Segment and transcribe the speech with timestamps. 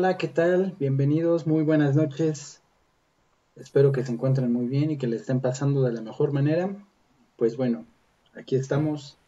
[0.00, 0.74] Hola, ¿qué tal?
[0.78, 2.62] Bienvenidos, muy buenas noches.
[3.54, 6.70] Espero que se encuentren muy bien y que le estén pasando de la mejor manera.
[7.36, 7.84] Pues bueno,
[8.34, 9.18] aquí estamos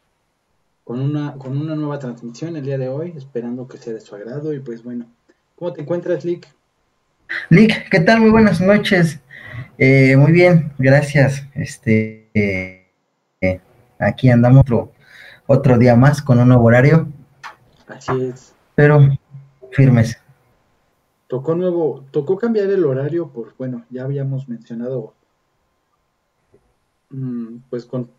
[0.85, 4.15] con una, con una nueva transmisión el día de hoy, esperando que sea de su
[4.15, 4.55] agrado.
[4.55, 5.05] Y pues bueno,
[5.57, 6.48] ¿cómo te encuentras, Lick?
[7.50, 8.20] Lick, ¿qué tal?
[8.20, 9.20] Muy buenas noches.
[9.77, 11.47] Eh, muy bien, gracias.
[11.53, 13.61] Este, eh,
[13.98, 14.91] aquí andamos otro,
[15.47, 17.09] otro día más con un nuevo horario.
[17.89, 18.55] Así es.
[18.75, 19.11] Pero
[19.73, 20.22] firmes.
[21.33, 25.14] Tocó nuevo, tocó cambiar el horario por, bueno, ya habíamos mencionado,
[27.08, 28.11] mm, pues con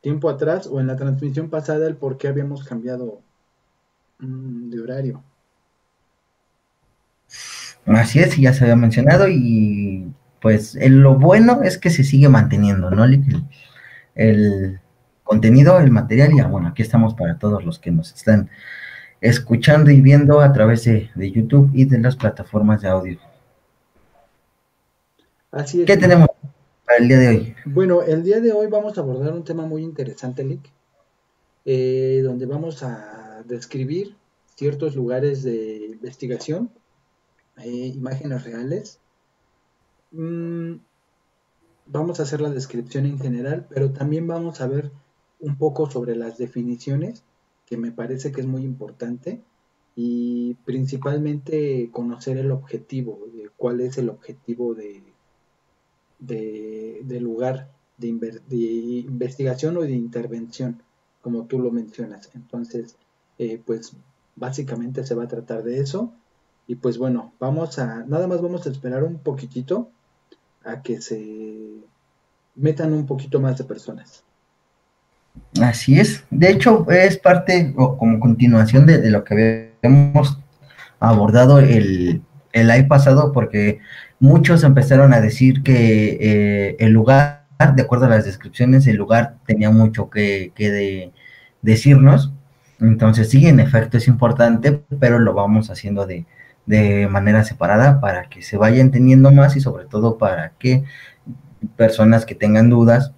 [0.00, 3.20] tiempo atrás o en la transmisión pasada el por qué habíamos cambiado
[4.20, 5.22] mm, de horario.
[7.84, 12.90] Así es, ya se había mencionado y pues lo bueno es que se sigue manteniendo,
[12.90, 13.04] ¿no?
[13.04, 13.22] El,
[14.14, 14.80] el,
[15.24, 18.48] contenido, el material y ah, bueno, aquí estamos para todos los que nos están
[19.22, 23.18] escuchando y viendo a través de, YouTube y de las plataformas de audio.
[25.52, 25.86] Así es.
[25.86, 26.28] ¿Qué tenemos
[26.84, 27.54] para el día de hoy?
[27.64, 30.68] Bueno, el día de hoy vamos a abordar un tema muy interesante, Lick,
[31.64, 34.16] eh, donde vamos a describir
[34.56, 36.70] ciertos lugares de investigación,
[37.58, 38.98] eh, imágenes reales.
[40.10, 40.74] Mm,
[41.86, 44.90] vamos a hacer la descripción en general, pero también vamos a ver
[45.38, 47.22] un poco sobre las definiciones
[47.72, 49.40] que me parece que es muy importante
[49.96, 55.02] y principalmente conocer el objetivo, de cuál es el objetivo de,
[56.20, 58.08] de, lugar de,
[59.08, 60.82] investigación o de intervención,
[61.22, 62.28] como tú lo mencionas.
[62.34, 62.96] Entonces,
[63.38, 63.94] eh, pues
[64.36, 66.12] básicamente se va a tratar de eso.
[66.66, 69.88] Y pues bueno, vamos a, nada más vamos a esperar un poquitito
[70.62, 71.80] a que se
[72.54, 74.24] metan un poquito más de personas.
[75.60, 76.24] Así es.
[76.30, 80.38] De hecho, es parte o como continuación de, lo que habíamos
[80.98, 82.22] abordado el,
[82.52, 83.80] el año pasado, porque
[84.18, 89.36] muchos empezaron a decir que eh, el lugar, de acuerdo a las descripciones, el lugar
[89.46, 91.12] tenía mucho que, que
[91.60, 92.32] decirnos.
[92.80, 96.26] Entonces, sí, en efecto es importante, pero lo vamos haciendo de,
[96.66, 100.84] de manera separada para que se vaya entendiendo más y sobre todo para que
[101.76, 103.12] personas que tengan dudas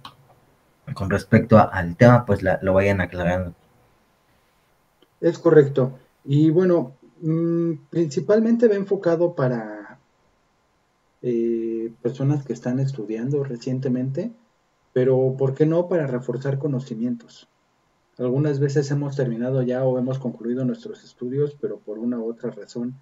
[0.93, 3.53] con respecto al tema, pues lo vayan aclarando.
[5.21, 5.97] Es correcto.
[6.23, 9.99] Y bueno, mm, principalmente va enfocado para
[11.21, 14.31] eh, personas que están estudiando recientemente,
[14.93, 17.47] pero ¿por qué no para reforzar conocimientos?
[18.17, 22.51] Algunas veces hemos terminado ya o hemos concluido nuestros estudios, pero por una u otra
[22.51, 22.95] razón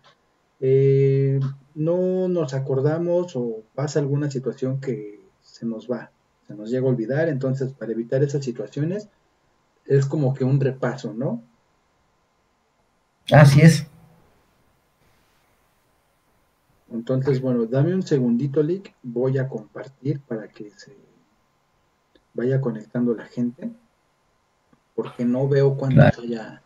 [0.60, 1.40] eh,
[1.76, 6.12] no nos acordamos o pasa alguna situación que se nos va
[6.48, 9.08] se nos llega a olvidar, entonces para evitar esas situaciones
[9.86, 11.42] es como que un repaso, ¿no?
[13.32, 13.88] Así es.
[16.92, 20.96] Entonces, bueno, dame un segundito, Lick, voy a compartir para que se
[22.34, 23.72] vaya conectando la gente,
[24.96, 26.62] porque no veo cuando haya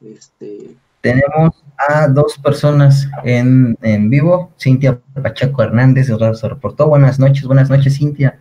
[0.00, 6.88] este tenemos a dos personas en, en vivo, Cintia Pacheco Hernández, se reportó.
[6.88, 8.40] Buenas noches, buenas noches, Cintia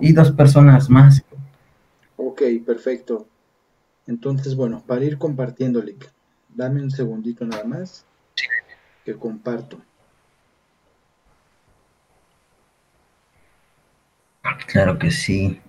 [0.00, 1.22] y dos personas más.
[2.16, 3.26] Ok, perfecto.
[4.06, 6.10] Entonces, bueno, para ir compartiendo, Lick,
[6.48, 8.04] dame un segundito nada más
[9.04, 9.78] que comparto.
[14.66, 15.60] Claro que sí.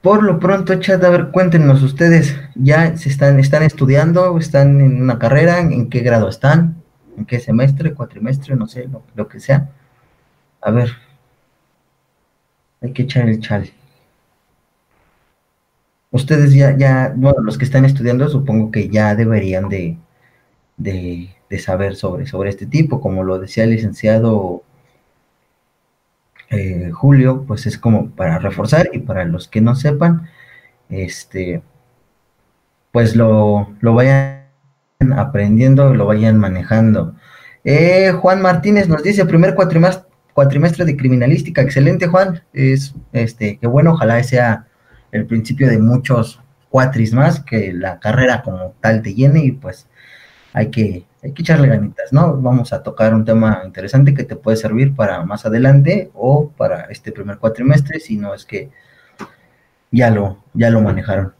[0.00, 4.36] Por lo pronto, chat, a ver, cuéntenos ustedes, ¿ya se están, están estudiando?
[4.36, 5.60] ¿Están en una carrera?
[5.60, 6.82] ¿En qué grado están?
[7.16, 8.56] ¿En qué semestre, cuatrimestre?
[8.56, 9.70] No sé, lo que sea.
[10.62, 10.90] A ver.
[12.80, 13.70] Hay que echar el chal.
[16.10, 19.96] Ustedes ya, ya, bueno, los que están estudiando supongo que ya deberían de,
[20.76, 24.62] de, saber sobre, sobre este tipo, como lo decía el licenciado
[26.50, 30.28] eh, Julio, pues es como para reforzar y para los que no sepan,
[30.90, 31.62] este,
[32.92, 34.44] pues lo, lo vayan
[35.16, 37.14] aprendiendo, lo vayan manejando.
[37.64, 41.62] Eh, Juan Martínez nos dice, primer cuatrimestre, cuatrimestre de criminalística.
[41.62, 42.42] Excelente, Juan.
[42.52, 44.66] Es, este, que bueno, ojalá sea
[45.10, 46.40] el principio de muchos
[46.70, 49.86] cuatris más, que la carrera como tal te llene y pues
[50.54, 52.36] hay que, hay que echarle ganitas, ¿no?
[52.40, 56.84] Vamos a tocar un tema interesante que te puede servir para más adelante o para
[56.84, 58.70] este primer cuatrimestre, si no es que
[59.90, 61.34] ya lo, ya lo manejaron.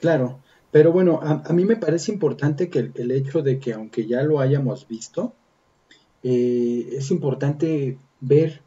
[0.00, 0.40] Claro,
[0.70, 4.40] pero bueno, a, mí me parece importante que el, hecho de que aunque ya lo
[4.40, 5.34] hayamos visto,
[6.22, 8.60] eh, es importante ver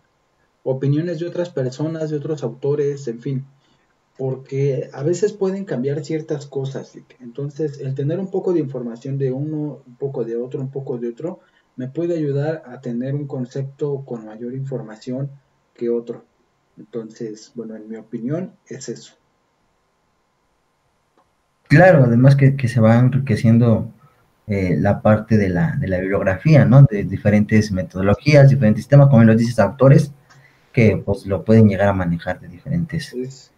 [0.63, 3.45] opiniones de otras personas, de otros autores, en fin.
[4.17, 6.97] porque a veces pueden cambiar ciertas cosas.
[7.21, 10.97] Entonces, el tener un poco de información de uno, un poco de otro, un poco
[10.97, 11.39] de otro,
[11.77, 15.29] me puede ayudar a tener un concepto con mayor información
[15.73, 16.25] que otro.
[16.77, 19.13] Entonces, bueno, en mi opinión es eso.
[21.69, 23.93] Claro, además que, se va enriqueciendo
[24.49, 26.81] eh, la parte de la, de la, bibliografía, ¿no?
[26.83, 30.11] De diferentes metodologías, diferentes sistemas, como lo dices, autores,
[30.73, 33.13] que pues lo pueden llegar a manejar de diferentes.
[33.13, 33.51] Es,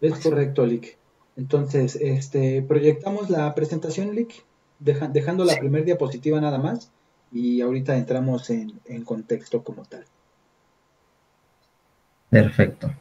[0.00, 0.98] es correcto, Lick.
[1.36, 4.44] Entonces, este, proyectamos la presentación, Lick,
[4.78, 6.90] dejando la primera diapositiva nada más
[7.32, 8.72] y ahorita entramos en,
[9.04, 10.04] contexto como tal.
[12.30, 12.92] Perfecto.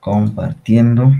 [0.00, 1.12] Compartiendo.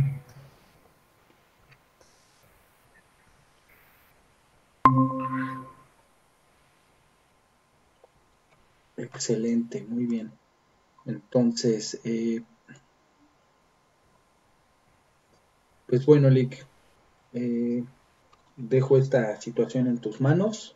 [9.21, 10.33] Excelente, muy bien.
[11.05, 12.41] Entonces, eh,
[15.87, 16.65] pues bueno, Lick,
[17.35, 17.85] eh,
[18.57, 20.75] dejo esta situación en tus manos.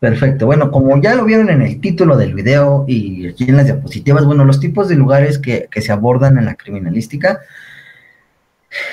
[0.00, 0.46] Perfecto.
[0.46, 4.24] Bueno, como ya lo vieron en el título del video y aquí en las diapositivas,
[4.24, 7.38] bueno, los tipos de lugares que, se abordan en la criminalística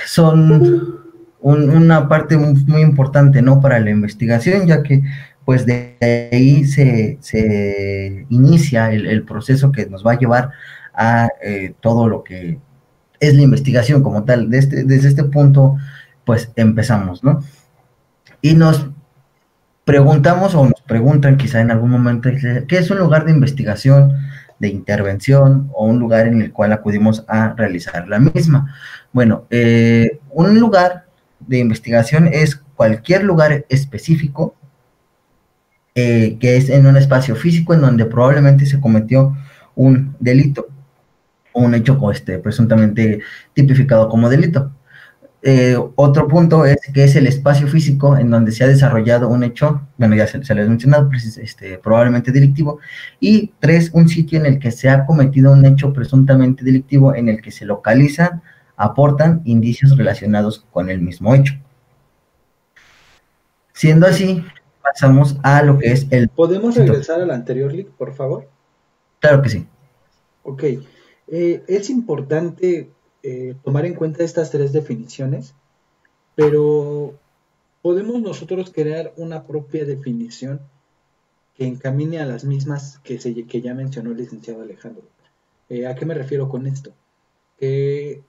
[0.05, 1.01] son
[1.39, 3.59] una parte muy, importante, ¿no?
[3.59, 5.01] Para la investigación, ya que
[5.47, 5.95] pues de
[6.33, 10.51] ahí se, inicia el, proceso que nos va a llevar
[10.93, 12.59] a eh, todo lo que
[13.21, 14.49] es la investigación como tal.
[14.49, 15.77] Desde, desde este punto,
[16.25, 17.39] pues empezamos, ¿no?
[18.41, 18.89] Y nos
[19.85, 22.29] preguntamos o nos preguntan quizá en algún momento
[22.67, 24.17] qué es un lugar de investigación,
[24.59, 28.75] de intervención o un lugar en el cual acudimos a realizar la misma.
[29.13, 31.05] Bueno, eh, un lugar
[31.39, 34.57] de investigación es cualquier lugar específico
[35.99, 39.35] eh, que es en un espacio físico en donde probablemente se cometió
[39.73, 40.67] un delito
[41.53, 43.21] o un hecho este, presuntamente
[43.53, 44.71] tipificado como delito.
[45.41, 49.43] Eh, otro punto es que es el espacio físico en donde se ha desarrollado un
[49.43, 51.09] hecho, bueno, ya se, lo he mencionado,
[51.41, 52.79] este, probablemente delictivo.
[53.19, 57.27] Y tres, un sitio en el que se ha cometido un hecho presuntamente delictivo en
[57.27, 58.43] el que se localizan,
[58.75, 61.55] aportan indicios relacionados con el mismo hecho.
[63.73, 64.43] Siendo así,
[64.91, 66.29] pasamos a lo que es el...
[66.29, 68.47] ¿Podemos regresar al anterior link, por favor?
[69.19, 69.67] Claro que sí.
[70.43, 70.63] Ok.
[71.27, 72.89] Eh, es importante
[73.23, 75.53] eh, tomar en cuenta estas tres definiciones,
[76.35, 77.15] pero
[77.81, 80.61] podemos nosotros crear una propia definición
[81.55, 85.03] que encamine a las mismas que, se, que ya mencionó el licenciado Alejandro.
[85.69, 86.93] Eh, ¿A qué me refiero con esto?
[87.59, 88.21] Que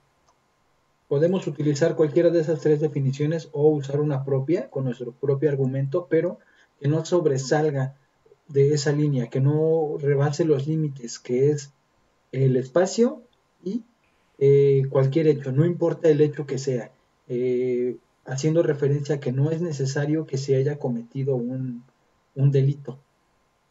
[1.07, 6.07] podemos utilizar cualquiera de esas tres definiciones o usar una propia con nuestro propio argumento,
[6.09, 6.39] pero
[6.79, 7.95] que no sobresalga
[8.47, 11.71] de esa línea, que no rebase los límites, que es
[12.31, 13.21] el espacio
[13.63, 13.83] y
[14.39, 16.91] eh, cualquier hecho, no importa el hecho que sea,
[17.27, 21.83] eh, haciendo referencia a que no es necesario que se haya cometido un,
[22.35, 22.97] delito.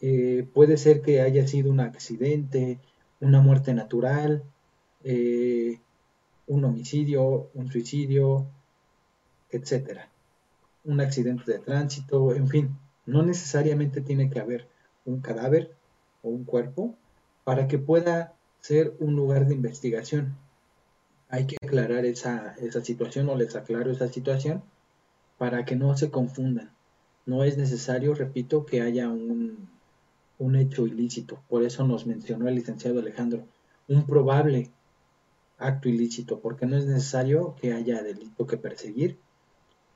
[0.01, 2.79] Eh, puede ser que haya sido un accidente,
[3.21, 4.43] una muerte natural,
[6.47, 8.47] un homicidio, un suicidio,
[9.51, 10.09] etcétera.
[10.85, 12.77] Un accidente de tránsito, en fin,
[13.09, 14.69] no necesariamente tiene que haber
[15.05, 15.73] un cadáver
[16.23, 16.95] o un cuerpo
[17.45, 20.37] para que pueda ser un lugar de investigación
[21.29, 24.63] hay que aclarar esa, esa situación o les aclaro esa situación
[25.37, 26.71] para que no se confundan.
[27.27, 29.69] No es necesario, repito, que haya un,
[30.39, 31.39] un hecho ilícito.
[31.49, 33.45] Por eso nos mencionó el licenciado Alejandro,
[33.89, 34.71] un probable
[35.59, 39.19] acto ilícito, porque no es necesario que haya delito que perseguir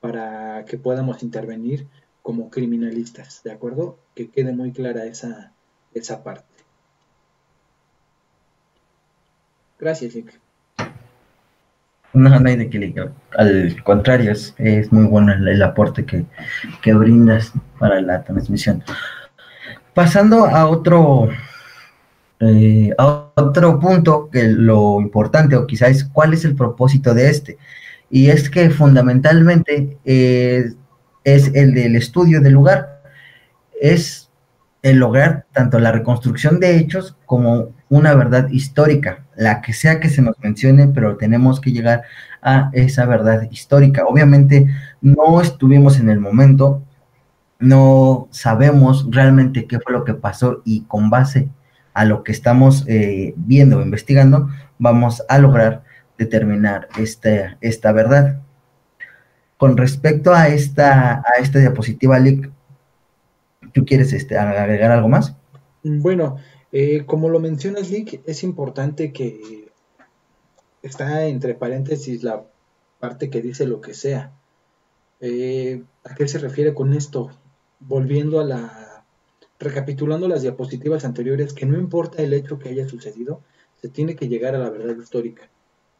[0.00, 1.86] para que podamos intervenir
[2.22, 3.98] como criminalistas, ¿de acuerdo?
[4.14, 5.52] Que quede muy clara esa,
[5.92, 6.46] esa parte.
[9.78, 10.40] Gracias, Nick.
[12.12, 12.94] No, no hay de que
[13.36, 18.84] al contrario, es, muy bueno el, aporte que, brindas para la transmisión.
[19.94, 21.30] Pasando a otro,
[22.40, 27.58] eh, a otro punto, que lo importante, o quizás cuál es el propósito de este.
[28.10, 30.74] Y es que fundamentalmente eh,
[31.24, 33.02] es el del estudio del lugar.
[33.80, 34.30] Es
[34.82, 40.08] el lograr tanto la reconstrucción de hechos como una verdad histórica, la que sea que
[40.08, 42.02] se nos mencione, pero tenemos que llegar
[42.42, 44.04] a esa verdad histórica.
[44.06, 44.66] Obviamente
[45.00, 46.82] no estuvimos en el momento,
[47.60, 51.48] no sabemos realmente qué fue lo que pasó y con base
[51.94, 54.48] a lo que estamos eh, viendo o investigando,
[54.78, 55.84] vamos a lograr
[56.18, 58.40] determinar esta, esta verdad.
[59.62, 62.50] Con respecto a esta, a esta diapositiva, Lick,
[63.72, 65.36] ¿Tú quieres este, agregar algo más?
[65.84, 66.38] Bueno,
[66.72, 69.68] eh, como lo mencionas, Lick, es importante que
[70.82, 72.42] está entre paréntesis la
[72.98, 74.32] parte que dice lo que sea.
[75.20, 77.30] Eh, ¿A qué se refiere con esto?
[77.78, 79.04] Volviendo a la...
[79.60, 83.42] recapitulando las diapositivas anteriores, que no importa el hecho que haya sucedido,
[83.80, 85.48] se tiene que llegar a la verdad histórica.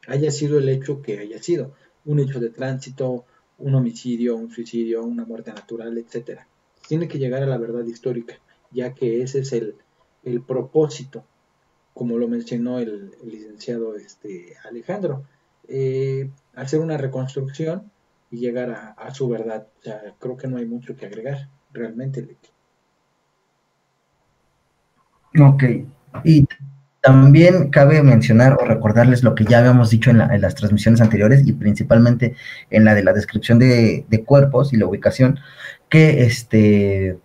[0.09, 3.25] Haya sido el hecho que haya sido, un hecho de tránsito,
[3.59, 6.41] un homicidio, un suicidio, una muerte natural, etc.
[6.89, 8.35] Tiene que llegar a la verdad histórica,
[8.71, 9.75] ya que ese es el,
[10.47, 11.25] propósito,
[11.95, 15.25] como lo mencionó el, licenciado este, Alejandro,
[15.69, 17.91] eh, hacer una reconstrucción
[18.31, 19.69] y llegar a, su verdad.
[19.81, 22.27] O sea, creo que no hay mucho que agregar, realmente.
[25.39, 25.65] Ok.
[26.25, 26.47] Y
[27.03, 31.53] también cabe mencionar o recordarles lo que ya habíamos dicho en, las transmisiones anteriores y
[31.53, 32.37] principalmente
[32.71, 35.41] en la de la descripción de, cuerpos y la ubicación,
[35.89, 37.19] que este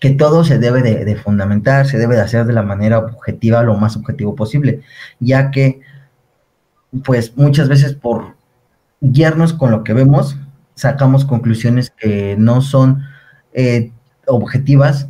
[0.00, 3.76] que todo se debe de, fundamentar, se debe de hacer de la manera objetiva, lo
[3.76, 4.82] más objetivo posible,
[5.20, 5.80] ya que
[7.04, 8.36] pues muchas veces por
[9.00, 10.38] guiarnos con lo que vemos,
[10.74, 13.04] sacamos conclusiones que no son
[13.52, 13.92] eh,
[14.26, 15.08] objetivas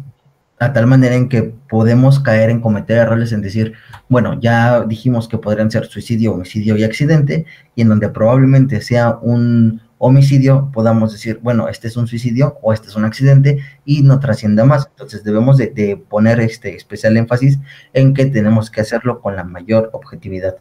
[0.58, 3.74] a tal manera en que podemos caer en cometer errores en decir,
[4.08, 7.44] bueno, ya dijimos que podrían ser suicidio, homicidio y accidente,
[7.74, 12.72] y en donde probablemente sea un homicidio, podamos decir, bueno, este es un suicidio o
[12.72, 14.88] este es un accidente y no trascienda más.
[14.88, 17.58] Entonces debemos de, poner este especial énfasis
[17.92, 20.56] en que tenemos que hacerlo con la mayor objetividad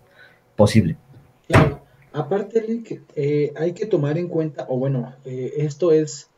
[0.55, 0.97] posible.
[1.47, 1.81] Claro,
[2.13, 2.83] aparte,
[3.15, 6.29] eh, hay que tomar en cuenta, o bueno, eh, esto es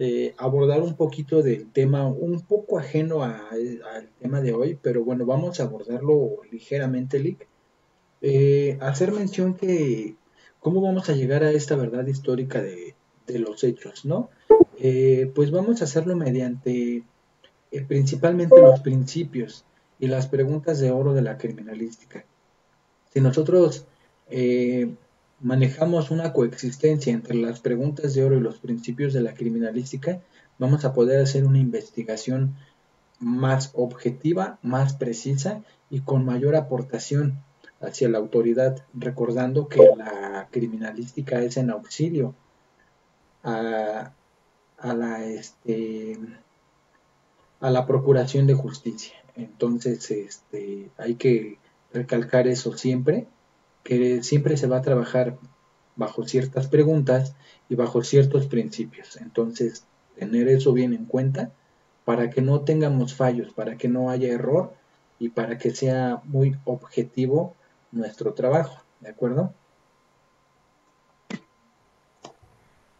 [0.00, 5.26] eh, abordar un poquito del tema, un poco ajeno al tema de hoy, pero bueno,
[5.26, 7.48] vamos a abordarlo ligeramente, Lick.
[8.22, 10.14] Eh, hacer mención que
[10.60, 12.94] cómo vamos a llegar a esta verdad histórica de,
[13.26, 14.30] los hechos, ¿no?
[14.78, 17.02] Eh, pues vamos a hacerlo mediante
[17.88, 19.64] principalmente los principios
[19.98, 22.24] y las preguntas de oro de la criminalística.
[23.12, 23.84] Si nosotros
[25.40, 30.20] manejamos una coexistencia entre las preguntas de oro y los principios de la criminalística,
[30.58, 32.56] vamos a poder hacer una investigación
[33.20, 37.42] más objetiva, más precisa y con mayor aportación
[37.80, 42.34] hacia la autoridad, recordando que la criminalística es en auxilio
[43.44, 44.12] a,
[44.82, 46.18] la este
[47.60, 49.14] a la procuración de justicia.
[49.36, 51.58] Entonces, este, hay que
[51.92, 53.26] recalcar eso siempre
[53.82, 55.38] que siempre se va a trabajar
[55.96, 57.34] bajo ciertas preguntas
[57.68, 59.16] y bajo ciertos principios.
[59.16, 59.84] Entonces,
[60.18, 61.50] tener eso bien en cuenta
[62.04, 64.74] para que no tengamos fallos, para que no haya error
[65.18, 67.54] y para que sea muy objetivo
[67.92, 69.52] nuestro trabajo, ¿de acuerdo?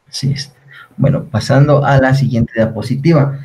[0.09, 0.53] Así es.
[0.97, 3.39] Bueno, pasando a la siguiente diapositiva.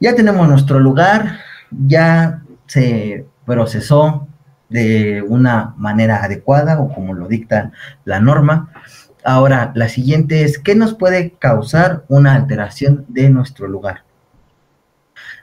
[0.00, 4.28] Ya tenemos nuestro lugar, ya se procesó
[4.68, 7.72] de una manera adecuada o como lo dicta
[8.04, 8.72] la norma.
[9.24, 14.04] Ahora, la siguiente es, ¿qué nos puede causar una alteración de nuestro lugar?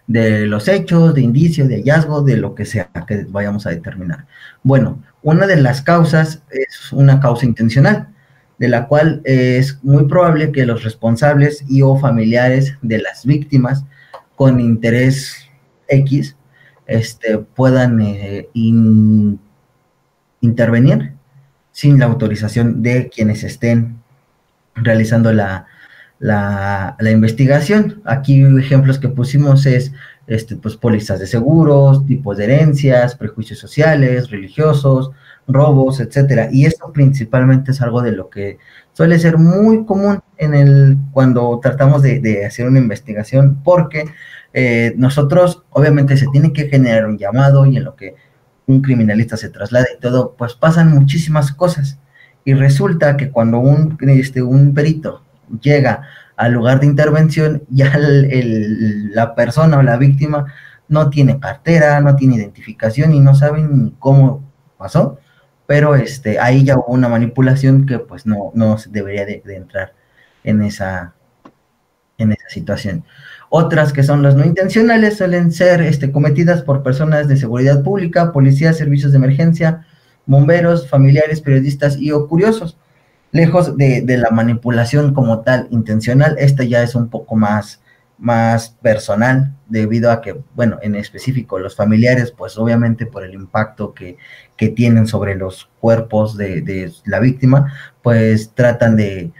[0.08, 4.26] De los hechos, de indicios, de hallazgo, de lo que sea que vayamos a determinar.
[4.64, 8.10] Bueno, una de las causas es una causa intencional,
[8.58, 13.84] de la cual es muy probable que los responsables y o familiares de las víctimas
[14.36, 15.50] con interés
[15.88, 16.36] X
[16.88, 18.50] este, puedan eh,
[20.42, 21.14] intervenir
[21.72, 23.98] sin la autorización de quienes estén
[24.76, 25.66] realizando la,
[26.20, 28.02] la, investigación.
[28.06, 29.92] Aquí ejemplos que pusimos es
[30.28, 35.12] este, pues, pólizas de seguros, tipos de herencias, prejuicios sociales, religiosos,
[35.48, 36.50] robos, etcétera.
[36.52, 38.58] Y esto principalmente es algo de lo que
[38.94, 44.06] suele ser muy común en el cuando tratamos de, de hacer una investigación, porque
[44.58, 48.16] eh, nosotros, obviamente, se tiene que generar un llamado y en lo que
[48.68, 52.00] un criminalista se traslada y todo, pues pasan muchísimas cosas.
[52.46, 55.24] Y resulta que cuando un, este, un perito
[55.62, 56.04] llega
[56.38, 60.46] al lugar de intervención, ya la persona o la víctima
[60.88, 64.42] no tiene cartera, no tiene identificación y no saben ni cómo
[64.78, 65.20] pasó,
[65.68, 69.94] pero este, ahí ya hubo una manipulación que pues no, no debería de, de entrar
[70.46, 71.14] en esa,
[72.18, 73.04] en esa situación.
[73.58, 78.34] Otras que son las no intencionales suelen ser este, cometidas por personas de seguridad pública,
[78.34, 79.88] policías, servicios de emergencia,
[80.26, 82.78] bomberos, familiares, periodistas y o curiosos.
[83.32, 87.82] Lejos de, la manipulación como tal intencional, esta ya es un poco más,
[88.18, 93.94] más personal, debido a que, bueno, en específico los familiares, pues obviamente por el impacto
[93.94, 94.18] que,
[94.76, 97.72] tienen sobre los cuerpos de, de la víctima,
[98.04, 99.32] pues tratan de,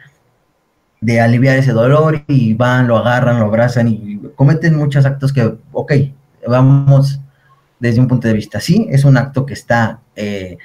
[1.02, 5.58] de aliviar ese dolor y van, lo agarran, lo abrazan y cometen muchos actos que,
[5.72, 5.94] ok,
[6.48, 7.20] vamos
[7.80, 10.58] desde un punto de vista, sí, es un acto que está, eh,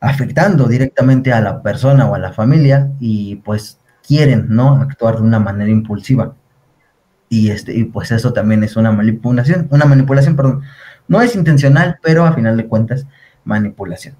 [0.00, 4.80] afectando directamente a la persona o a la familia y pues quieren, ¿no?
[4.80, 6.34] Actuar de una manera impulsiva.
[7.28, 10.62] Y, este, y pues eso también es una manipulación, una manipulación, perdón.
[11.08, 13.06] No es intencional, pero a final de cuentas,
[13.44, 14.16] manipulación.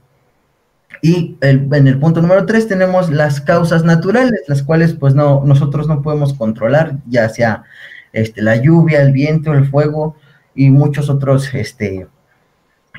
[1.02, 5.87] Y en el punto número tres tenemos las causas naturales, las cuales pues no, nosotros
[5.87, 7.64] no podemos controlar, ya sea
[8.12, 10.17] este, la lluvia, el viento, el fuego
[10.55, 12.07] y muchos otros este,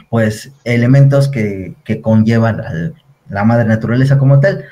[0.10, 2.92] pues, elementos que, que conllevan a
[3.30, 4.66] la madre naturaleza como tal.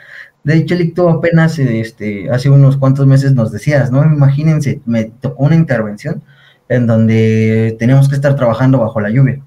[0.44, 4.04] De hecho, tú apenas este, hace unos cuantos meses nos decías, ¿no?
[4.06, 6.24] Imagínense, me tocó una intervención
[6.70, 9.42] en donde teníamos que estar trabajando bajo la lluvia.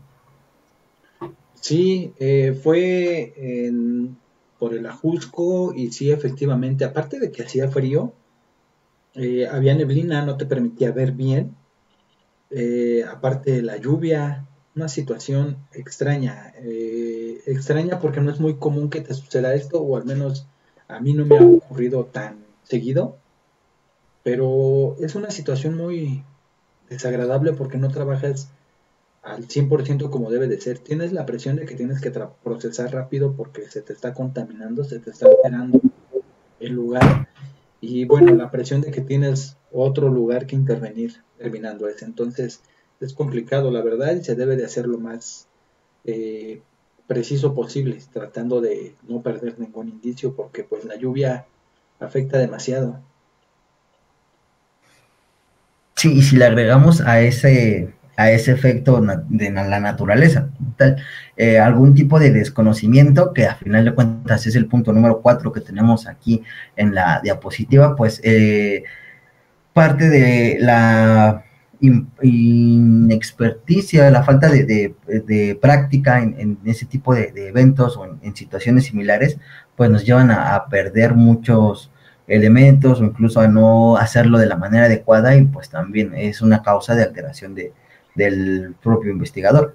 [1.70, 3.32] Sí, eh, fue
[4.58, 8.12] por el Ajusco y sí, efectivamente, aparte de que hacía frío,
[9.14, 11.54] eh, había neblina, no te permitía ver bien,
[12.50, 16.52] eh, aparte de la lluvia, una situación extraña,
[17.46, 20.48] extraña porque no es muy común que te suceda esto, o al menos
[20.88, 23.16] a mí no me ha ocurrido tan seguido,
[24.24, 26.24] pero es una situación muy
[26.88, 28.50] desagradable porque no trabajas
[29.22, 30.78] al 100% como debe de ser.
[30.78, 32.10] Tienes la presión de que tienes que
[32.42, 35.80] procesar rápido porque se te está contaminando, se te está alterando
[36.60, 37.28] el lugar.
[37.80, 42.04] Y bueno, la presión de que tienes otro lugar que intervenir terminando ese.
[42.04, 42.60] Entonces
[43.00, 45.46] es complicado, la verdad, y se debe de hacer lo más
[46.04, 46.60] eh,
[47.06, 51.46] preciso posible, tratando de no perder ningún indicio porque pues la lluvia
[51.98, 53.00] afecta demasiado.
[55.96, 60.96] Sí, y si le agregamos a ese a ese efecto de la naturaleza, tal,
[61.38, 65.52] eh, algún tipo de desconocimiento, que a final de cuentas es el punto número cuatro
[65.52, 66.42] que tenemos aquí
[66.76, 68.84] en la diapositiva, pues eh,
[69.72, 71.44] parte de la
[72.20, 74.94] inexperticia, la falta de,
[75.62, 79.38] práctica en, ese tipo de, eventos o en, situaciones similares,
[79.76, 81.90] pues nos llevan a perder muchos
[82.26, 86.62] elementos o incluso a no hacerlo de la manera adecuada y pues también es una
[86.62, 87.72] causa de alteración de,
[88.14, 89.74] del propio investigador.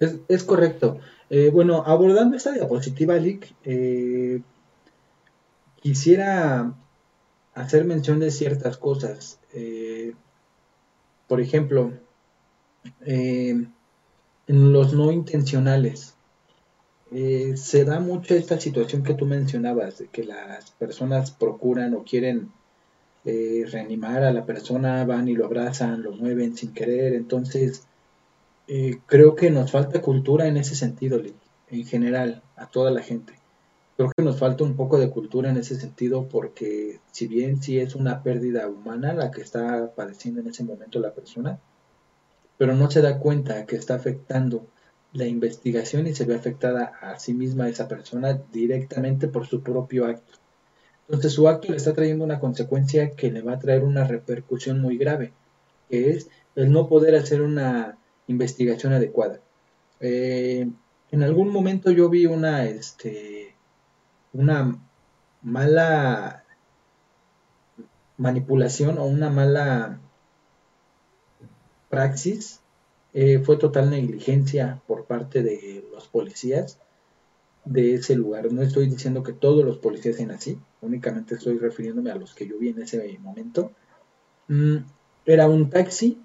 [0.00, 0.98] Es, correcto.
[1.30, 4.40] Eh, bueno, abordando esta diapositiva, Lick, eh,
[5.80, 6.72] quisiera
[7.54, 9.40] hacer mención de ciertas cosas.
[9.52, 10.14] Eh,
[11.26, 11.92] por ejemplo,
[13.04, 13.72] en
[14.46, 16.14] los no intencionales.
[17.10, 22.50] se da mucho esta situación que tú mencionabas, de que las personas procuran o quieren
[23.24, 27.14] eh, reanimar a la persona, van y lo abrazan, lo mueven sin querer.
[27.14, 27.84] Entonces,
[28.68, 31.20] eh, creo que nos falta cultura en ese sentido,
[31.68, 33.34] en general, a toda la gente.
[33.96, 37.80] Creo que nos falta un poco de cultura en ese sentido porque si bien sí
[37.80, 41.58] es una pérdida humana la que está padeciendo en ese momento la persona,
[42.58, 44.66] pero no se da cuenta que está afectando
[45.12, 50.06] la investigación y se ve afectada a sí misma esa persona directamente por su propio
[50.06, 50.37] acto.
[51.08, 54.82] Entonces su acto le está trayendo una consecuencia que le va a traer una repercusión
[54.82, 55.32] muy grave,
[55.88, 59.40] que es el no poder hacer una investigación adecuada.
[60.00, 60.68] Eh,
[61.10, 63.54] en algún momento yo vi una, este,
[64.34, 64.78] una
[65.40, 66.44] mala
[68.18, 70.00] manipulación o una mala
[71.88, 72.60] praxis,
[73.14, 76.78] eh, fue total negligencia por parte de los policías
[77.64, 78.52] de ese lugar.
[78.52, 82.46] No estoy diciendo que todos los policías sean así, únicamente estoy refiriéndome a los que
[82.46, 83.72] yo vi en ese momento.
[84.48, 84.78] Mm,
[85.26, 86.20] era un taxi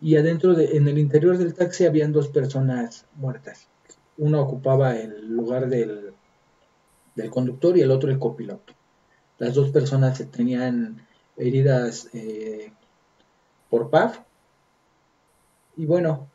[0.00, 3.68] y adentro de, en el interior del taxi habían dos personas muertas.
[4.16, 6.12] Una ocupaba el lugar del,
[7.14, 8.74] del conductor y el otro el copiloto.
[9.38, 12.72] Las dos personas tenían heridas eh,
[13.68, 14.20] por PAF.
[15.76, 16.28] Y bueno,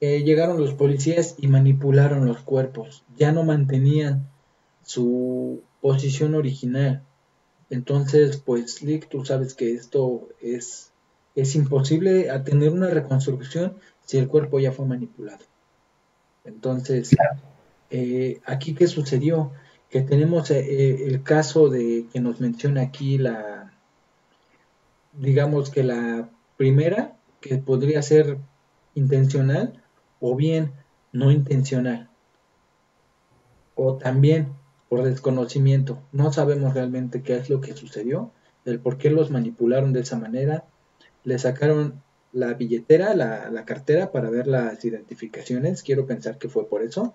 [0.00, 3.04] eh, llegaron los policías y manipularon los cuerpos.
[3.16, 4.28] Ya no mantenían
[4.82, 7.02] su posición original.
[7.68, 10.92] Entonces, pues, Lick, tú sabes que esto es,
[11.34, 15.44] es imposible a tener una reconstrucción si el cuerpo ya fue manipulado.
[16.46, 17.14] Entonces,
[17.90, 19.52] eh, aquí qué sucedió?
[19.90, 23.74] Que tenemos eh, el caso de que nos menciona aquí la,
[25.12, 28.38] digamos que la primera, que podría ser
[28.94, 29.84] intencional,
[30.18, 30.72] o bien
[31.12, 32.08] no intencional.
[33.74, 34.63] O también
[34.94, 35.98] por desconocimiento.
[36.12, 38.30] No sabemos realmente qué es lo que sucedió,
[38.64, 40.66] el por qué los manipularon de esa manera.
[41.24, 42.00] Le sacaron
[42.32, 45.82] la billetera, la, cartera para ver las identificaciones.
[45.82, 47.12] Quiero pensar que fue por eso.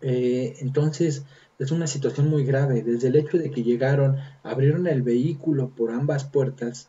[0.00, 1.24] Eh, entonces
[1.58, 2.82] es una situación muy grave.
[2.82, 6.88] Desde el hecho de que llegaron, abrieron el vehículo por ambas puertas,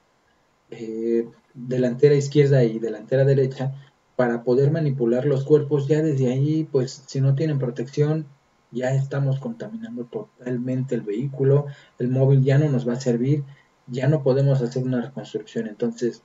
[0.72, 3.76] eh, delantera izquierda y delantera derecha,
[4.16, 8.28] para poder manipular los cuerpos, ya desde ahí, pues si no tienen protección,
[8.74, 11.68] ya estamos contaminando totalmente el vehículo,
[12.00, 13.44] el móvil ya no nos va a servir,
[13.88, 15.68] ya no podemos hacer una reconstrucción.
[15.68, 16.24] Entonces,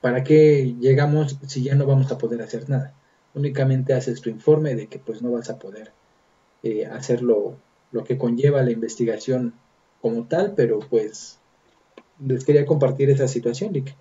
[0.00, 2.94] ¿para qué llegamos si ya no vamos a poder hacer nada?
[3.34, 5.92] Únicamente haces tu informe de que pues no vas a poder
[6.62, 7.58] eh, hacer lo,
[8.06, 9.54] que conlleva la investigación
[10.00, 11.38] como tal, pero pues
[12.24, 13.94] les quería compartir esa situación, Lick.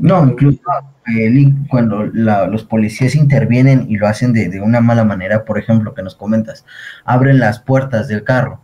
[0.00, 0.60] No, incluso
[1.06, 5.94] eh, cuando los policías intervienen y lo hacen de, de, una mala manera, por ejemplo,
[5.94, 6.64] que nos comentas,
[7.04, 8.60] abren las puertas del carro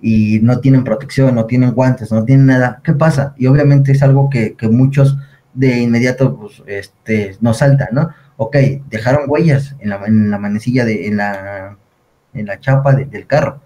[0.00, 3.34] y no tienen protección, no tienen guantes, no tienen nada, ¿qué pasa?
[3.36, 5.16] Y obviamente es algo que, que muchos
[5.54, 8.10] de inmediato pues, este, nos salta, ¿no?
[8.36, 8.56] Ok,
[8.88, 11.76] dejaron huellas en la, en la manecilla, de, en, la,
[12.34, 13.60] en la chapa del carro.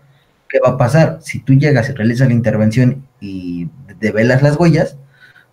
[0.49, 1.19] ¿Qué va a pasar?
[1.23, 4.99] Si tú llegas y realizas la intervención y develas las huellas,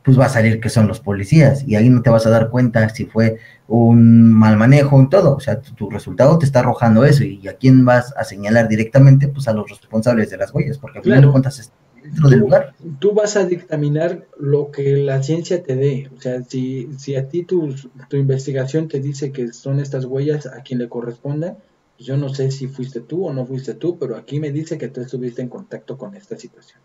[0.04, 2.50] pues va a salir que son los policías y ahí no te vas a dar
[2.50, 3.38] cuenta si fue
[3.68, 5.36] un mal manejo en todo.
[5.36, 9.30] O sea, tu, resultado te está arrojando eso y a quién vas a señalar directamente,
[9.30, 11.72] pues a los responsables de las huellas, porque al final de cuentas
[12.04, 12.74] dentro del lugar.
[13.00, 16.10] Tú vas a dictaminar lo que la ciencia te dé.
[16.16, 17.74] O sea, si, si a ti tu,
[18.10, 21.58] tu investigación te dice que son estas huellas a quien le corresponda,
[21.98, 24.90] yo no sé si fuiste tú o no fuiste tú, pero aquí me dice que
[24.90, 26.82] tú estuviste en contacto con esta situación.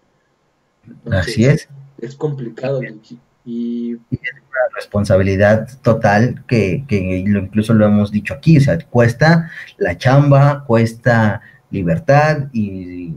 [1.11, 1.69] Así es.
[1.99, 8.59] Es complicado y, y, es una responsabilidad total que, que incluso lo hemos dicho aquí,
[8.59, 13.15] o sea, cuesta la chamba, cuesta libertad y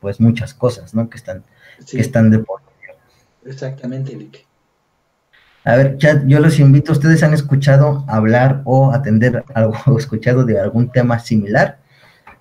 [0.00, 1.08] pues muchas cosas, ¿no?
[1.08, 1.44] Que están,
[1.90, 2.64] que están de por
[3.46, 4.46] Exactamente, Lick.
[5.64, 10.44] A ver, chat, yo los invito, ¿ustedes han escuchado hablar o atender algo, o escuchado
[10.44, 11.78] de algún tema similar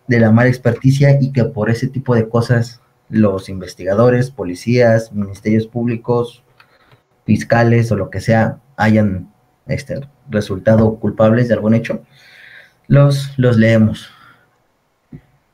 [0.07, 2.81] de la mala experticia y que por ese tipo de cosas
[3.13, 6.43] los investigadores, policías, ministerios públicos,
[7.25, 9.31] fiscales o lo que sea hayan
[9.67, 12.03] este, resultado culpables de algún hecho?
[12.87, 14.09] Los, los leemos.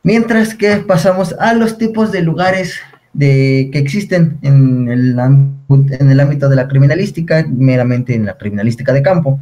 [0.03, 2.79] Mientras que pasamos a los tipos de lugares
[3.13, 8.93] de, que existen en el, en el ámbito de la criminalística, meramente en la criminalística
[8.93, 9.39] de campo.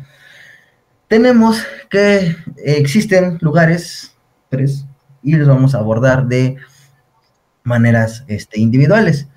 [1.08, 4.16] Tenemos que existen lugares,
[4.50, 4.86] tres,
[5.24, 6.58] y los vamos a abordar de
[7.68, 9.28] maneras este, individuales.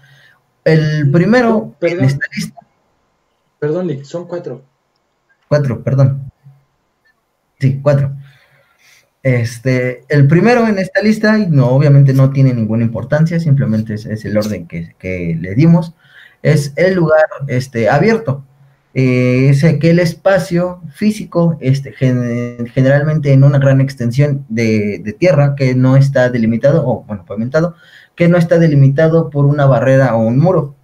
[0.64, 2.61] El primero perdón, en esta lista.
[3.59, 4.62] Perdón, son cuatro.
[5.49, 6.31] Cuatro, perdón.
[7.59, 8.12] Sí, cuatro.
[9.23, 14.25] Este, el primero en esta lista, y no, obviamente no tiene ninguna importancia, simplemente es,
[14.25, 15.95] el orden que, le dimos,
[16.43, 18.45] es el lugar este, abierto.
[18.95, 25.97] Eh, es aquel espacio físico, este, generalmente en una gran extensión de, tierra que no
[25.97, 27.77] está delimitado, o bueno, pavimentado,
[28.14, 30.75] que no está delimitado por una barrera o un muro.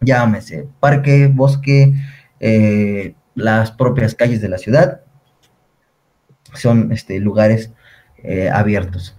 [0.00, 1.94] Llámese parque, bosque,
[2.40, 5.00] eh, las propias calles de la ciudad,
[6.54, 7.72] son este, lugares
[8.22, 9.16] eh, abiertos.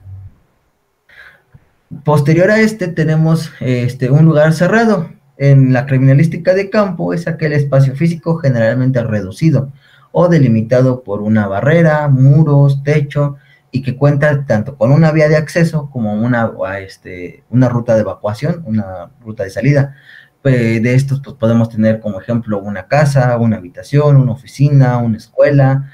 [2.04, 5.10] Posterior a este tenemos este, un lugar cerrado.
[5.38, 9.72] En la criminalística de campo es aquel espacio físico generalmente reducido
[10.12, 13.38] o delimitado por una barrera, muros, techo
[13.72, 18.02] y que cuenta tanto con una vía de acceso como una, este, una ruta de
[18.02, 19.96] evacuación, una ruta de salida.
[20.44, 25.92] De estos pues, podemos tener como ejemplo una casa, una habitación, una oficina, una escuela,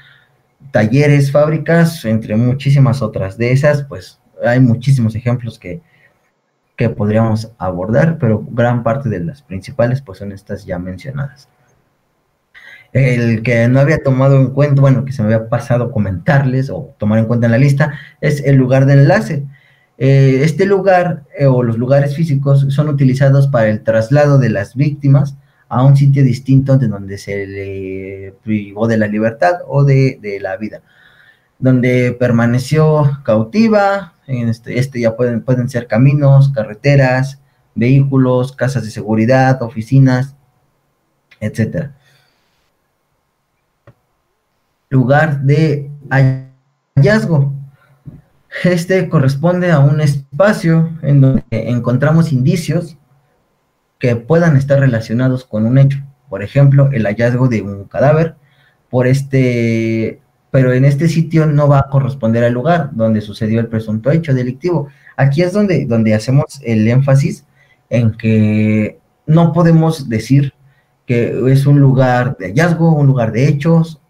[0.70, 3.36] talleres, fábricas, entre muchísimas otras.
[3.36, 5.82] De esas, pues hay muchísimos ejemplos que,
[6.76, 11.48] que podríamos abordar, pero gran parte de las principales, pues son estas ya mencionadas.
[12.94, 16.94] El que no había tomado en cuenta, bueno, que se me había pasado comentarles o
[16.96, 19.44] tomar en cuenta en la lista, es el lugar de enlace.
[19.98, 24.76] Eh, este lugar eh, o los lugares físicos son utilizados para el traslado de las
[24.76, 25.36] víctimas
[25.68, 30.56] a un sitio distinto de donde se le privó de la libertad o de, la
[30.56, 30.82] vida,
[31.58, 37.40] donde permaneció cautiva, este, este ya pueden, pueden ser caminos, carreteras,
[37.74, 40.36] vehículos, casas de seguridad, oficinas,
[41.40, 41.90] etc.
[44.94, 47.52] Lugar de hallazgo.
[48.62, 52.96] Este corresponde a un espacio en donde encontramos indicios
[53.98, 55.98] que puedan estar relacionados con un hecho.
[56.28, 58.36] Por ejemplo, el hallazgo de un cadáver,
[58.88, 60.20] por este,
[60.52, 64.32] pero en este sitio no va a corresponder al lugar donde sucedió el presunto hecho
[64.32, 64.86] delictivo.
[65.16, 67.44] Aquí es donde, donde hacemos el énfasis
[67.90, 70.54] en que no podemos decir
[71.04, 74.00] que es un lugar de hallazgo, un lugar de hechos,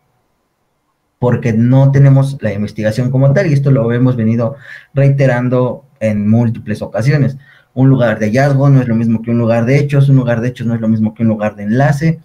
[1.25, 4.57] porque no tenemos la investigación como tal, y esto lo hemos venido
[4.93, 7.39] reiterando en múltiples ocasiones
[7.77, 10.41] un lugar de hallazgo no es lo mismo que un lugar de hechos, un lugar
[10.41, 12.21] de hechos no es lo mismo que un lugar de enlace.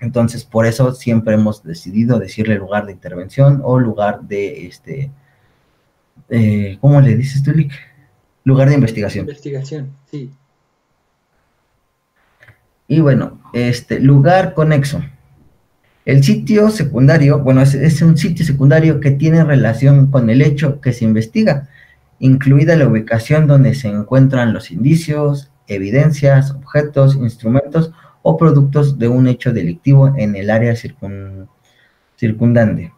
[0.00, 5.10] Entonces, por eso siempre hemos decidido decirle lugar de intervención o lugar de este
[6.30, 7.72] eh, ¿cómo le dices tú, Lick?
[8.44, 9.26] Lugar de investigación.
[9.26, 10.30] Investigación, sí.
[12.88, 15.02] Y bueno, este lugar conexo.
[16.06, 20.92] El sitio secundario, bueno, es, un sitio secundario que tiene relación con el hecho que
[20.92, 21.68] se investiga,
[22.20, 27.90] incluida la ubicación donde se encuentran los indicios, evidencias, objetos, instrumentos
[28.22, 32.92] o productos de un hecho delictivo en el área circundante.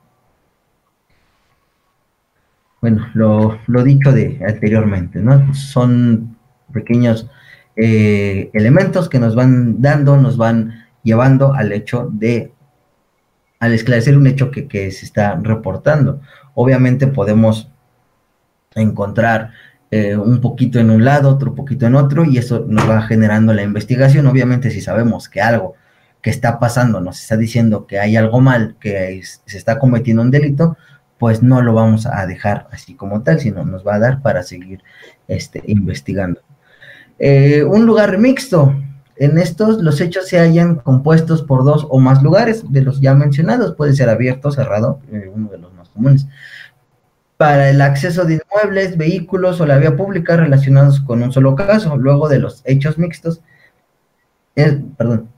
[2.82, 5.54] Bueno, lo, dicho de anteriormente, ¿no?
[5.54, 6.36] Son
[6.74, 7.26] pequeños
[7.74, 12.52] eh, elementos que nos van dando, nos van llevando al hecho de
[13.60, 16.20] al esclarecer un hecho que, se está reportando.
[16.54, 17.70] Obviamente podemos
[18.74, 19.52] encontrar
[19.90, 23.52] eh, un poquito en un lado, otro poquito en otro, y eso nos va generando
[23.52, 24.26] la investigación.
[24.26, 25.74] Obviamente, si sabemos que algo
[26.22, 30.30] que está pasando nos está diciendo que hay algo mal, que se está cometiendo un
[30.30, 30.76] delito,
[31.18, 34.42] pues no lo vamos a dejar así como tal, sino nos va a dar para
[34.42, 34.82] seguir
[35.26, 36.40] este, investigando.
[37.18, 38.74] Eh, un lugar mixto,
[39.18, 43.14] en estos, los hechos se hallan compuestos por dos o más lugares de los ya
[43.14, 46.26] mencionados, puede ser abierto, cerrado, eh, uno de los más comunes.
[47.36, 51.96] Para el acceso de inmuebles, vehículos o la vía pública relacionados con un solo caso,
[51.96, 53.42] luego de los hechos mixtos,
[54.54, 55.28] el, perdón,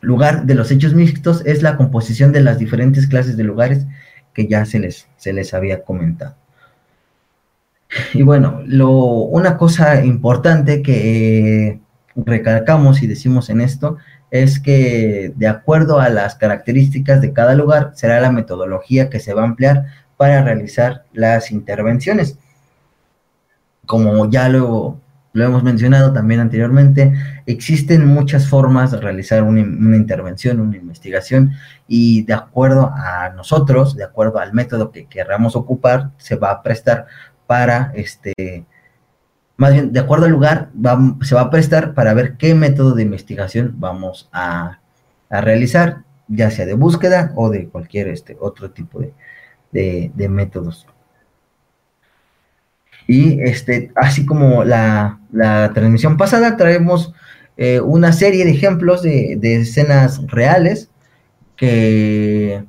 [0.00, 3.86] lugar de los hechos mixtos es la composición de las diferentes clases de lugares
[4.32, 6.36] que ya se les, se les había comentado.
[8.12, 11.80] Y bueno, lo, una cosa importante que
[12.16, 13.96] recalcamos y decimos en esto
[14.30, 19.34] es que de acuerdo a las características de cada lugar será la metodología que se
[19.34, 22.38] va a emplear para realizar las intervenciones.
[23.86, 24.98] Como ya lo,
[25.34, 27.12] lo hemos mencionado también anteriormente,
[27.46, 31.52] existen muchas formas de realizar una, una, intervención, una investigación,
[31.86, 36.62] y de acuerdo a nosotros, de acuerdo al método que queramos ocupar, se va a
[36.62, 37.06] prestar
[37.46, 38.64] para este,
[39.56, 40.70] más bien, de acuerdo al lugar,
[41.22, 44.80] se va a prestar para ver qué método de investigación vamos a,
[45.30, 49.00] realizar, ya sea de búsqueda o de cualquier este, otro tipo
[49.72, 50.86] de, métodos.
[53.06, 55.18] Y este, así como la,
[55.74, 57.12] transmisión pasada, traemos
[57.56, 60.88] eh, una serie de ejemplos de, de, escenas reales
[61.56, 62.64] que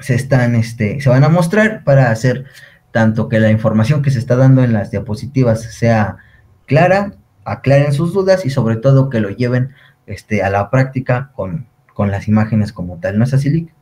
[0.00, 2.46] se están, este, se van a mostrar para hacer
[2.94, 6.18] tanto que la información que se está dando en las diapositivas sea
[6.64, 9.74] clara, aclaren sus dudas y sobre todo que lo lleven
[10.06, 11.66] este, a la práctica con,
[11.98, 13.18] las imágenes como tal.
[13.18, 13.74] ¿No es así, Lick?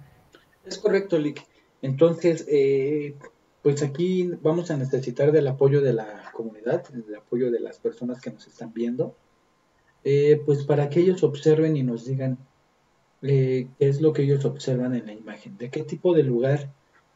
[0.64, 1.44] Es correcto, Lick.
[1.82, 3.14] Entonces, eh,
[3.60, 8.18] pues aquí vamos a necesitar del apoyo de la comunidad, del apoyo de las personas
[8.18, 9.14] que nos están viendo,
[10.04, 12.38] eh, pues para que ellos observen y nos digan
[13.20, 16.70] eh, qué es lo que ellos observan en la imagen, de qué tipo de lugar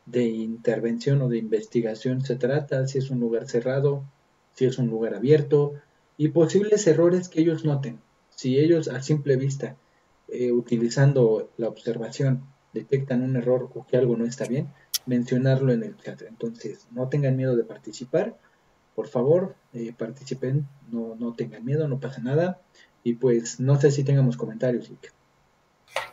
[0.06, 4.04] de intervención o de investigación se trata, si es un lugar cerrado,
[4.54, 5.74] si es un lugar abierto
[6.16, 8.00] y posibles errores que ellos noten.
[8.30, 9.76] Si ellos a simple vista,
[10.28, 14.68] eh, utilizando la observación, detectan un error o que algo no está bien,
[15.06, 16.22] mencionarlo en el chat.
[16.22, 18.38] Entonces, no tengan miedo de participar.
[18.94, 22.60] Por favor, eh, participen, no, no tengan miedo, no pasa nada.
[23.02, 24.90] Y pues no sé si tengamos comentarios.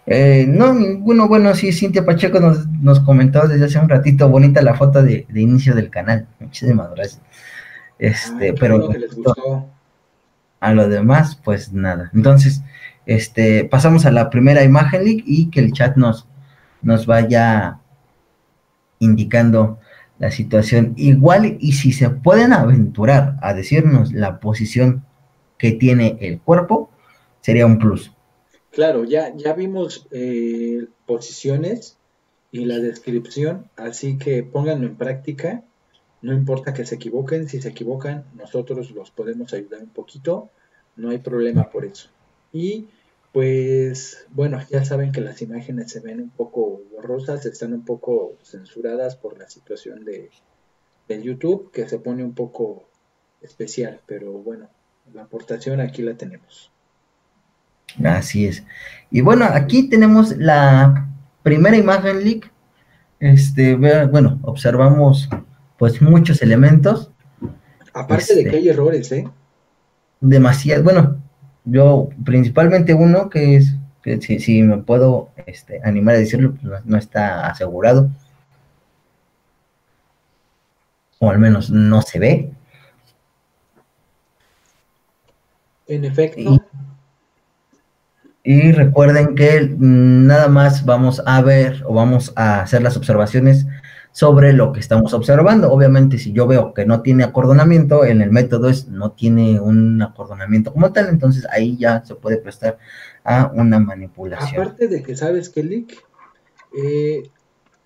[0.06, 4.62] Eh, no, bueno, bueno, sí, Cintia Pacheco nos, nos comentó desde hace un ratito, bonita
[4.62, 6.28] la foto de, inicio del canal.
[6.40, 7.22] Muchísimas gracias.
[8.00, 8.90] Este, pero
[10.60, 12.10] a lo demás, pues nada.
[12.14, 12.64] Entonces,
[13.06, 16.28] este, pasamos a la primera imagen y que el chat nos,
[16.82, 17.80] nos vaya
[19.00, 19.80] indicando
[20.20, 20.94] la situación.
[20.96, 25.06] Igual, y si se pueden aventurar a decirnos la posición
[25.58, 26.90] que tiene el cuerpo,
[27.42, 28.13] sería un plus.
[28.74, 31.96] Claro, ya, ya vimos eh, posiciones
[32.52, 35.64] y la descripción, así que pónganlo en práctica.
[36.24, 40.50] No importa que se equivoquen, si se equivocan, nosotros los podemos ayudar un poquito,
[40.96, 42.10] no hay problema por eso.
[42.52, 42.88] Y
[43.32, 48.34] pues bueno, ya saben que las imágenes se ven un poco borrosas, están un poco
[48.42, 50.32] censuradas por la situación de,
[51.08, 52.86] de YouTube, que se pone un poco
[53.44, 54.68] especial, pero bueno,
[55.14, 56.73] la aportación aquí la tenemos.
[58.04, 58.64] Así es.
[59.12, 61.08] Y bueno, aquí tenemos la
[61.44, 62.52] primera imagen leak.
[63.20, 65.30] Este, bueno, observamos
[65.78, 67.12] pues muchos elementos.
[67.94, 69.30] Aparte de que hay este, errores, ¿eh?
[70.20, 71.22] Demasiado, bueno,
[71.66, 76.98] yo principalmente uno que es, que si, me puedo este, animar a decirlo, pues no,
[76.98, 78.10] está asegurado.
[81.20, 82.52] O al menos no se ve.
[85.88, 86.40] En efecto.
[86.40, 86.62] Y
[88.44, 93.66] recuerden que nada más vamos a ver o vamos a hacer las observaciones
[94.12, 95.72] sobre lo que estamos observando.
[95.72, 100.02] Obviamente, si yo veo que no tiene acordonamiento, en el método es no tiene un
[100.02, 102.78] acordonamiento como tal, entonces ahí ya se puede prestar
[103.24, 104.62] a una manipulación.
[104.62, 106.06] Aparte de que sabes que Lick,
[106.78, 107.24] eh,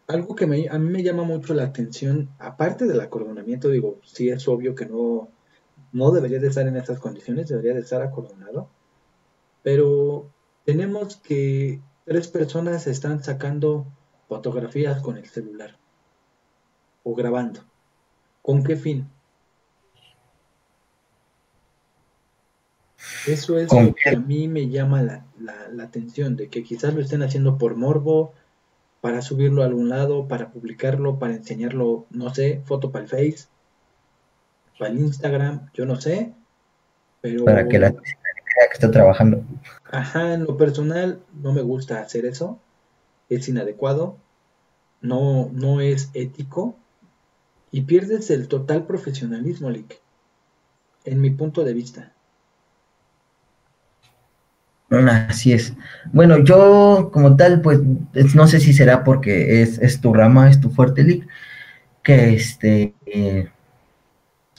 [0.07, 4.47] algo que a mí me llama mucho la atención, aparte del acordonamiento, digo, sí es
[4.47, 5.29] obvio que no,
[5.91, 8.69] no debería de estar en estas condiciones, debería de estar acordonado,
[9.63, 10.29] pero
[10.67, 13.88] tenemos que tres personas están sacando
[14.27, 15.77] fotografías con el celular
[17.03, 17.62] o grabando.
[18.41, 19.08] ¿Con qué fin?
[23.25, 25.25] Eso es lo que a mí me llama la,
[25.82, 28.34] atención, de que quizás lo estén haciendo por morbo,
[28.99, 33.47] para subirlo a algún lado, para publicarlo, para enseñarlo, no sé, foto para el Face,
[34.77, 36.34] para el Instagram, yo no sé,
[37.21, 37.45] pero...
[37.45, 37.95] Para que la
[38.67, 39.43] que está trabajando.
[39.91, 42.59] Ajá, en lo personal no me gusta hacer eso,
[43.29, 44.17] es inadecuado,
[45.01, 46.75] no, no es ético,
[47.71, 49.99] y pierdes el total profesionalismo, Lick,
[51.05, 52.13] en mi punto de vista.
[54.89, 55.73] Así es.
[56.13, 57.79] Bueno, yo como tal, pues
[58.33, 61.27] no sé si será porque es, tu rama, es tu fuerte, Lick,
[62.03, 62.93] que este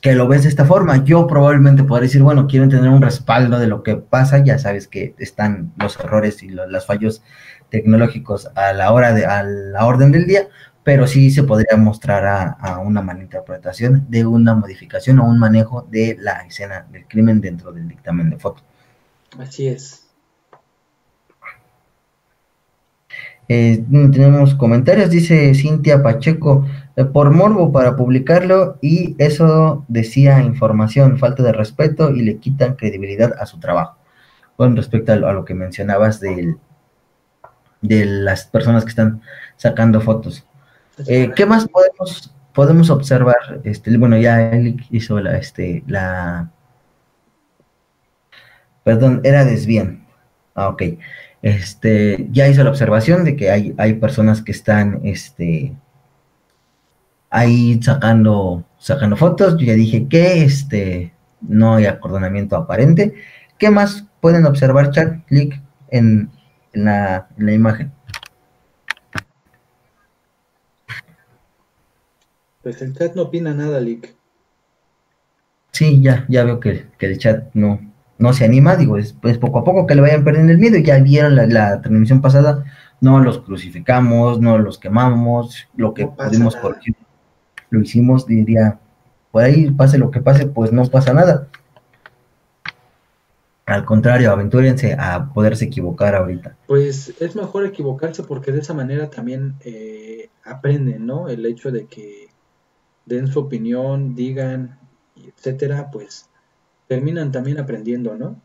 [0.01, 1.05] que lo ves de esta forma.
[1.05, 4.89] Yo probablemente podría decir, bueno, quieren tener un respaldo de lo que pasa, ya sabes
[4.89, 7.23] que están los errores y los, fallos
[7.71, 10.49] tecnológicos a la hora de, a la orden del día,
[10.85, 16.17] pero sí se podría mostrar a, una malinterpretación de una modificación o un manejo de
[16.19, 18.63] la escena del crimen dentro del dictamen de foto.
[19.39, 20.05] Así es.
[23.51, 23.83] Eh,
[24.13, 26.67] tenemos comentarios, dice Cintia Pacheco,
[27.07, 33.35] por morbo para publicarlo y eso decía información, falta de respeto y le quitan credibilidad
[33.39, 33.99] a su trabajo.
[34.57, 36.57] Con respecto a lo, que mencionabas de
[37.81, 39.23] las personas que están
[39.57, 40.45] sacando fotos.
[41.07, 43.61] Eh, ¿Qué más podemos, podemos observar?
[43.65, 46.51] Este, bueno, ya él hizo la, este, la,
[48.83, 50.07] perdón, era desvían.
[50.55, 50.83] Ah, ok.
[51.43, 55.77] Este, ya hizo la observación de que hay, hay personas que están, este,
[57.31, 59.57] ahí sacando, sacando fotos.
[59.59, 63.15] Yo ya dije que, este, no hay acordonamiento aparente.
[63.59, 66.31] ¿Qué más pueden observar, chat, clic en,
[66.73, 67.93] la, en la imagen?
[72.63, 74.15] Pues el chat no opina nada, Lick.
[75.73, 77.81] Sí, ya, ya veo que, el chat no,
[78.19, 80.99] no se anima, digo, es, poco a poco que le vayan perdiendo el miedo, ya
[80.99, 82.65] vieron la, transmisión pasada,
[83.01, 86.97] no los crucificamos, no los quemamos, lo que pudimos corregir,
[87.71, 88.79] lo hicimos, diría,
[89.31, 91.49] por ahí pase lo que pase, pues no pasa nada.
[93.67, 96.57] Al contrario, aventúrense a poderse equivocar ahorita.
[96.67, 101.29] Pues es mejor equivocarse porque de esa manera también eh, aprenden, ¿no?
[101.29, 102.29] El hecho de que
[103.05, 104.79] den su opinión, digan,
[105.17, 106.31] etcétera, pues
[106.87, 108.41] terminan también aprendiendo, ¿no?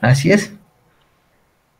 [0.00, 0.52] Así es.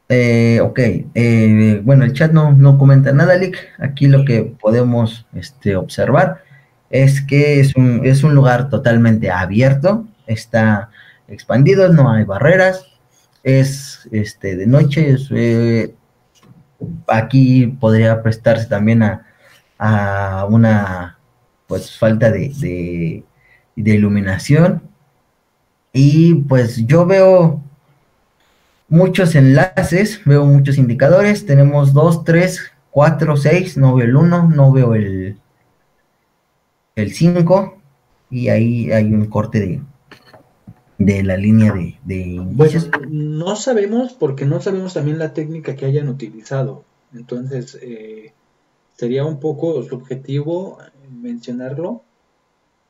[0.09, 0.79] Eh, ok,
[1.14, 3.59] eh, bueno, el chat no, no comenta nada, Lick.
[3.79, 6.42] Aquí lo que podemos este, observar
[6.90, 10.90] es que es un, es un lugar totalmente abierto, está
[11.29, 12.85] expandido, no hay barreras,
[13.42, 15.95] es este, de noche, eh,
[17.09, 19.26] aquí podría prestarse también a,
[19.78, 21.18] a una
[21.66, 23.22] pues falta de,
[23.76, 24.83] de, iluminación.
[25.93, 27.62] Y pues yo veo
[28.89, 31.47] muchos enlaces, veo muchos indicadores.
[31.47, 33.76] Tenemos 2, 3, 4, 6.
[33.76, 35.39] No veo el 1, no veo el,
[36.95, 37.78] el 5.
[38.30, 39.80] Y ahí hay un corte de,
[40.99, 42.43] de la línea de, de
[43.09, 46.84] no sabemos porque no sabemos también la técnica que hayan utilizado.
[47.14, 48.32] Entonces, eh,
[48.97, 50.78] sería un poco subjetivo
[51.11, 52.03] mencionarlo,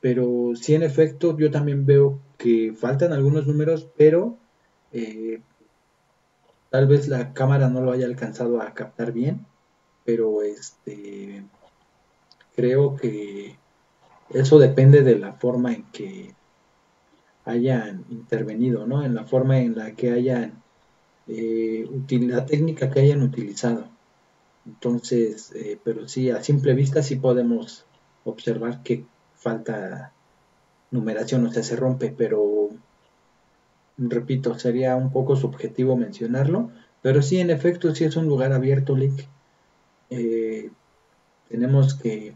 [0.01, 4.37] pero sí en efecto yo también veo que faltan algunos números, pero
[4.91, 5.41] eh,
[6.69, 9.45] tal vez la cámara no lo haya alcanzado a captar bien,
[10.05, 11.43] pero este
[12.55, 13.55] creo que
[14.29, 16.33] eso depende de la forma en que
[17.45, 19.03] hayan intervenido, ¿no?
[19.03, 20.61] En la forma en la que hayan,
[21.27, 23.87] eh, la técnica que hayan utilizado.
[24.65, 27.85] Entonces, eh, pero sí, a simple vista sí podemos
[28.25, 29.05] observar que
[29.35, 30.11] falta
[30.91, 32.66] numeración, o sea, se rompe, pero
[33.97, 36.71] repito, sería un poco subjetivo mencionarlo,
[37.01, 39.27] pero sí, en efecto, sí es un lugar abierto, Lick.
[40.09, 40.69] Eh,
[41.49, 42.35] tenemos que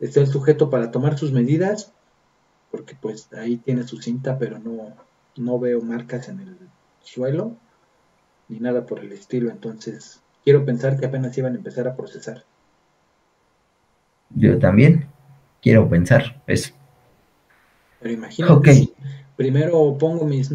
[0.00, 1.92] estar el sujeto para tomar sus medidas,
[2.70, 4.94] porque pues ahí tiene su cinta, pero no,
[5.36, 6.56] no veo marcas en el
[7.02, 7.56] suelo,
[8.48, 12.44] ni nada por el estilo, entonces quiero pensar que apenas iban a empezar a procesar.
[14.30, 15.06] Yo también
[15.60, 16.72] quiero pensar eso.
[18.00, 18.88] Pero imagínate,
[19.40, 20.52] primero pongo mis,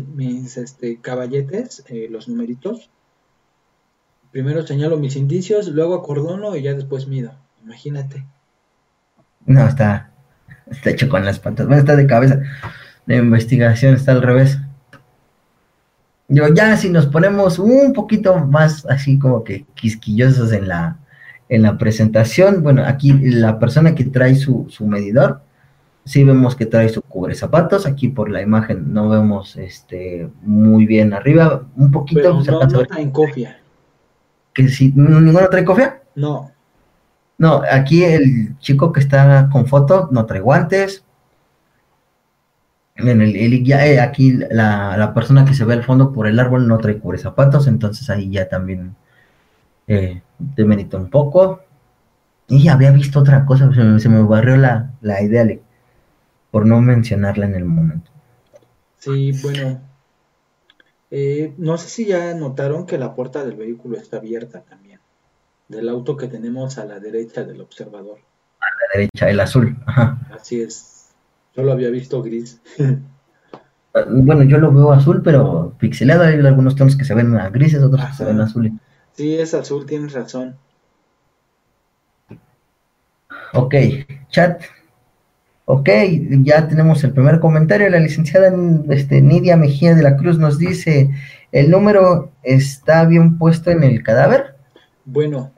[0.58, 2.92] este, caballetes, eh, los numeritos.
[4.32, 7.32] Primero señalo mis indicios, luego acordono y ya después mido.
[7.64, 8.28] Imagínate.
[9.48, 10.12] No, está,
[10.70, 11.66] está hecho con las patas.
[11.66, 12.42] Bueno, está de cabeza.
[13.08, 14.60] La investigación está al revés.
[16.28, 21.00] Yo ya si nos ponemos un poquito más así como que quisquillosos en la,
[21.50, 25.42] en la presentación, bueno, aquí la persona que trae su, su medidor,
[26.06, 30.86] sí vemos que trae su cubre zapatos, aquí por la imagen no vemos este muy
[30.86, 32.39] bien arriba, un poquito.
[32.43, 33.60] Pero no, no traen cofia.
[34.53, 36.01] ¿Que si ninguno trae cofia?
[36.16, 36.51] No.
[37.38, 41.03] No, aquí el chico que está con foto no trae guantes,
[42.97, 46.68] en el, ya, eh, aquí la, persona que se ve al fondo por el árbol
[46.68, 48.95] no trae cubre zapatos, entonces ahí ya también
[49.88, 51.62] eh, demerito un poco.
[52.47, 54.91] Y había visto otra cosa, se me, barrió la,
[55.22, 55.45] idea
[56.56, 58.10] por no mencionarla en el momento.
[58.97, 59.82] Sí, bueno.
[61.12, 65.01] Eh, no sé si ya notaron que la puerta del vehículo está abierta también.
[65.68, 68.20] Del auto que tenemos a la derecha del observador.
[68.62, 69.76] A la derecha, el azul.
[70.34, 71.10] Así es.
[71.58, 72.62] Yo lo había visto gris.
[74.10, 76.24] bueno, yo lo veo azul, pero pixelado.
[76.24, 78.72] Hay algunos tonos que se ven grises, otros que se ven azules.
[79.12, 80.56] Sí, es azul, tienes razón.
[83.51, 83.76] Ok,
[84.30, 84.64] chat.
[85.68, 85.89] Ok,
[86.43, 87.89] ya tenemos el primer comentario.
[87.89, 88.55] La licenciada
[88.89, 91.09] este, Nidia Mejía de la Cruz nos dice,
[91.51, 94.55] ¿el número está bien puesto en el cadáver?
[95.05, 95.53] Bueno.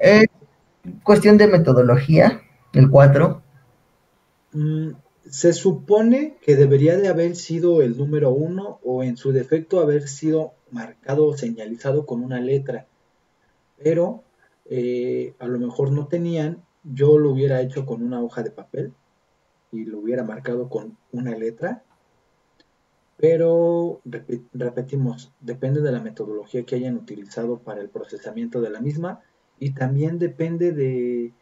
[1.03, 2.41] cuestión de metodología,
[2.71, 3.41] el 4.
[5.29, 10.07] Se supone que debería de haber sido el número uno o en su defecto haber
[10.07, 12.85] sido marcado o señalizado con una letra.
[13.83, 14.23] Pero
[14.69, 18.93] eh, a lo mejor no tenían, yo lo hubiera hecho con una hoja de papel
[19.71, 21.83] y lo hubiera marcado con una letra.
[23.17, 24.01] Pero
[24.53, 29.21] repetimos, depende de la metodología que hayan utilizado para el procesamiento de la misma
[29.59, 31.33] y también depende de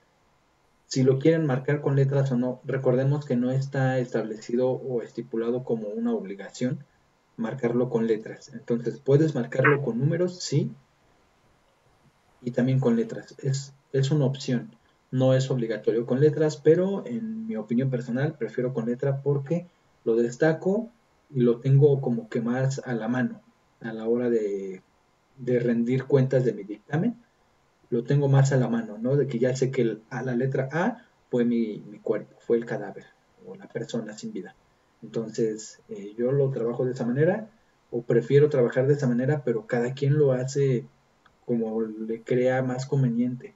[0.87, 2.61] si lo quieren marcar con letras o no.
[2.63, 6.85] Recordemos que no está establecido o estipulado como una obligación
[7.37, 8.51] marcarlo con letras.
[8.53, 10.71] Entonces, puedes marcarlo con números, sí,
[12.41, 13.35] y también con letras.
[13.39, 14.75] Es, es una opción.
[15.15, 19.67] No es obligatorio con letras, pero en mi opinión personal prefiero con letra porque
[20.03, 20.89] lo destaco
[21.29, 23.41] y lo tengo como que más a la mano
[23.81, 24.81] a la hora de,
[25.37, 27.15] de rendir cuentas de mi dictamen
[27.89, 29.15] lo tengo más a la mano, ¿no?
[29.15, 33.05] De que ya sé que a la letra A fue mi, cuerpo, fue el cadáver
[33.45, 34.55] o la persona sin vida.
[35.01, 37.49] Entonces, eh, yo lo trabajo de esa manera
[37.91, 40.85] o prefiero trabajar de esa manera, pero cada quien lo hace
[41.45, 43.53] como le crea más conveniente.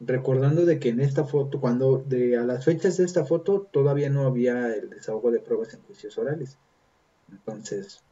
[0.00, 4.10] Recordando de que en esta foto, cuando de a las fechas de esta foto todavía
[4.10, 6.58] no había el desahogo de pruebas en juicios orales.
[7.30, 8.02] Entonces,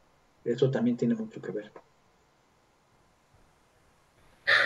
[0.45, 1.71] eso también tiene mucho que ver.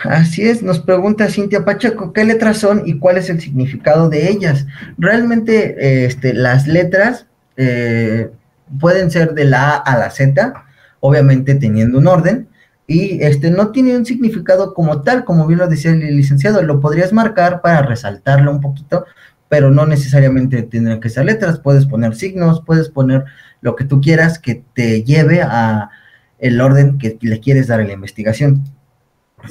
[0.04, 4.28] Así es, nos pregunta Cintia Pacheco, ¿qué letras son y cuál es el significado de
[4.28, 4.66] ellas?
[4.96, 8.30] Realmente este, las letras eh,
[8.80, 10.64] pueden ser de la A a la Z,
[11.00, 12.48] obviamente teniendo un orden,
[12.88, 16.80] y este, no tiene un significado como tal, como bien lo decía el licenciado, lo
[16.80, 19.04] podrías marcar para resaltarlo un poquito,
[19.48, 23.24] pero no necesariamente tendrán que ser letras, puedes poner signos, puedes poner
[23.60, 25.90] lo que tú quieras que te lleve a
[26.38, 28.64] el orden que le quieres dar a la investigación.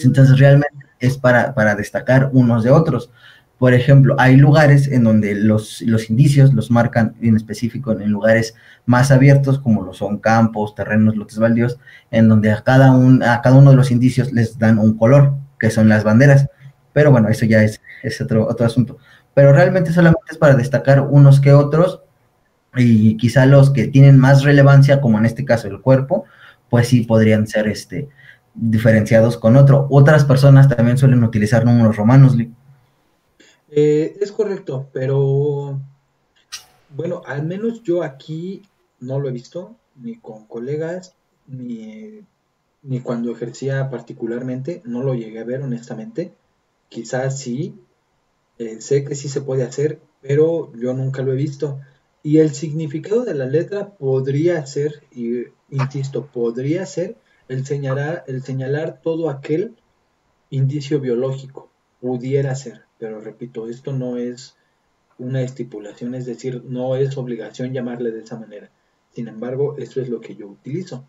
[0.04, 3.12] Entonces realmente es para, destacar unos de otros.
[3.58, 8.56] Por ejemplo, hay lugares en donde los, indicios los marcan en específico en lugares
[8.88, 11.78] más abiertos, como lo son campos, terrenos, lotes baldíos,
[12.10, 15.34] en donde a cada, un, a cada uno de los indicios les dan un color,
[15.60, 16.50] que son las banderas.
[16.94, 18.98] Pero bueno, eso ya es, es otro, otro asunto.
[19.34, 22.02] Pero realmente solamente es para destacar unos que otros,
[22.76, 26.24] y quizá los que tienen más relevancia, como en este caso el cuerpo,
[26.70, 28.08] pues sí podrían ser este,
[28.54, 29.88] diferenciados con otro.
[29.90, 32.38] Otras personas también suelen utilizar números romanos.
[33.70, 35.78] Eh, es correcto, pero
[36.96, 38.64] bueno, al menos yo aquí
[39.00, 41.16] no lo he visto, ni con colegas,
[41.48, 42.22] ni,
[42.84, 46.34] ni cuando ejercía particularmente, no lo llegué a ver honestamente.
[46.90, 47.76] Quizás sí,
[48.58, 51.80] eh, sé que sí se puede hacer, pero yo nunca lo he visto.
[52.24, 57.18] Y el significado de la letra podría ser, y insisto, podría ser
[57.48, 59.76] el señalar, el señalar todo aquel
[60.50, 61.70] indicio biológico
[62.00, 64.56] pudiera ser, pero repito, esto no es
[65.18, 68.70] una estipulación, es decir, no es obligación llamarle de esa manera.
[69.18, 71.04] Sin embargo, eso es lo que yo utilizo.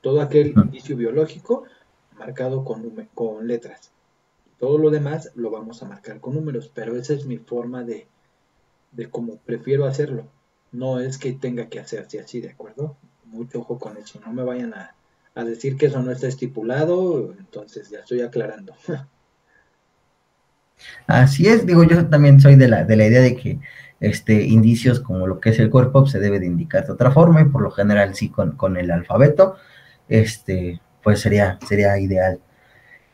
[0.00, 1.64] Todo aquel indicio biológico
[2.16, 3.90] marcado con, con letras.
[4.60, 8.06] Todo lo demás lo vamos a marcar con números, pero esa es mi forma de,
[8.92, 10.28] de cómo prefiero hacerlo.
[10.70, 12.96] No es que tenga que hacerse así, ¿de acuerdo?
[13.24, 14.94] Mucho ojo con eso, no me vayan a,
[15.34, 18.72] a decir que eso no está estipulado, entonces ya estoy aclarando.
[21.08, 23.58] Así es, digo, yo también soy de la, de la idea de que
[24.02, 27.40] este, indicios como lo que es el cuerpo se debe de indicar de otra forma
[27.40, 29.54] y por lo general sí con, con el alfabeto,
[30.08, 32.40] este, pues sería, sería ideal.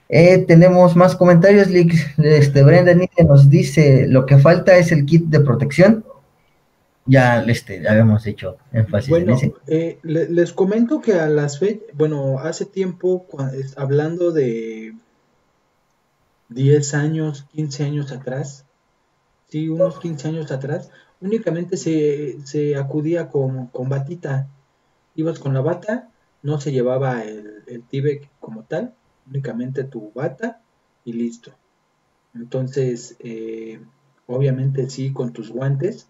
[0.09, 1.69] Eh, tenemos más comentarios,
[2.17, 2.95] este, Brenda
[3.29, 6.07] nos dice, lo que falta es el kit de protección.
[7.05, 9.37] Ya este, habíamos hecho énfasis bueno,
[9.67, 13.27] eh, les comento que a las fechas, bueno, hace tiempo,
[13.77, 14.95] hablando de
[16.49, 18.65] 10 años, 15 años atrás,
[19.49, 20.91] sí, unos 15 años atrás,
[21.21, 24.49] únicamente se, se acudía con, con, batita.
[25.15, 26.11] Ibas con la bata,
[26.43, 28.95] no se llevaba el, el Tibet como tal,
[29.29, 30.61] únicamente tu bata
[31.05, 31.53] y listo.
[32.35, 33.81] Entonces, eh,
[34.27, 36.09] obviamente sí, con tus guantes.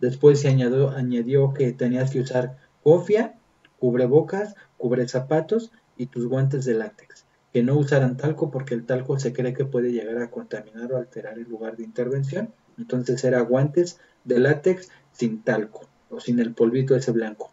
[0.00, 3.38] Después se añadió, añadió que tenías que usar cofia,
[3.78, 9.18] cubrebocas, cubre zapatos y tus guantes de látex que no usaran talco porque el talco
[9.18, 12.52] se cree que puede llegar a contaminar o alterar el lugar de intervención.
[12.82, 17.50] Entonces era guantes de látex sin talco o sin el polvito ese blanco.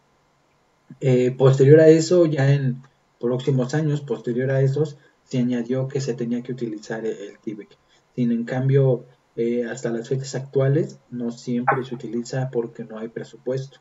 [1.02, 2.82] Eh, posterior a eso, ya en
[3.20, 7.70] próximos años, posterior a esos, se añadió que se tenía que utilizar el, TIBEC.
[8.16, 9.06] Sin en cambio,
[9.36, 13.78] eh, hasta las fechas actuales no siempre se utiliza porque no hay presupuesto.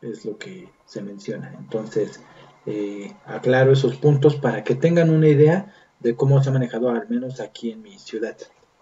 [0.00, 1.52] Es lo que se menciona.
[1.58, 2.20] Entonces,
[2.66, 7.08] eh, aclaro esos puntos para que tengan una idea de cómo se ha manejado al
[7.08, 8.36] menos aquí en mi ciudad.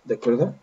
[0.05, 0.55] ¿De acuerdo?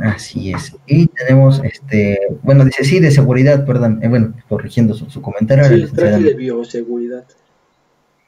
[0.00, 0.76] Así es.
[0.86, 5.64] Y tenemos, este, bueno, dice sí, de seguridad, perdón, eh, bueno, corrigiendo su, comentario.
[5.64, 7.24] Sí, de bioseguridad.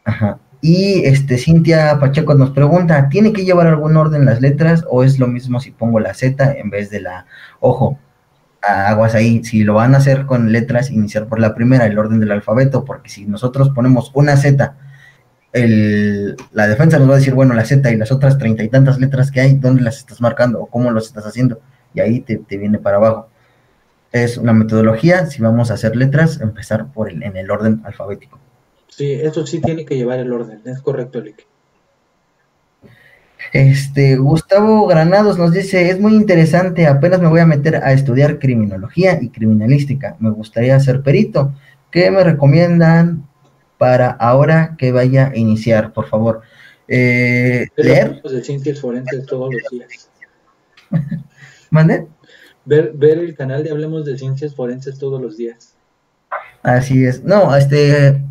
[0.04, 0.38] Ajá.
[0.62, 5.18] Y este, Cintia Pacheco nos pregunta, ¿tiene que llevar algún orden las letras o es
[5.18, 7.26] lo mismo si pongo la Z en vez de la,
[7.60, 7.98] ojo,
[8.62, 12.20] aguas ahí, si lo van a hacer con letras, iniciar por la primera, el orden
[12.20, 14.76] del alfabeto, porque si nosotros ponemos una Z,
[15.52, 18.68] el, la defensa nos va a decir, bueno, la Z y las otras treinta y
[18.68, 21.60] tantas letras que hay, ¿dónde las estás marcando o cómo las estás haciendo?
[21.94, 23.28] Y ahí te, viene para abajo.
[24.12, 28.38] Es una metodología, si vamos a hacer letras, empezar por el, en el orden alfabético.
[28.88, 31.46] Sí, eso sí tiene que llevar el orden, es correcto, Lick.
[33.52, 38.38] Este, Gustavo Granados nos dice, es muy interesante, apenas me voy a meter a estudiar
[38.38, 41.52] criminología y criminalística, me gustaría ser perito.
[41.90, 43.29] ¿Qué me recomiendan
[43.80, 46.42] para ahora que vaya a iniciar, por favor?
[46.86, 48.20] Eh, ¿Leer?
[48.20, 50.10] de ciencias forenses todos los días.
[51.70, 52.06] ¿Mande?
[52.66, 55.76] Ver, ver el canal de Hablemos de Ciencias Forenses todos los días.
[56.62, 57.24] Así es.
[57.24, 58.22] No, este,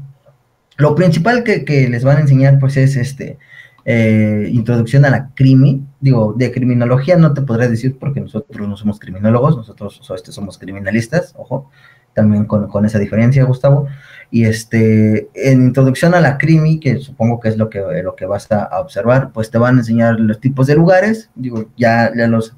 [0.78, 3.40] lo principal que, que les van a enseñar, pues, es este,
[3.86, 8.78] eh, introducción a la crimi, digo, de criminología no te podré decir porque nosotros no
[8.78, 11.72] somos criminólogos, nosotros este, somos criminalistas, ojo,
[12.14, 13.88] también con, esa diferencia, Gustavo.
[14.32, 18.26] Y este, en introducción a la crimi, que supongo que es lo que, lo que
[18.26, 22.28] vas a, observar, pues te van a enseñar los tipos de lugares, digo, ya, ya
[22.28, 22.56] los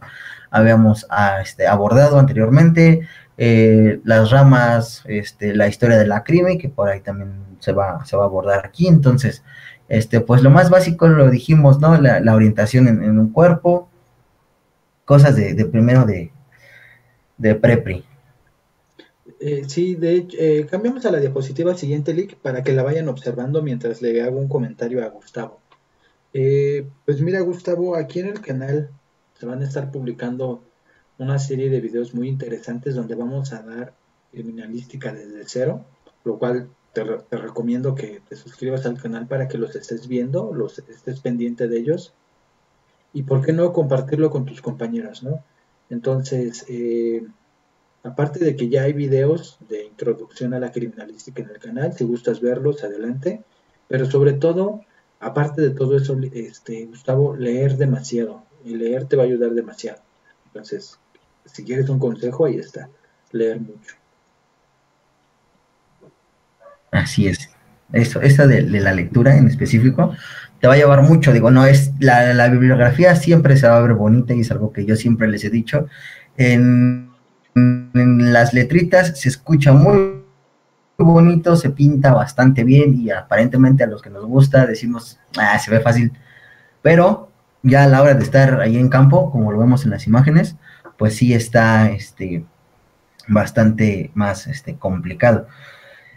[0.49, 1.07] habíamos
[1.41, 3.07] este, abordado anteriormente,
[3.37, 8.05] eh, las ramas, este, la historia de la crimi, que por ahí también se va,
[8.05, 9.43] se va a abordar aquí, entonces,
[9.87, 11.99] este, pues lo más básico lo dijimos, ¿no?
[11.99, 13.89] La, orientación en, un cuerpo,
[15.05, 16.31] cosas de, primero de,
[17.37, 18.05] de prepri.
[19.43, 23.09] Eh, sí, de hecho, eh, cambiamos a la diapositiva siguiente, Lick, para que la vayan
[23.09, 25.59] observando mientras le hago un comentario a Gustavo.
[26.31, 28.91] Eh, pues mira, Gustavo, aquí en el canal
[29.39, 30.63] se van a estar publicando
[31.17, 33.95] una serie de videos muy interesantes donde vamos a dar
[34.31, 35.85] criminalística desde cero,
[36.23, 40.77] lo cual te, recomiendo que te suscribas al canal para que los estés viendo, los
[40.77, 42.13] estés pendiente de ellos.
[43.11, 45.43] Y por qué no compartirlo con tus compañeros, ¿no?
[45.89, 47.25] Entonces, eh,
[48.03, 52.03] aparte de que ya hay videos de introducción a la criminalística en el canal, si
[52.03, 53.43] gustas verlos, adelante.
[53.87, 54.81] Pero sobre todo,
[55.19, 58.43] aparte de todo eso, este, Gustavo, leer demasiado.
[58.63, 60.01] Y leer te va a ayudar demasiado.
[60.47, 60.99] Entonces,
[61.45, 62.89] si quieres un consejo, ahí está.
[63.31, 63.95] Leer mucho.
[66.91, 67.49] Así es.
[67.93, 70.15] Eso, esa de, la lectura en específico
[70.59, 71.33] te va a llevar mucho.
[71.33, 74.85] Digo, no es la, bibliografía siempre se va a ver bonita y es algo que
[74.85, 75.87] yo siempre les he dicho.
[76.37, 77.10] En,
[77.53, 80.21] las letritas se escucha muy,
[80.97, 85.71] bonito, se pinta bastante bien y aparentemente a los que nos gusta decimos, ah, se
[85.71, 86.11] ve fácil.
[86.81, 87.29] Pero
[87.63, 90.55] ya a la hora de estar ahí en campo, como lo vemos en las imágenes,
[90.97, 92.45] pues sí está este,
[93.27, 95.47] bastante más este, complicado.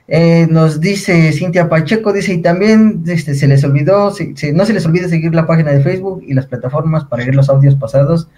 [0.07, 4.12] Eh, nos dice Cintia Pacheco, dice, y también este, se les olvidó,
[4.53, 7.49] no se les olvide seguir la página de Facebook y las plataformas para ver los
[7.49, 8.28] audios pasados,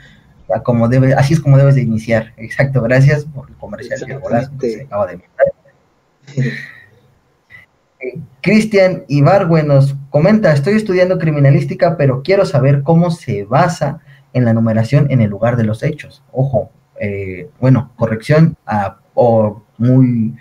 [0.62, 2.32] como debe, así es como debes de iniciar.
[2.36, 4.00] Exacto, gracias por el comercial
[4.60, 5.20] que se acaba de
[8.00, 14.00] eh, Cristian Ibargüe nos comenta, estoy estudiando criminalística, pero quiero saber cómo se basa
[14.32, 16.22] en la numeración en el lugar de los hechos.
[16.30, 16.70] Ojo,
[17.00, 20.36] eh, bueno, corrección a, o muy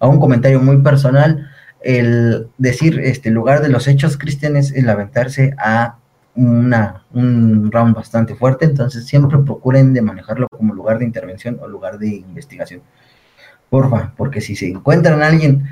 [0.00, 1.48] a un comentario muy personal,
[1.80, 5.98] el decir este lugar de los hechos, Cristian, es el aventarse a
[6.38, 11.66] una, un round bastante fuerte, entonces siempre procuren de manejarlo como lugar de intervención o
[11.66, 12.80] lugar de investigación.
[13.68, 15.66] Porfa, porque si se encuentran a alguien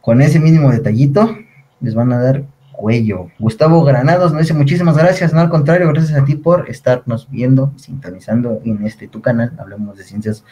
[0.00, 1.36] con ese mínimo detallito,
[1.80, 3.30] les van a dar cuello.
[3.38, 7.72] Gustavo Granados nos dice muchísimas gracias, no al contrario, gracias a ti por estarnos viendo,
[7.76, 10.44] sintonizando en este tu canal, hablemos de ciencias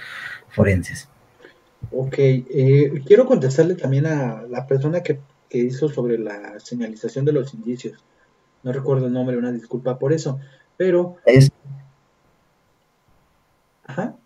[0.51, 1.09] forenses.
[1.91, 7.55] Ok, eh, quiero contestarle también a la persona que, hizo sobre la señalización de los
[7.55, 8.05] indicios.
[8.65, 10.41] No recuerdo el nombre, una disculpa por eso,
[10.77, 11.17] pero...
[11.25, 11.53] Es...
[13.85, 14.17] Ajá.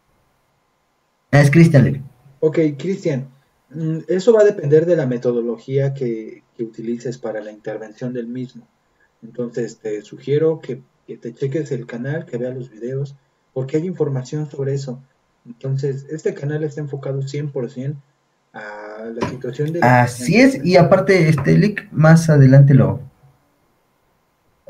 [1.32, 2.04] Es Cristian.
[2.40, 3.28] Ok, Cristian,
[3.70, 8.66] mm, eso va a depender de la metodología que, utilices para la intervención del mismo.
[9.22, 13.14] Entonces, te sugiero que, que te cheques el canal, que veas los videos,
[13.52, 15.00] porque hay información sobre eso.
[15.46, 17.94] Entonces, este canal está enfocado 100%
[18.52, 19.80] a la situación de...
[19.82, 23.07] Así es, y aparte, este link más adelante lo...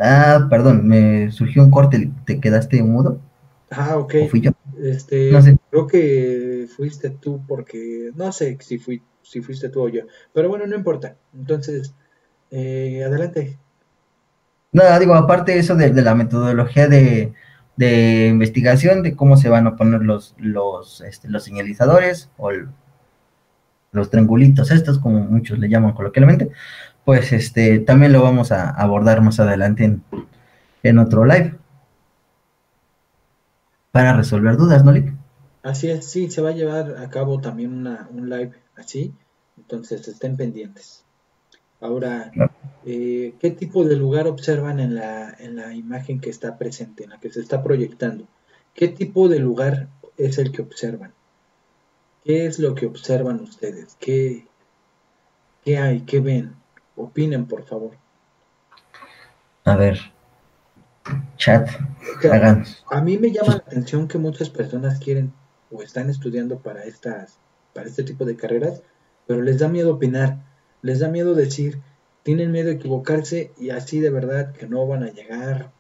[0.01, 3.21] Ah, perdón, me surgió un corte, ¿te quedaste mudo?
[3.71, 4.15] Ah, ok.
[4.31, 4.53] fui yo?
[4.81, 5.31] Este,
[5.71, 10.49] Creo que fuiste tú porque no sé si, fui, si fuiste tú o yo, pero
[10.49, 11.17] bueno, no importa.
[11.35, 11.95] Entonces,
[12.51, 13.59] eh, adelante.
[14.73, 17.33] No, digo, aparte eso de la metodología de,
[17.77, 22.51] de investigación de cómo se van a poner los, los, este, los señalizadores o
[23.93, 26.51] los triangulitos estos, como muchos le llaman coloquialmente,
[27.09, 29.99] pues este también lo vamos a abordar más adelante
[30.83, 31.55] en, otro live
[33.93, 35.15] para resolver dudas, ¿no, Lick?
[35.63, 39.15] Así es, sí, se va a llevar a cabo también una, un live así,
[39.57, 41.03] entonces estén pendientes.
[41.81, 42.31] Ahora,
[42.85, 47.11] eh, ¿qué tipo de lugar observan en la, en la imagen que está presente, en
[47.11, 48.27] la que se está proyectando?
[48.75, 49.89] ¿Qué tipo de lugar
[50.19, 51.15] es el que observan?
[52.23, 53.97] ¿Qué es lo que observan ustedes?
[53.99, 54.47] ¿Qué,
[55.65, 56.03] qué hay?
[56.03, 56.59] ¿Qué ven?
[56.99, 57.93] Opinen, por favor.
[59.65, 59.99] A ver,
[61.37, 61.69] chat,
[62.91, 65.33] A mí me llama la atención que muchas personas quieren
[65.71, 67.39] o están estudiando para, estas,
[67.75, 68.83] para este tipo de carreras,
[69.27, 70.39] pero les da miedo opinar
[70.83, 71.81] les da miedo decir,
[72.23, 75.73] tienen miedo de equivocarse y así de verdad que no van a llegar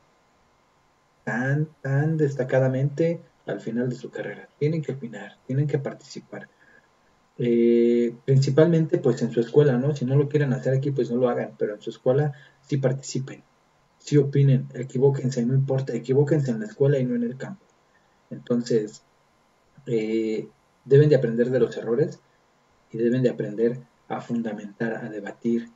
[1.24, 4.48] tan, tan destacadamente al final de su carrera.
[4.58, 6.48] Tienen que opinar, tienen que participar.
[7.38, 9.94] Eh, principalmente pues en su escuela, ¿no?
[9.94, 12.32] Si no lo quieren hacer aquí, pues no lo hagan, pero en su escuela
[12.62, 13.44] sí participen,
[13.98, 17.64] sí opinen, equivóquense, no importa, equivóquense en la escuela y no en el campo.
[18.30, 19.02] Entonces,
[19.86, 20.48] eh,
[20.84, 22.20] deben de aprender de los errores
[22.92, 23.78] y deben de aprender
[24.08, 25.68] a fundamentar, a debatir.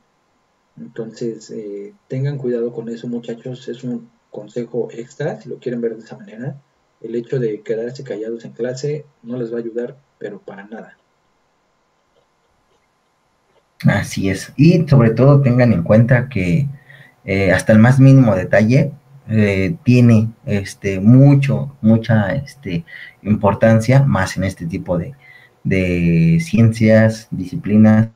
[0.77, 3.67] Entonces, eh, tengan cuidado con eso, muchachos.
[3.69, 6.59] Es un consejo extra, si lo quieren ver de esa manera.
[7.01, 10.97] El hecho de quedarse callados en clase no les va a ayudar, pero para nada.
[13.85, 14.53] Así es.
[14.55, 16.67] Y sobre todo tengan en cuenta que
[17.25, 18.91] eh, hasta el más mínimo detalle
[19.29, 22.85] eh, tiene este, mucho, mucha este,
[23.21, 25.13] importancia, más en este tipo de,
[25.63, 28.09] de ciencias, disciplinas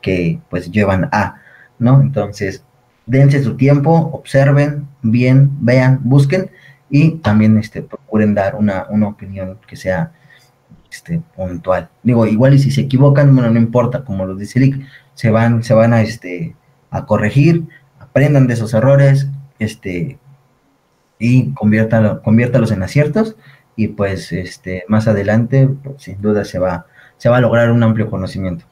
[0.00, 1.36] que pues llevan a,
[1.78, 2.00] ¿no?
[2.00, 2.64] Entonces,
[3.06, 6.50] dense su tiempo, observen bien, vean, busquen
[6.90, 10.12] y también este, procuren dar una, opinión que sea
[10.90, 11.88] este, puntual.
[12.02, 14.80] Digo, igual y si se equivocan, bueno, no importa, como lo dice Lick,
[15.14, 16.54] se van, se van a, este,
[16.90, 17.64] a corregir,
[17.98, 19.28] aprendan de esos errores,
[19.58, 20.18] este,
[21.18, 23.36] y conviértalos en aciertos,
[23.76, 26.86] y pues este, más adelante, pues, sin duda se va,
[27.16, 28.64] se va a lograr un amplio conocimiento.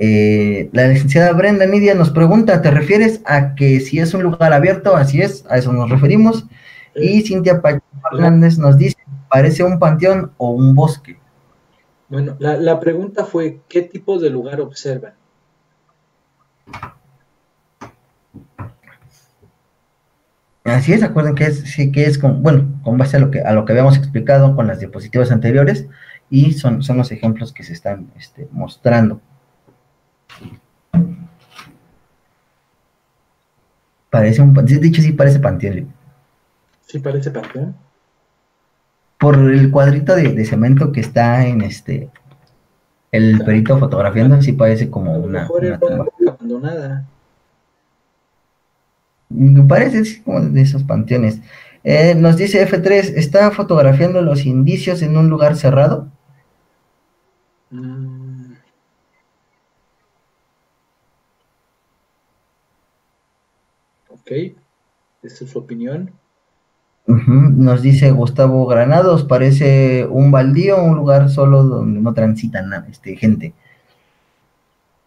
[0.00, 4.52] Eh, la licenciada Brenda Nidia nos pregunta, ¿te refieres a que si es un lugar
[4.52, 4.94] abierto?
[4.96, 6.46] Así es, a eso nos referimos.
[6.94, 7.60] Y Cintia
[8.10, 8.97] Fernández nos dice,
[9.28, 11.18] ¿parece un panteón o un bosque?
[12.08, 15.12] Bueno, la, pregunta fue, ¿qué tipo de lugar observan?
[20.64, 23.40] Así es, acuerden que es, sí, que es con, bueno, con base a lo que,
[23.40, 25.86] a lo que habíamos explicado con las diapositivas anteriores,
[26.30, 29.20] y son, son los ejemplos que se están este, mostrando.
[34.10, 35.92] Parece un dicho sí parece panteón.
[36.86, 37.76] Sí parece panteón.
[39.18, 42.10] Por el cuadrito de, cemento que está en este
[43.10, 46.06] El perito fotografiando sí parece como una, mejor una tumba.
[46.26, 47.08] abandonada.
[49.28, 51.40] Me parece así como de esos panteones.
[51.84, 56.08] Eh, nos dice F3, ¿está fotografiando los indicios en un lugar cerrado?
[57.70, 58.54] Mm.
[64.08, 64.30] Ok,
[65.22, 66.12] esa es su opinión.
[67.08, 73.16] Nos dice Gustavo Granados, parece un baldío, un lugar solo donde no transitan na- este,
[73.16, 73.54] gente.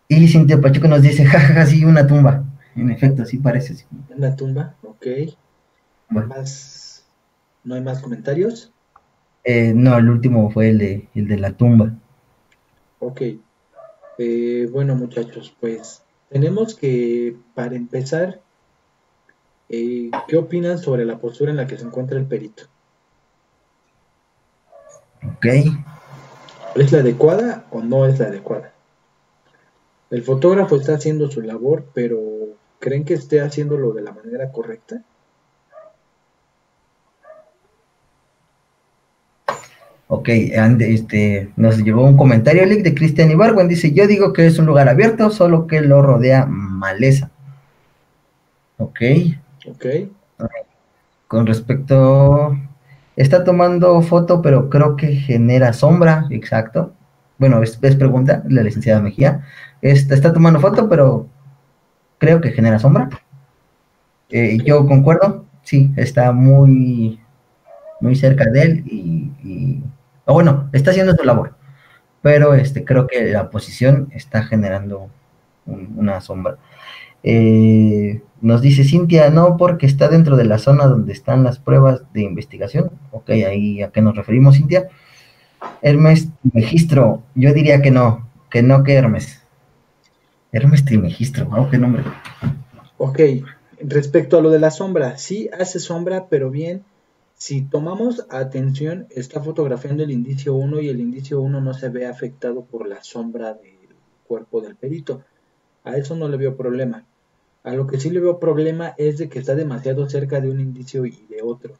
[0.07, 2.43] Y Cintia Pachuco nos dice, jajaja, sí, una tumba.
[2.75, 3.75] En efecto, sí parece.
[3.75, 3.85] sí.
[4.09, 5.05] Una tumba, ok.
[6.09, 7.05] Bueno, Más,
[7.63, 8.71] ¿no hay más comentarios?
[9.43, 11.93] eh, no, el último fue el de, el de la tumba.
[12.99, 13.21] Ok.
[14.17, 18.41] Eh, bueno, muchachos, pues tenemos que, para empezar,
[19.71, 22.63] eh, ¿qué opinan sobre la postura en la que se encuentra el perito?
[25.25, 25.45] Ok.
[26.75, 28.73] ¿Es la adecuada o no es la adecuada?
[30.09, 32.19] El fotógrafo está haciendo su labor, pero
[32.79, 35.03] ¿creen que esté haciéndolo de la manera correcta?
[40.07, 43.69] Ok, este, nos llegó un comentario, Lick, de Cristian Ibargüen.
[43.69, 47.31] Dice, yo digo que es un lugar abierto, solo que lo rodea maleza.
[48.77, 48.99] Ok,
[49.71, 49.85] Ok.
[51.27, 52.57] con respecto...
[53.17, 56.93] Está tomando foto, pero creo que genera sombra, exacto.
[57.37, 59.45] Bueno, es, es pregunta, la licenciada Mejía.
[59.81, 61.27] Está, está tomando foto, pero
[62.19, 63.09] creo que genera sombra.
[64.29, 67.19] Eh, yo concuerdo, sí, está muy,
[68.01, 69.83] muy cerca de él y, y-
[70.25, 71.55] o bueno, está haciendo su labor,
[72.21, 75.09] pero este, creo que la posición está generando
[75.67, 76.57] un- una sombra.
[77.23, 82.01] Eh, nos dice Cintia, no, porque está dentro de la zona donde están las pruebas
[82.13, 82.91] de investigación.
[83.11, 84.89] Ok, ahí a qué nos referimos, Cintia.
[85.81, 89.41] Hermes Trimegistro, yo diría que no, que no que Hermes.
[90.51, 92.03] Hermes Trimegistro, wow, qué nombre.
[92.97, 93.19] Ok.
[93.83, 96.83] Respecto a lo de la sombra, sí hace sombra, pero bien,
[97.35, 102.05] si tomamos atención, está fotografiando el indicio 1 y el indicio 1 no se ve
[102.05, 103.95] afectado por la sombra del
[104.27, 105.23] cuerpo del perito.
[105.83, 107.05] A eso no le veo problema.
[107.63, 110.59] A lo que sí le veo problema es de que está demasiado cerca de un
[110.59, 111.75] indicio y de otro,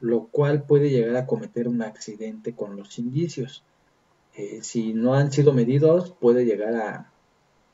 [0.00, 3.64] lo cual puede llegar a cometer un accidente con los indicios.
[4.36, 7.10] Eh, si no han sido medidos, puede llegar a,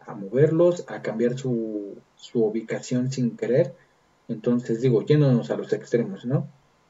[0.01, 3.75] a moverlos, a cambiar su, su ubicación sin querer.
[4.29, 6.47] Entonces, digo, yéndonos a los extremos, ¿no?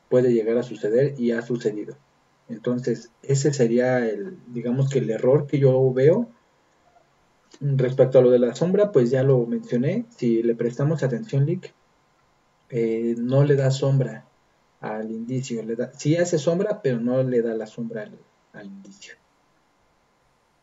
[0.08, 1.96] Puede llegar a suceder y ha sucedido.
[2.48, 6.28] Entonces, ese sería el, digamos que el error que yo veo.
[7.58, 10.06] Respecto a lo de la sombra, pues ya lo mencioné.
[10.16, 11.74] Si le prestamos atención, Lick,
[12.70, 14.24] eh, no le da sombra
[14.80, 15.62] al indicio.
[15.62, 18.08] Le da, sí hace sombra, pero no le da la sombra
[18.52, 19.14] al, indicio.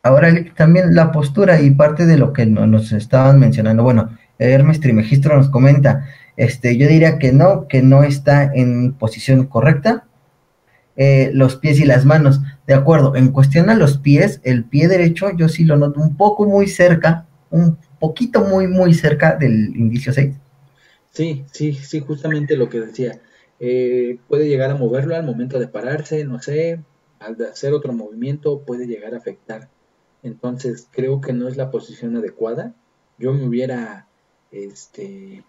[0.01, 3.83] Ahora Lick, también la postura y parte de lo que no- nos estaban mencionando.
[3.83, 9.45] Bueno, Hermes Trimegistro nos comenta, este, yo diría que no, que no está en posición
[9.47, 10.06] correcta.
[10.99, 14.87] Eh, los pies y las manos, de acuerdo, en cuestión a los pies, el pie
[14.87, 19.75] derecho yo sí lo noto un poco muy cerca, un poquito muy, muy cerca del
[19.75, 20.35] indicio 6.
[21.11, 23.21] Sí, sí, sí, justamente lo que decía.
[23.59, 26.79] Eh, puede llegar a moverlo al momento de pararse, no sé,
[27.19, 29.69] al hacer otro movimiento puede llegar a afectar.
[30.23, 32.73] Entonces creo que no es la posición adecuada.
[33.19, 34.07] Yo me hubiera,
[34.51, 35.43] este,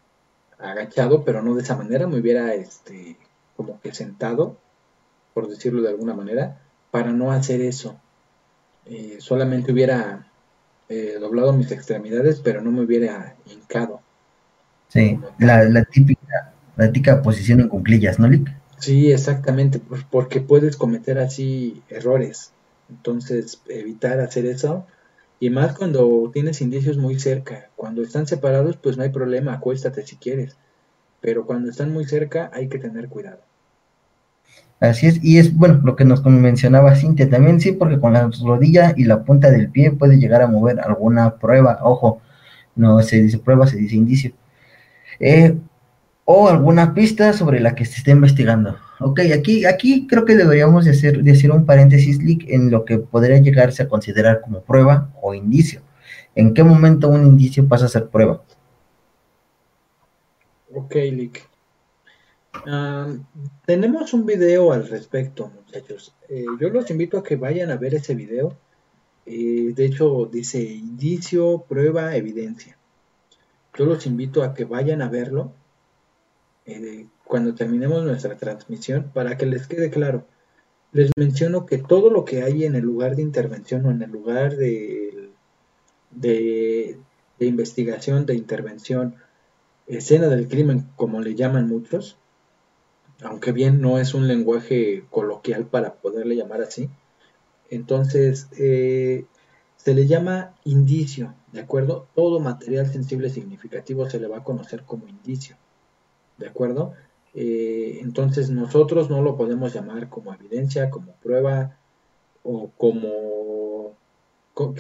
[0.59, 3.17] agachado, pero no de esa manera, me hubiera, este,
[3.57, 4.59] como que sentado,
[5.39, 6.59] por decirlo de alguna manera,
[6.91, 7.97] para no hacer eso.
[8.87, 10.27] Eh, solamente hubiera
[10.89, 14.01] eh, doblado mis extremidades, pero no me hubiera hincado.
[14.89, 18.53] Sí, la, la típica, la típica posición en cunclillas, ¿no, Lick?
[18.81, 19.81] Sí, exactamente,
[20.11, 22.51] porque puedes cometer así errores.
[22.91, 24.87] Entonces, evitar hacer eso.
[25.39, 27.71] Y más cuando tienes indicios muy cerca.
[27.77, 30.57] Cuando están separados, pues no hay problema, acuéstate si quieres.
[31.21, 33.48] Pero cuando están muy cerca, hay que tener cuidado.
[34.81, 38.31] Así es, y es bueno lo que nos mencionaba Cintia también, sí, porque con la
[38.45, 42.21] rodilla y la punta del pie puede llegar a mover alguna prueba, ojo,
[42.77, 44.33] no se dice prueba, se dice indicio,
[45.19, 45.57] eh,
[46.25, 48.77] o alguna pista sobre la que se esté investigando.
[49.01, 52.85] Ok, aquí, aquí creo que deberíamos de hacer, de hacer un paréntesis, Lick, en lo
[52.85, 55.81] que podría llegarse a considerar como prueba o indicio.
[56.35, 58.43] ¿En qué momento un indicio pasa a ser prueba?
[60.73, 61.49] Ok, Lick.
[63.67, 66.15] Tenemos un video al respecto, muchachos.
[66.29, 68.57] Eh, yo los invito a que vayan a ver ese video.
[69.27, 72.79] Eh, de hecho, dice indicio, prueba, evidencia.
[73.77, 75.53] Yo los invito a que vayan a verlo
[76.67, 80.27] eh, cuando terminemos nuestra transmisión para que les quede claro.
[80.93, 84.11] les menciono que todo lo que hay en el lugar de intervención o en el
[84.11, 85.31] lugar de,
[86.11, 86.99] de,
[87.39, 89.17] investigación, de intervención,
[89.87, 92.17] escena del crimen, como le llaman muchos,
[93.23, 96.89] aunque bien no es un lenguaje coloquial para poderle llamar así,
[97.71, 99.25] entonces eh,
[99.77, 102.07] se le llama indicio, ¿de acuerdo?
[102.15, 105.57] Todo material sensible significativo se le va a conocer como indicio,
[106.39, 106.95] ¿de acuerdo?
[107.35, 111.77] Eh, entonces nosotros no lo podemos llamar como evidencia, como prueba
[112.43, 113.97] o como...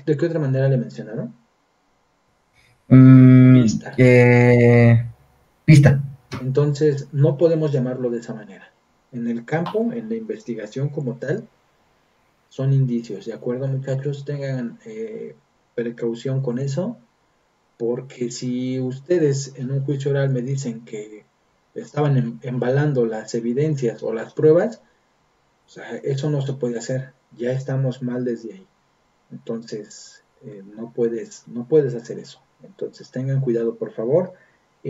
[0.04, 1.32] ¿De qué otra manera le mencionaron?
[2.88, 3.94] Mm, pista.
[5.64, 6.02] pista.
[6.40, 8.70] Entonces no podemos llamarlo de esa manera.
[9.12, 11.48] En el campo, en la investigación como tal,
[12.48, 14.24] son indicios, ¿de acuerdo muchachos?
[14.24, 15.34] Tengan eh,
[15.74, 16.96] precaución con eso,
[17.76, 21.24] porque si ustedes en un juicio oral me dicen que
[21.74, 24.82] estaban em, embalando las evidencias o las pruebas,
[26.02, 28.66] eso no se puede hacer, ya estamos mal desde ahí.
[29.30, 32.40] Entonces, eh, no, puedes, no puedes hacer eso.
[32.62, 34.32] Entonces, tengan cuidado, por favor.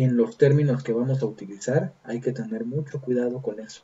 [0.01, 3.83] En los términos que vamos a utilizar, hay que tener mucho cuidado con eso.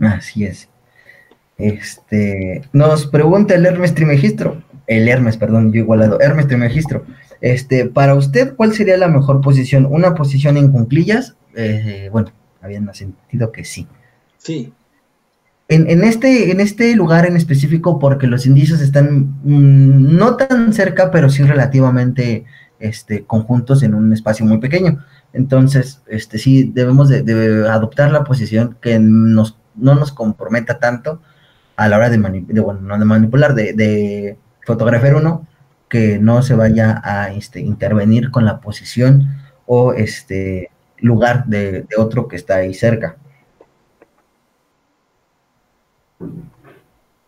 [0.00, 0.70] Así es.
[1.58, 7.04] Este, nos pregunta el Hermes Trimegistro, el Hermes, perdón, yo igualado, Hermes Trimegistro.
[7.42, 9.84] Este, para usted, ¿cuál sería la mejor posición?
[9.84, 11.36] ¿Una posición en cunclillas?
[11.54, 12.32] Eh, bueno,
[12.62, 13.86] habían sentido que sí.
[14.38, 14.72] Sí.
[15.68, 21.10] En, este, en este lugar en específico, porque los indicios están mm, no tan cerca,
[21.10, 22.46] pero sí relativamente
[22.82, 25.04] este, conjuntos en un espacio muy pequeño.
[25.32, 31.20] Entonces, este, sí, debemos de, adoptar la posición que nos, no nos comprometa tanto
[31.76, 35.46] a la hora de, bueno, no de manipular, de, de fotografiar uno,
[35.88, 39.28] que no se vaya a este, intervenir con la posición
[39.66, 43.16] o este lugar de, otro que está ahí cerca.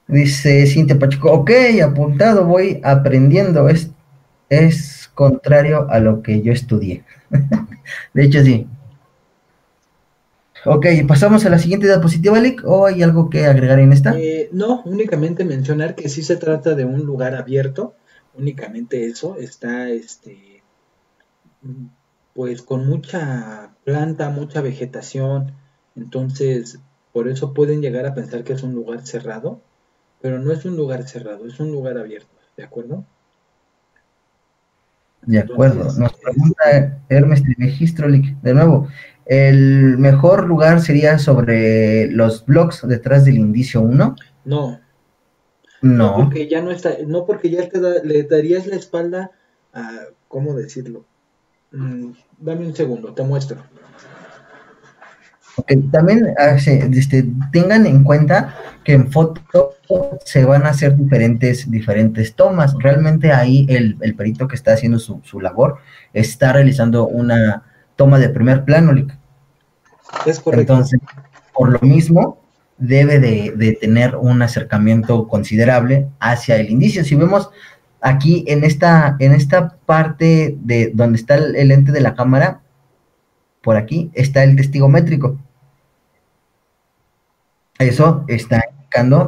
[0.06, 1.50] Dice Cintia Pacheco, ok,
[1.82, 3.90] apuntado, voy aprendiendo, es,
[4.48, 7.04] es contrario a lo que yo estudié.
[8.14, 8.66] de hecho, sí.
[10.66, 14.18] Ok, pasamos a la siguiente diapositiva, Lick, ¿o hay algo que agregar en esta?
[14.18, 17.94] Eh, no, únicamente mencionar que sí se trata de un lugar abierto,
[18.34, 20.62] únicamente eso, está este
[22.34, 25.52] pues con mucha planta, mucha vegetación,
[25.96, 26.80] entonces
[27.12, 29.60] por eso pueden llegar a pensar que es un lugar cerrado,
[30.20, 33.04] pero no es un lugar cerrado, es un lugar abierto, ¿de acuerdo?
[35.26, 35.92] De acuerdo.
[35.98, 38.88] Nos pregunta Hermes Registro, de nuevo,
[39.26, 44.16] ¿el mejor lugar sería sobre los blogs detrás del indicio 1?
[44.44, 44.80] No,
[45.80, 46.16] no.
[46.16, 49.30] porque ya no está, no porque ya te le darías la espalda
[49.72, 51.04] a, ¿cómo decirlo?
[51.72, 53.62] Mm, dame un segundo, te muestro.
[55.56, 58.54] Ok, también ah, este, tengan en cuenta
[58.84, 59.40] que en foto
[60.24, 62.74] se van a hacer diferentes, diferentes tomas.
[62.78, 65.78] Realmente ahí el, perito que está haciendo su, su, labor
[66.12, 67.62] está realizando una
[67.96, 68.92] toma de primer plano.
[70.26, 70.74] Es correcto.
[70.74, 71.00] Entonces,
[71.52, 72.38] por lo mismo,
[72.78, 77.04] debe de, tener un acercamiento considerable hacia el indicio.
[77.04, 77.50] Si vemos
[78.00, 82.60] aquí en esta, en esta parte de donde está el, lente de la cámara,
[83.62, 85.38] por aquí está el testigo métrico.
[87.78, 88.62] Eso está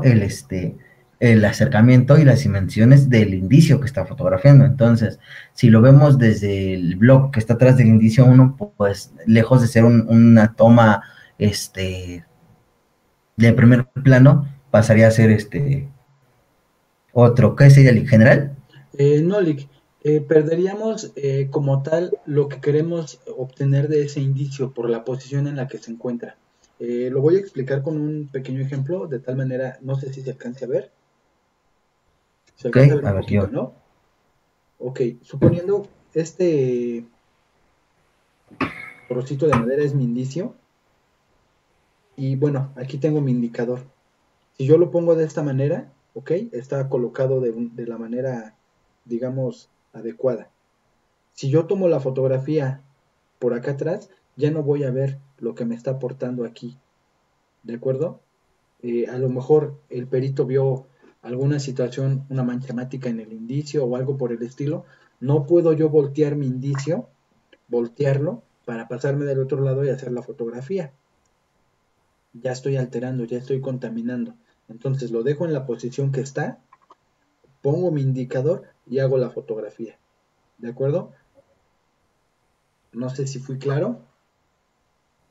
[0.02, 0.76] el, este,
[1.20, 4.64] el acercamiento y las dimensiones del indicio que está fotografiando.
[4.64, 5.18] Entonces,
[5.54, 9.68] si lo vemos desde el blog que está atrás del indicio 1, pues lejos de
[9.68, 11.02] ser una toma
[11.38, 12.24] este,
[13.36, 15.88] de primer plano pasaría a ser este
[17.12, 17.56] otro.
[17.56, 18.56] ¿Qué sería el general?
[18.98, 19.68] Eh, no, Lick.
[20.04, 25.48] Eh, perderíamos eh, como tal lo que queremos obtener de ese indicio por la posición
[25.48, 26.36] en la que se encuentra.
[26.78, 30.30] Lo voy a explicar con un pequeño ejemplo, de tal manera, no sé si se
[30.30, 30.90] alcance a ver.
[32.56, 33.74] ¿Se alcanza a ver, un ¿no?
[34.78, 37.04] Ok, suponiendo este
[39.08, 40.54] trocito de madera es mi indicio,
[42.16, 43.80] y bueno, aquí tengo mi indicador.
[44.56, 46.30] Si yo lo pongo de esta manera, ¿ok?
[46.52, 48.56] Está colocado de, de la manera,
[49.04, 50.50] digamos, adecuada.
[51.34, 52.80] Si yo tomo la fotografía
[53.38, 56.76] por acá atrás, ya no voy a ver lo que me está aportando aquí.
[57.62, 58.20] ¿De acuerdo?
[58.82, 60.86] Eh, a lo mejor el perito vio
[61.22, 64.84] alguna situación, una mancha mática en el indicio o algo por el estilo.
[65.20, 67.08] No puedo yo voltear mi indicio,
[67.68, 70.92] voltearlo para pasarme del otro lado y hacer la fotografía
[72.42, 74.34] ya estoy alterando, ya estoy contaminando.
[74.68, 76.58] Entonces lo dejo en la posición que está,
[77.62, 79.98] pongo mi indicador y hago la fotografía.
[80.58, 81.12] ¿De acuerdo?
[82.92, 84.00] No sé si fui claro.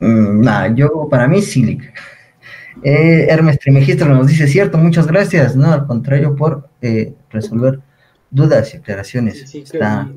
[0.05, 1.79] Mm, yo para mí sí.
[2.83, 5.55] Eh, Hermes Trimegistro nos dice, cierto, muchas gracias.
[5.55, 7.79] No, al contrario, por eh, resolver
[8.29, 9.49] dudas y aclaraciones.
[9.49, 10.11] Sí, está...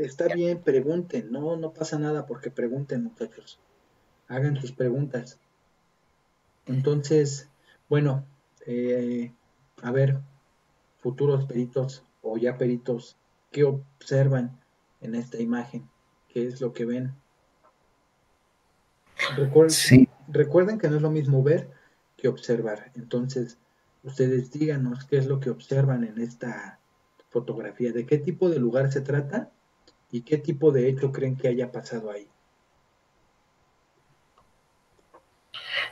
[0.00, 3.58] está bien, pregunten, no, no pasa nada porque pregunten, muchachos.
[4.28, 5.38] Hagan sus preguntas.
[6.66, 7.48] Entonces,
[7.90, 8.24] bueno,
[8.66, 9.32] eh,
[9.82, 10.20] a ver,
[10.98, 13.16] futuros peritos o ya peritos,
[13.50, 14.58] ¿qué observan
[15.02, 15.86] en esta imagen?
[16.32, 17.12] ¿Qué es lo que ven?
[19.36, 21.70] Recuerden, recuerden que no es lo mismo ver
[22.16, 22.90] que observar.
[22.94, 23.58] Entonces,
[24.02, 26.78] ustedes díganos qué es lo que observan en esta
[27.30, 29.50] fotografía, de qué tipo de lugar se trata
[30.10, 32.28] y qué tipo de hecho creen que haya pasado ahí.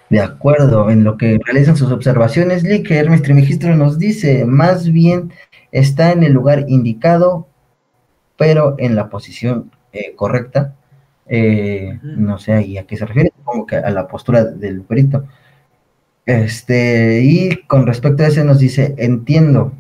[0.09, 4.93] De acuerdo, en lo que realizan sus observaciones, Lee, que Hermes Trimegistro nos dice, más
[4.93, 5.33] bien
[5.71, 7.49] está en el lugar indicado,
[8.37, 10.77] pero en la posición eh, correcta.
[11.27, 15.25] Eh, no sé ahí a qué se refiere, como que a la postura del perito.
[16.27, 19.73] Este, y con respecto a ese nos dice, entiendo.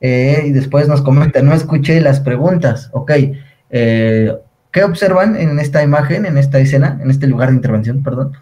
[0.00, 2.90] Eh, y después nos comenta, no escuché las preguntas.
[2.92, 3.12] Ok,
[3.70, 8.32] ¿qué observan en esta imagen, en esta escena, en este lugar de intervención, perdón?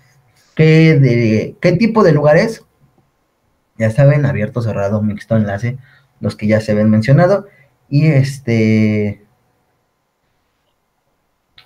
[0.55, 2.65] ¿Qué, de, qué tipo de lugares?
[3.79, 5.77] Ya saben, abierto, cerrado, mixto, enlace,
[6.21, 7.47] los que ya se ven mencionado.
[7.89, 9.23] Y este.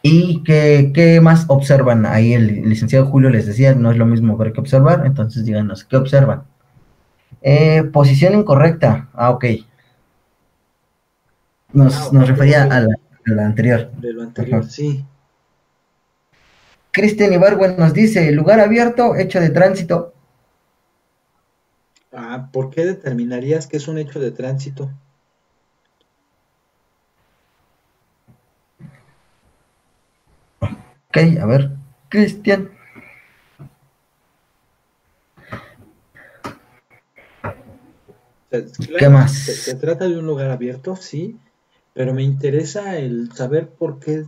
[0.03, 2.07] ¿Y qué, más observan?
[2.07, 5.85] Ahí el licenciado Julio les decía, no es lo mismo ver que observar, entonces díganos,
[5.85, 6.45] ¿qué observan?
[7.43, 9.09] Eh, posición incorrecta.
[9.13, 9.45] Ah, ok.
[11.73, 13.91] Nos, ah, refería a la, anterior.
[13.93, 15.05] De lo anterior, sí.
[16.91, 20.15] Cristian Ibargüen nos dice, lugar abierto, hecho de tránsito.
[22.13, 24.91] Ah, ¿por qué determinarías que es un hecho de tránsito?
[31.11, 31.73] Ok, a ver,
[32.09, 32.71] Cristian.
[38.97, 39.33] ¿Qué más?
[39.33, 41.37] se, trata de un lugar abierto, sí,
[41.95, 44.25] pero me interesa el saber por qué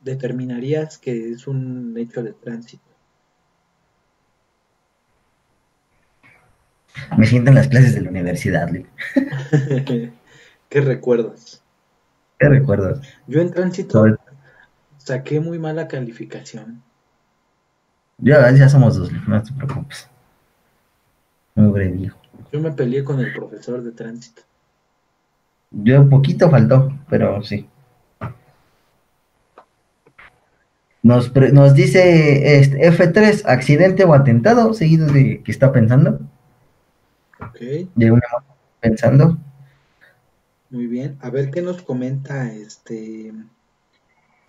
[0.00, 2.82] determinarías que es un hecho de tránsito?
[7.18, 8.70] Me siento en las clases de la universidad,
[10.70, 11.62] ¿Qué recuerdas?
[12.38, 13.00] ¿Qué recuerdas?
[13.26, 14.06] Yo en tránsito
[15.10, 16.82] saqué muy mala calificación.
[18.18, 20.08] Ya, ya somos dos, no te preocupes.
[21.54, 22.16] Muy viejo.
[22.52, 24.42] Yo me peleé con el profesor de tránsito.
[25.72, 27.68] Yo un poquito faltó, pero sí.
[31.02, 36.20] Nos, nos dice este, F3, accidente o atentado, seguido de que está pensando.
[37.40, 37.88] Ok.
[37.94, 38.22] De una
[38.80, 39.38] pensando.
[40.68, 41.18] Muy bien.
[41.20, 43.32] A ver qué nos comenta este.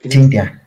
[0.09, 0.61] Cintia.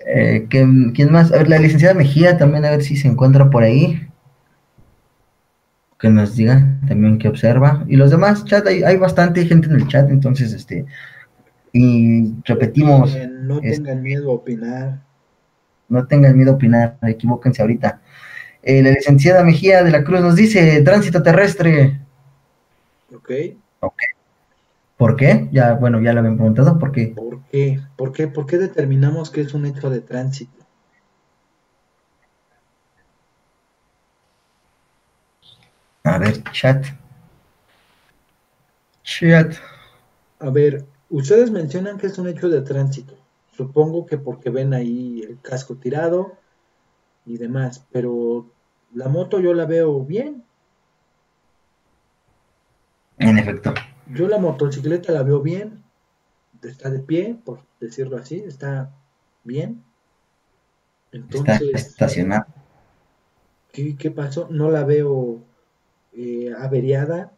[0.00, 1.32] Eh, ¿Quién más?
[1.32, 4.08] A ver, la licenciada Mejía también, a ver si se encuentra por ahí.
[5.98, 7.84] Que nos diga también qué observa.
[7.88, 10.84] Y los demás, chat, hay, hay bastante gente en el chat, entonces, este,
[11.72, 13.16] y repetimos.
[13.42, 15.02] no tengan miedo a opinar.
[15.88, 18.00] No tengan miedo a opinar, equivóquense ahorita.
[18.62, 22.00] Eh, la licenciada Mejía de la Cruz nos dice tránsito terrestre.
[23.14, 23.30] Ok.
[23.80, 24.02] Ok.
[24.96, 25.48] ¿Por qué?
[25.52, 27.08] Ya, bueno, ya lo habían preguntado, ¿por qué?
[27.08, 27.80] ¿Por qué?
[27.96, 28.28] ¿Por qué?
[28.28, 30.64] ¿Por qué determinamos que es un hecho de tránsito?
[36.02, 36.86] A ver, chat.
[39.02, 39.54] Chat.
[40.38, 43.14] A ver, ustedes mencionan que es un hecho de tránsito.
[43.50, 46.34] Supongo que porque ven ahí el casco tirado
[47.24, 48.46] y demás, pero
[48.94, 50.44] la moto yo la veo bien.
[53.18, 53.74] En efecto.
[54.08, 55.82] Yo la motocicleta la veo bien,
[56.62, 58.92] está de pie, por decirlo así, está
[59.44, 59.82] bien.
[61.12, 62.46] Entonces, está estacionada.
[63.72, 64.48] ¿qué, pasó?
[64.50, 65.42] No la veo
[66.12, 67.36] eh, averiada,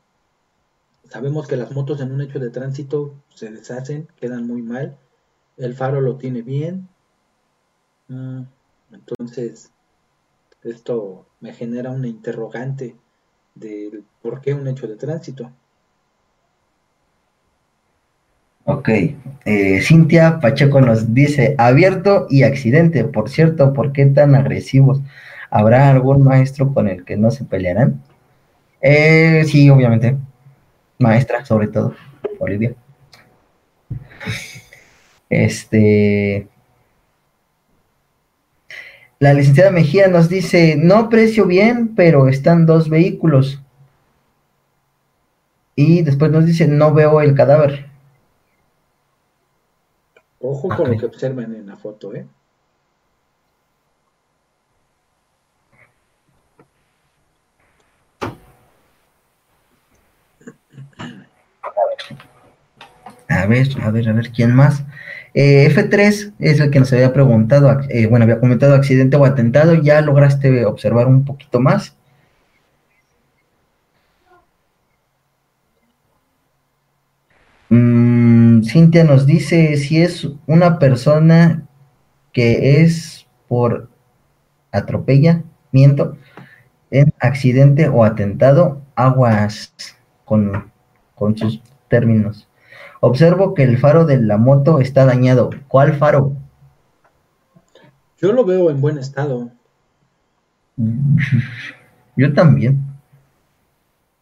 [1.11, 4.99] Sabemos que las motos en un hecho de tránsito se deshacen, quedan muy mal.
[5.57, 6.89] El faro lo tiene bien.
[8.09, 8.43] Mm,
[8.93, 9.73] entonces,
[10.62, 12.95] esto me genera una interrogante
[13.55, 15.51] de por qué un hecho de tránsito.
[18.71, 18.91] Ok,
[19.47, 25.01] eh, Cintia Pacheco nos dice, abierto y accidente, por cierto, ¿por qué tan agresivos?
[25.51, 28.03] ¿Habrá algún maestro con el que no se pelearán?
[28.83, 30.19] Eh, sí, obviamente,
[30.99, 31.95] maestra, sobre todo,
[32.39, 32.75] Olivia.
[35.31, 36.47] Este.
[39.19, 43.62] La licenciada Mejía nos dice: No aprecio bien, pero están dos vehículos.
[45.75, 47.88] Y después nos dice: No veo el cadáver.
[50.41, 52.26] Ojo ah, con lo que observan en la foto, ¿eh?
[63.28, 64.84] A ver, a ver, a ver, ¿quién más?
[65.34, 69.74] Eh, F3 es el que nos había preguntado, eh, bueno, había comentado accidente o atentado,
[69.74, 71.97] ya lograste observar un poquito más.
[78.79, 81.66] Cintia nos dice si es una persona
[82.33, 83.89] que es por
[84.70, 86.16] atropellamiento,
[86.93, 89.74] en accidente o atentado, aguas
[90.24, 90.70] con,
[91.16, 92.49] con sus términos.
[93.01, 95.51] Observo que el faro de la moto está dañado.
[95.66, 96.37] ¿Cuál faro?
[98.18, 99.51] Yo lo veo en buen estado.
[102.16, 102.88] Yo también.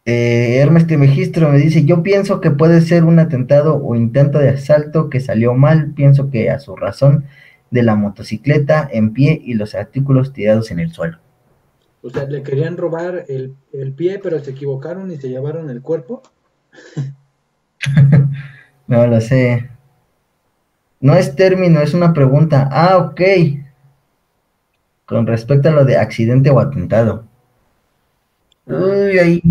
[0.08, 4.50] Eh, Hermes Trimegistro me dice, yo pienso que puede ser un atentado o intento de
[4.50, 7.24] asalto que salió mal, pienso que a su razón
[7.72, 11.18] de la motocicleta en pie y los artículos tirados en el suelo.
[12.02, 15.82] O sea, le querían robar el, el pie, pero se equivocaron y se llevaron el
[15.82, 16.22] cuerpo.
[18.86, 19.68] no lo sé.
[21.00, 22.68] No es término, es una pregunta.
[22.70, 23.20] Ah, ok.
[25.04, 27.24] Con respecto a lo de accidente o atentado.
[28.68, 28.74] Ah.
[28.74, 29.42] Uy, ahí.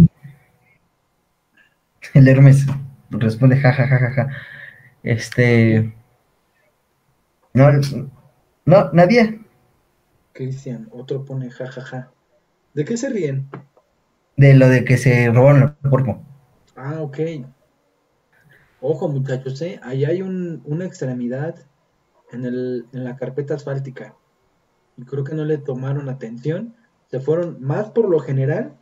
[2.16, 2.66] El Hermes
[3.10, 4.30] responde jajajaja.
[5.04, 5.94] Este.
[7.54, 7.70] No,
[8.64, 9.42] no, nadie.
[10.32, 12.14] Cristian, otro pone jajaja.
[12.74, 13.50] ¿De qué se ríen?
[14.38, 16.24] De lo de que se robaron el cuerpo.
[16.78, 17.20] Ah, ok.
[18.80, 19.82] Ojo, muchachos, ¿eh?
[19.84, 21.66] ahí hay una extremidad
[22.32, 24.16] en, el, en la carpeta asfáltica.
[24.96, 26.76] Y creo que no le tomaron atención.
[27.12, 28.78] Se fueron más por lo general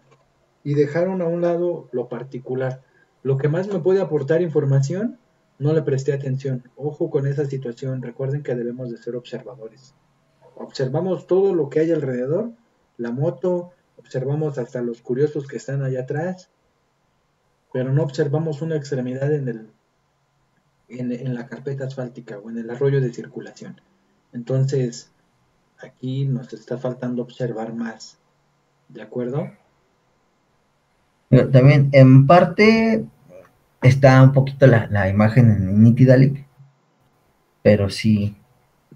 [0.63, 2.83] y dejaron a un lado lo particular.
[3.23, 5.17] Lo que más me puede aportar información
[5.57, 6.63] no le presté atención.
[6.75, 8.01] Ojo con esa situación.
[8.01, 9.95] Recuerden que debemos de ser observadores.
[10.55, 12.51] Observamos todo lo que hay alrededor.
[12.97, 16.49] La moto, observamos hasta los curiosos que están allá atrás.
[17.71, 19.69] Pero no observamos una extremidad en, el,
[20.89, 23.81] en, la carpeta asfáltica o en el arroyo de circulación.
[24.33, 25.11] Entonces,
[25.79, 28.19] aquí nos está faltando observar más.
[28.89, 29.49] ¿De acuerdo?
[31.51, 33.07] También, en parte,
[33.83, 36.45] está un poquito la, imagen en Nitidalic,
[37.61, 38.35] pero sí.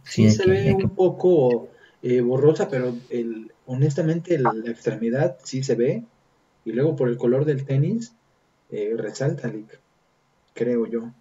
[0.03, 1.69] Sí, se ve un poco
[2.01, 6.03] eh, borrosa, pero el, honestamente la extremidad sí se ve.
[6.65, 8.13] Y luego por el color del tenis,
[8.69, 9.79] eh, resalta, Lick,
[10.53, 11.11] creo yo.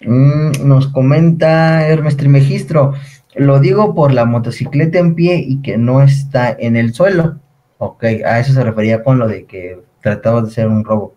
[0.00, 2.94] Mm, nos comenta Hermes Trimegistro,
[3.34, 7.38] lo digo por la motocicleta en pie y que no está en el suelo.
[7.78, 11.14] Ok, a eso se refería con lo de que trataba de hacer un robo.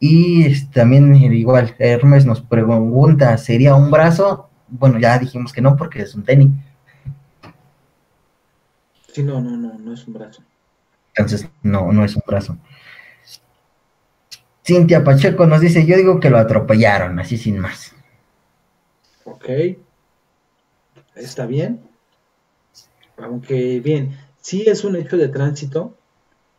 [0.00, 4.48] Y también igual, Hermes nos pregunta, ¿sería un brazo?
[4.68, 6.50] Bueno, ya dijimos que no porque es un tenis.
[9.12, 10.42] Sí, no, no, no, no es un brazo.
[11.14, 12.56] Entonces, no, no es un brazo.
[14.64, 17.94] Cintia Pacheco nos dice, yo digo que lo atropellaron, así sin más.
[19.24, 19.48] Ok.
[21.14, 21.82] Está bien.
[23.18, 25.96] Aunque bien, sí es un hecho de tránsito,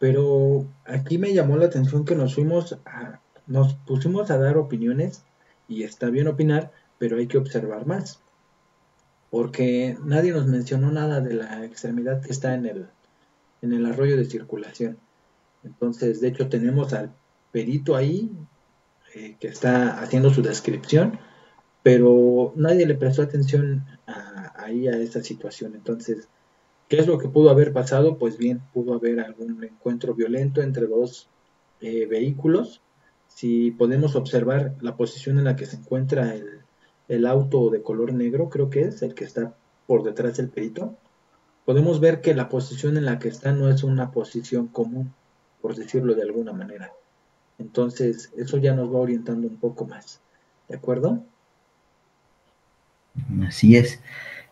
[0.03, 5.23] pero aquí me llamó la atención que nos fuimos a, nos pusimos a dar opiniones
[5.69, 8.19] y está bien opinar, pero hay que observar más.
[9.29, 12.87] Porque nadie nos mencionó nada de la extremidad que está en el,
[13.61, 14.97] en el arroyo de circulación.
[15.63, 17.13] Entonces, de hecho, tenemos al
[17.53, 18.29] perito ahí
[19.15, 21.17] eh, que está haciendo su descripción,
[21.81, 23.85] pero nadie le prestó atención
[24.55, 25.75] ahí a esa situación.
[25.75, 26.27] Entonces,
[26.87, 28.17] ¿Qué es lo que pudo haber pasado?
[28.17, 31.27] Pues bien, pudo haber algún encuentro violento entre dos
[31.81, 32.81] eh, vehículos.
[33.27, 36.35] Si podemos observar la posición en la que se encuentra
[37.07, 39.55] el, auto de color negro, creo que es el que está
[39.87, 40.95] por detrás del perito,
[41.65, 45.13] podemos ver que la posición en la que está no es una posición común,
[45.61, 46.91] por decirlo de alguna manera.
[47.59, 50.19] Entonces, eso ya nos va orientando un poco más.
[50.67, 51.23] ¿De acuerdo?
[53.47, 53.99] Así es.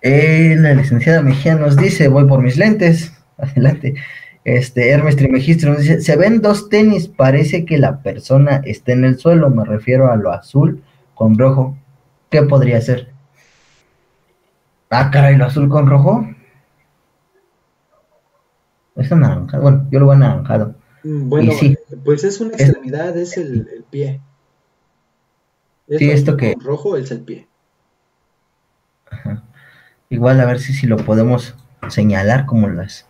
[0.01, 3.13] Eh, la licenciada Mejía nos dice, voy por mis lentes.
[3.37, 3.95] Adelante.
[4.43, 9.05] Este, Hermes Trimegistro nos dice, se ven dos tenis, parece que la persona está en
[9.05, 10.83] el suelo, me refiero a lo azul
[11.13, 11.77] con rojo.
[12.31, 13.11] ¿Qué podría ser?
[14.89, 16.27] Ah, caray, lo azul con rojo.
[18.95, 19.61] Es anaranjado.
[19.61, 20.75] Bueno, yo lo veo anaranjado.
[21.03, 21.53] Mm, bueno,
[22.03, 24.21] pues es una extremidad, es, el, pie.
[25.87, 26.55] sí, esto que.
[26.59, 27.47] Rojo es el pie.
[29.09, 29.43] Ajá.
[30.11, 31.55] Igual a ver si, si lo podemos
[31.89, 33.07] señalar como las,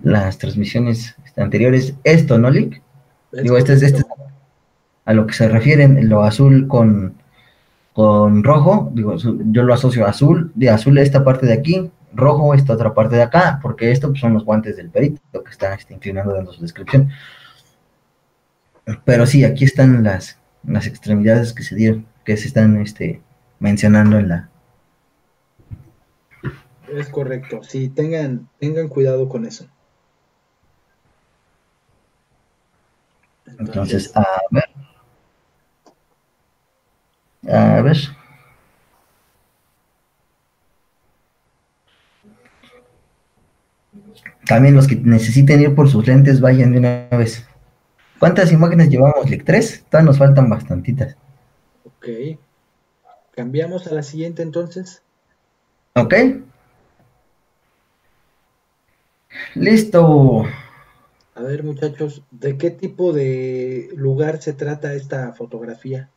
[0.00, 1.94] las transmisiones anteriores.
[2.04, 2.80] Esto, ¿no, Lick?
[3.32, 4.04] Digo, este es este
[5.04, 7.14] a lo que se refieren, lo azul con,
[7.94, 12.52] con rojo, digo, yo lo asocio a azul, de azul esta parte de aquí, rojo
[12.52, 15.72] esta otra parte de acá, porque estos pues, son los guantes del perito que está
[15.72, 17.08] este, inclinando dando su descripción.
[19.06, 23.22] Pero sí, aquí están las, las extremidades que se dieron, que se están este,
[23.60, 24.50] mencionando en la...
[26.92, 29.68] Es correcto, sí, tengan, tengan cuidado con eso.
[33.58, 34.64] Entonces, a ver.
[37.50, 37.96] A ver.
[44.46, 47.46] También los que necesiten ir por sus lentes, vayan de una vez.
[48.18, 49.44] ¿Cuántas imágenes llevamos, Lick?
[49.44, 49.84] ¿Tres?
[49.90, 51.16] Todavía nos faltan bastantitas.
[51.84, 52.38] Ok.
[53.32, 55.02] ¿Cambiamos a la siguiente entonces?
[55.94, 56.14] Ok.
[59.54, 60.44] Listo.
[61.34, 66.10] A ver, muchachos, ¿de qué tipo de lugar se trata esta fotografía?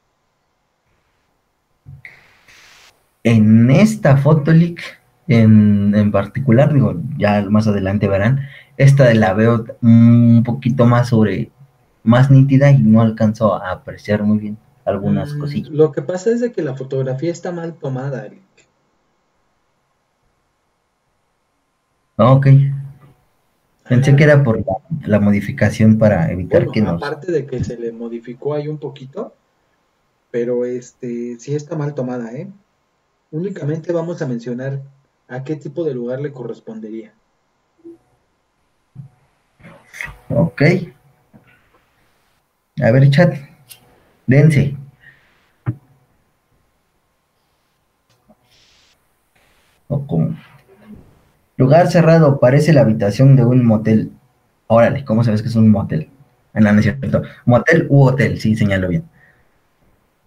[3.24, 4.82] En esta foto, Lick,
[5.28, 11.52] en, particular, digo, ya más adelante verán, esta la veo un poquito más sobre,
[12.04, 15.70] más nítida y no alcanzo a apreciar muy bien algunas mm, cosillas.
[15.70, 18.42] Lo que pasa es de que la fotografía está mal tomada, Eric.
[22.18, 22.48] Ah, ok.
[23.92, 24.64] Pensé que era por
[25.06, 27.04] la, modificación para evitar que nos...
[27.04, 29.36] Aparte de que se le modificó ahí un poquito,
[30.32, 32.48] pero este sí está mal tomada, ¿eh?
[33.32, 34.82] Únicamente vamos a mencionar
[35.28, 37.14] ¿a qué tipo de lugar le correspondería?
[40.30, 40.62] Ok.
[42.82, 43.36] A ver, chat.
[44.26, 44.78] Dense.
[49.90, 50.51] O como.
[51.62, 54.12] Lugar cerrado, parece la habitación de un motel.
[54.66, 56.10] Órale, ¿cómo sabes que es un motel?
[56.56, 57.22] En la cierto.
[57.46, 59.08] Motel u hotel, sí, señalo bien.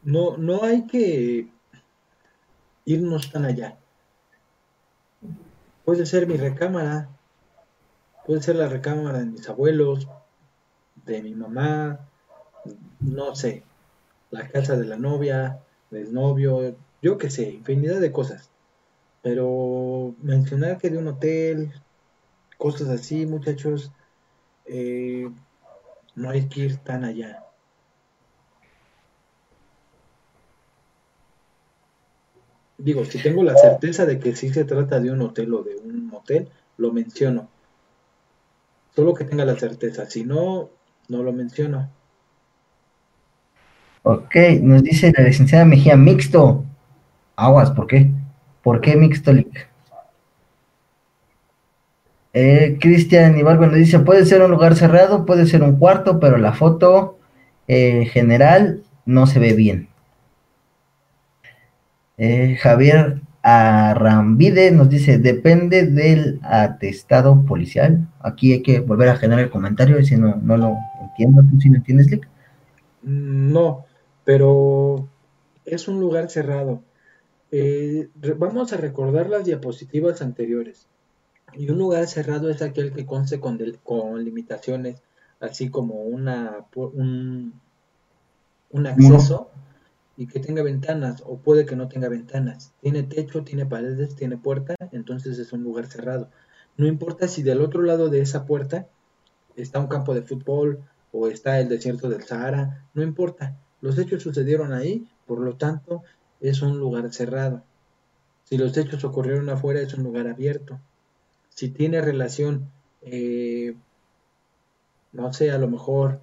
[0.05, 1.49] No, no hay que
[2.85, 3.77] irnos tan allá.
[5.85, 7.09] Puede ser mi recámara,
[8.25, 10.07] puede ser la recámara de mis abuelos,
[11.05, 11.99] de mi mamá,
[13.01, 13.65] no sé,
[14.31, 15.59] la casa de la novia,
[15.91, 18.54] del novio, yo qué sé, infinidad de cosas.
[19.25, 21.73] Pero mencionar que de un hotel,
[22.57, 23.91] cosas así, muchachos,
[24.67, 25.29] eh,
[26.15, 27.45] no hay que ir tan allá.
[32.85, 35.75] digo, si tengo la certeza de que sí se trata de un hotel o de
[35.77, 37.49] un motel, lo menciono.
[38.95, 40.69] Solo que tenga la certeza, si no,
[41.09, 41.91] no lo menciono.
[44.03, 46.65] Ok, nos dice la licenciada Mejía, mixto.
[47.37, 48.11] Aguas, ¿por qué?
[48.65, 49.31] ¿Por qué mixto,
[52.33, 56.39] eh, Cristian Ibargo nos dice, puede ser un lugar cerrado, puede ser un cuarto, pero
[56.39, 57.19] la foto
[57.69, 59.89] eh, general no se ve bien.
[62.17, 68.09] Eh, Javier Arrambide nos dice, depende del atestado policial.
[68.21, 71.43] Aquí hay que volver a generar el comentario, si no, no lo entiendo.
[71.43, 72.27] ¿Tú sí lo entiendes, Lick?
[73.03, 73.85] Mm, no,
[74.25, 75.07] pero
[75.67, 76.81] es un lugar cerrado.
[77.57, 80.89] Eh, vamos a recordar las diapositivas anteriores.
[81.53, 85.01] Y un lugar cerrado es aquel que conste con, con limitaciones,
[85.39, 87.53] así como una, un,
[88.71, 89.51] un acceso
[90.17, 92.73] y que tenga ventanas o puede que no tenga ventanas.
[92.81, 96.31] Tiene techo, tiene paredes, tiene puerta, entonces es un lugar cerrado.
[96.77, 98.89] No importa si del otro lado de esa puerta
[99.55, 100.81] está un campo de fútbol
[101.13, 103.57] o está el desierto del Sahara, no importa.
[103.81, 106.03] Los hechos sucedieron ahí, por lo tanto
[106.49, 107.63] es un lugar cerrado.
[108.45, 110.79] Si los hechos ocurrieron afuera es un lugar abierto.
[111.49, 112.69] Si tiene relación,
[113.03, 113.75] eh,
[115.13, 116.21] no sé, a lo mejor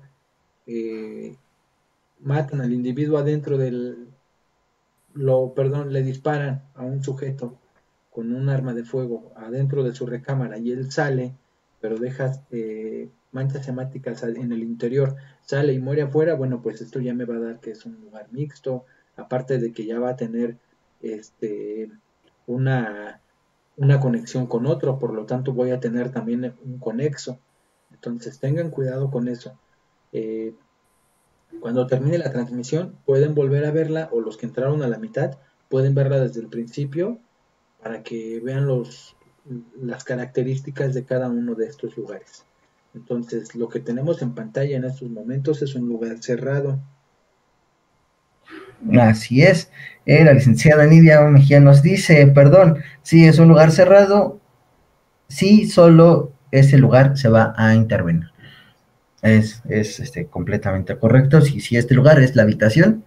[0.67, 1.35] eh,
[2.19, 4.09] matan al individuo adentro del,
[5.13, 7.57] lo, perdón, le disparan a un sujeto
[8.11, 11.33] con un arma de fuego adentro de su recámara y él sale,
[11.79, 16.99] pero deja eh, manchas semáticas en el interior, sale y muere afuera, bueno, pues esto
[16.99, 18.85] ya me va a dar que es un lugar mixto,
[19.21, 20.57] aparte de que ya va a tener
[21.01, 21.89] este
[22.47, 23.21] una,
[23.77, 27.39] una conexión con otro, por lo tanto voy a tener también un conexo.
[27.91, 29.57] Entonces tengan cuidado con eso.
[30.11, 30.53] Eh,
[31.59, 35.37] cuando termine la transmisión pueden volver a verla o los que entraron a la mitad
[35.69, 37.19] pueden verla desde el principio
[37.81, 39.15] para que vean los,
[39.81, 42.45] las características de cada uno de estos lugares.
[42.93, 46.79] Entonces, lo que tenemos en pantalla en estos momentos es un lugar cerrado.
[48.99, 49.71] Así es.
[50.05, 54.39] Eh, la licenciada Nidia Mejía nos dice, perdón, si es un lugar cerrado,
[55.27, 58.31] sí, solo ese lugar se va a intervenir
[59.21, 61.41] es, este, completamente correcto.
[61.41, 63.03] Si, si este lugar es la habitación,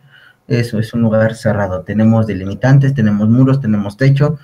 [0.49, 1.83] eso es un lugar cerrado.
[1.83, 4.39] Tenemos delimitantes, tenemos muros, tenemos techo,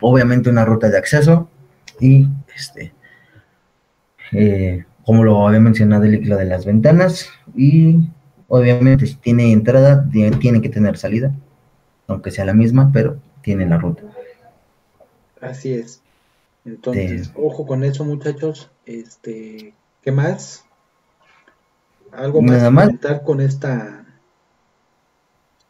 [0.00, 1.50] obviamente una ruta de acceso
[2.00, 2.92] y este,
[4.32, 8.08] eh, como lo había mencionado el líquido de las ventanas y
[8.48, 11.32] obviamente si tiene entrada tiene que tener salida,
[12.06, 14.02] aunque sea la misma, pero tiene la ruta.
[15.40, 16.02] Así es.
[16.64, 18.70] Entonces, ojo con eso, muchachos.
[18.86, 20.64] Este, ¿qué más?
[22.12, 24.04] ¿Algo más que comentar con esta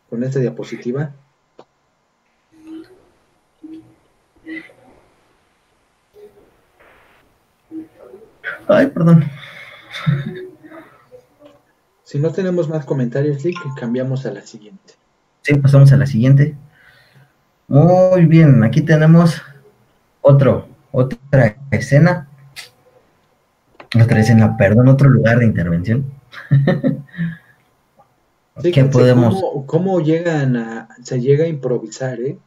[0.09, 1.13] con esta diapositiva?
[8.69, 9.25] Ay, perdón.
[12.07, 14.95] Si no tenemos más comentarios, sí, que cambiamos a la siguiente.
[15.43, 16.55] Sí, pasamos a la siguiente.
[17.67, 19.43] Muy bien, aquí tenemos
[20.21, 22.29] otro, otra escena.
[24.01, 26.05] Otra escena, perdón, otro lugar de intervención.
[28.63, 29.43] ¿Qué podemos?
[29.67, 32.39] Cómo, llegan a, se llega a improvisar, eh?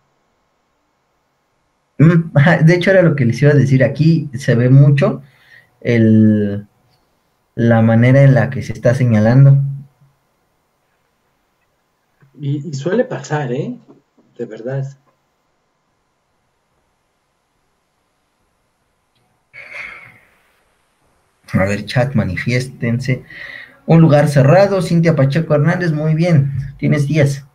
[1.98, 2.32] Mm,
[2.66, 3.84] de hecho, era lo que les iba a decir.
[3.84, 5.22] Aquí se ve mucho
[5.82, 6.66] el,
[7.56, 9.58] la manera en la que se está señalando.
[12.40, 13.78] Y, suele pasar, ¿eh?
[14.38, 14.86] De verdad.
[21.52, 23.24] A ver, chat, manifiéstense.
[23.86, 26.52] Un lugar cerrado, Cintia Pacheco Hernández, muy bien.
[26.78, 27.49] Tienes 10.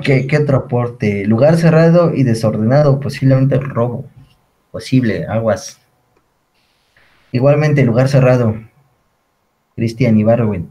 [0.00, 1.24] ¿Qué, ¿Qué, otro aporte?
[1.24, 4.06] Lugar cerrado y desordenado, posiblemente robo.
[4.70, 5.80] Posible, aguas.
[7.32, 8.54] Igualmente, lugar cerrado.
[9.76, 10.70] Cristian Ibarwen.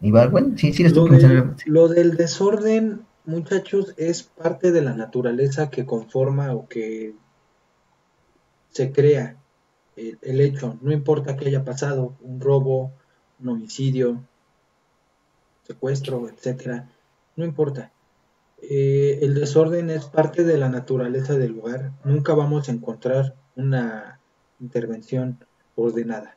[0.00, 5.86] Ibarwen, sí, sí, lo, del, lo del desorden, muchachos, es parte de la naturaleza que
[5.86, 7.14] conforma o que
[8.70, 9.36] se crea
[9.96, 10.76] el, el hecho.
[10.82, 12.92] No importa que haya pasado, un robo,
[13.40, 14.22] un homicidio,
[15.64, 16.88] secuestro, etcétera,
[17.36, 17.92] no importa.
[18.62, 21.92] Eh, el desorden es parte de la naturaleza del lugar.
[22.04, 24.20] Nunca vamos a encontrar una
[24.60, 25.38] intervención
[25.74, 26.36] ordenada.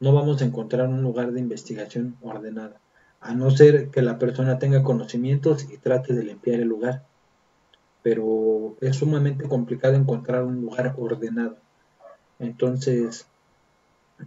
[0.00, 2.80] No vamos a encontrar un lugar de investigación ordenada,
[3.20, 7.04] a no ser que la persona tenga conocimientos y trate de limpiar el lugar.
[8.02, 11.56] Pero es sumamente complicado encontrar un lugar ordenado.
[12.38, 13.26] Entonces,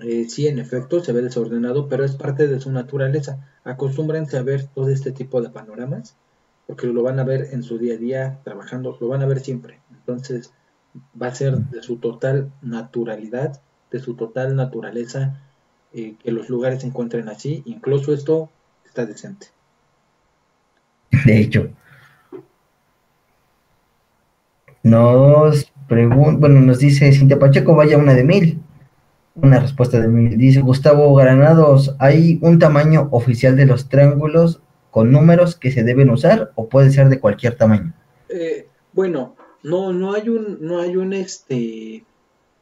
[0.01, 3.47] eh, sí, en efecto, se ve desordenado, pero es parte de su naturaleza.
[3.63, 6.15] Acostúmbrense a ver todo este tipo de panoramas,
[6.67, 9.39] porque lo van a ver en su día a día trabajando, lo van a ver
[9.39, 9.79] siempre.
[9.91, 10.53] Entonces,
[11.19, 13.61] va a ser de su total naturalidad,
[13.91, 15.41] de su total naturaleza,
[15.93, 17.63] eh, que los lugares se encuentren así.
[17.65, 18.49] Incluso esto
[18.85, 19.47] está decente.
[21.25, 21.69] De hecho,
[24.83, 28.61] nos pregunta, bueno, nos dice Cintia Pacheco, vaya una de mil.
[29.41, 30.35] Una respuesta de mí.
[30.35, 34.61] Dice Gustavo Granados, ¿hay un tamaño oficial de los triángulos
[34.91, 37.93] con números que se deben usar o puede ser de cualquier tamaño?
[38.29, 42.03] Eh, bueno, no, no hay un, no hay un este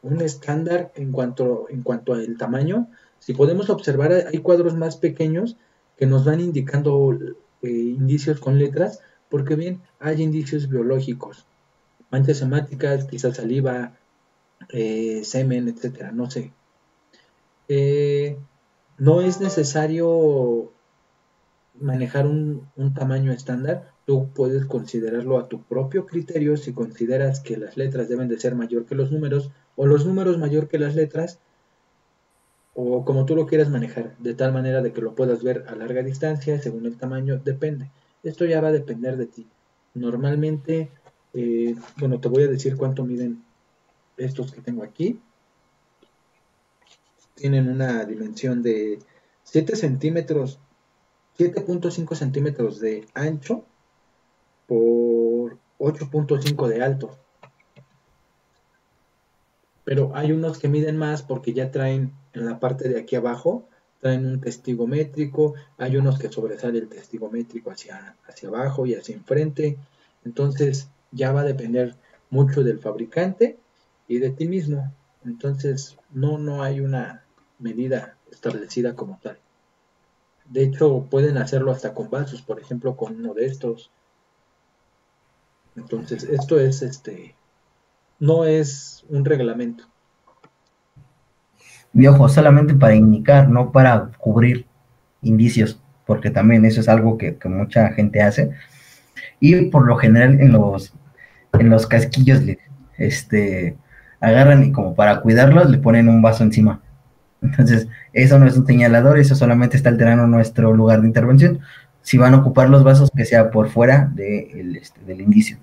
[0.02, 2.88] un estándar en cuanto, en cuanto al tamaño.
[3.18, 5.56] Si podemos observar, hay cuadros más pequeños
[5.96, 7.18] que nos van indicando
[7.62, 11.46] eh, indicios con letras, porque bien, hay indicios biológicos,
[12.10, 13.94] manchas hemáticas, quizás saliva,
[14.70, 16.52] eh, semen, etcétera, no sé.
[17.68, 18.36] Eh,
[18.98, 20.72] no es necesario
[21.80, 27.76] manejar un, tamaño estándar, tú puedes considerarlo a tu propio criterio si consideras que las
[27.76, 31.38] letras deben de ser mayor que los números o los números mayor que las letras
[32.74, 35.74] o como tú lo quieras manejar, de tal manera de que lo puedas ver a
[35.74, 37.90] larga distancia según el tamaño, depende.
[38.22, 39.46] Esto ya va a depender de ti.
[39.94, 40.88] Normalmente,
[41.34, 43.42] eh, bueno, te voy a decir cuánto miden
[44.16, 45.20] estos que tengo aquí
[47.38, 48.98] tienen una dimensión de
[49.44, 50.58] 7 centímetros,
[51.38, 53.64] 7.5 centímetros de ancho
[54.66, 57.16] por 8.5 de alto.
[59.84, 63.68] Pero hay unos que miden más porque ya traen en la parte de aquí abajo,
[64.00, 68.94] traen un testigo métrico, hay unos que sobresale el testigo métrico hacia, hacia abajo y
[68.94, 69.78] hacia enfrente.
[70.24, 71.94] Entonces ya va a depender
[72.30, 73.58] mucho del fabricante
[74.08, 74.92] y de ti mismo.
[75.24, 77.24] Entonces no, no hay una
[77.58, 79.38] medida establecida como tal.
[80.46, 83.90] De hecho, pueden hacerlo hasta con vasos, por ejemplo, con uno de estos.
[85.76, 87.34] Entonces, esto es este
[88.20, 89.84] no es un reglamento.
[92.08, 94.66] Ojo, solamente para indicar, no para cubrir
[95.22, 98.50] indicios, porque también eso es algo que, mucha gente hace.
[99.40, 100.92] Y por lo general en los,
[101.52, 102.40] en los casquillos
[102.98, 103.76] este,
[104.20, 106.82] agarran y como para cuidarlos le ponen un vaso encima
[107.42, 111.60] Entonces, eso no es un señalador, eso solamente está alterando nuestro lugar de intervención.
[112.02, 115.58] Si van a ocupar los vasos, que sea por fuera de este, del indicio.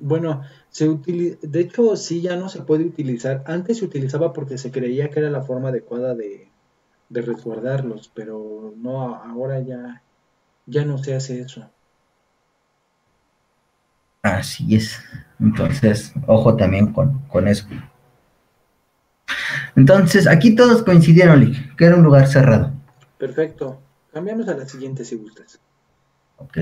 [0.00, 3.42] bueno, se de hecho, sí ya no se puede utilizar.
[3.46, 6.48] Antes se utilizaba porque se creía que era la forma adecuada de,
[7.08, 10.02] de resguardarlos, pero no, ahora ya,
[10.66, 11.68] ya no se hace eso.
[14.22, 14.98] Así es.
[15.40, 17.66] Entonces, ojo también con, con eso.
[19.76, 22.72] Entonces, aquí todos coincidieron, Lick, que era un lugar cerrado.
[23.18, 23.80] Perfecto.
[24.12, 25.58] Cambiamos a la siguiente si gustas.
[26.36, 26.58] Ok.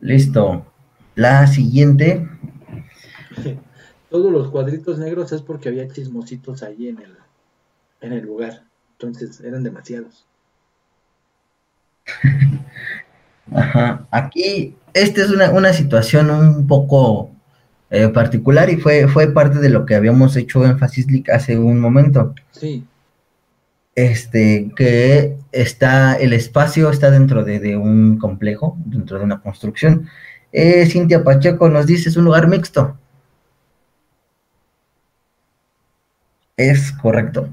[0.00, 0.66] Listo.
[1.14, 2.28] La siguiente.
[4.10, 7.16] Todos los cuadritos negros es porque había chismositos ahí en el,
[8.00, 8.64] en el lugar.
[8.92, 10.26] Entonces eran demasiados.
[13.54, 14.06] Ajá.
[14.10, 17.30] Aquí, esta es una, una situación un poco
[17.90, 22.34] eh, particular y fue, fue parte de lo que habíamos hecho énfasis hace un momento.
[22.50, 22.84] Sí.
[23.94, 30.08] Este, que está, el espacio está dentro de, un complejo, dentro de una construcción.
[30.52, 32.96] Eh, Cintia Pacheco nos dice, es un lugar mixto.
[36.56, 37.48] Es correcto.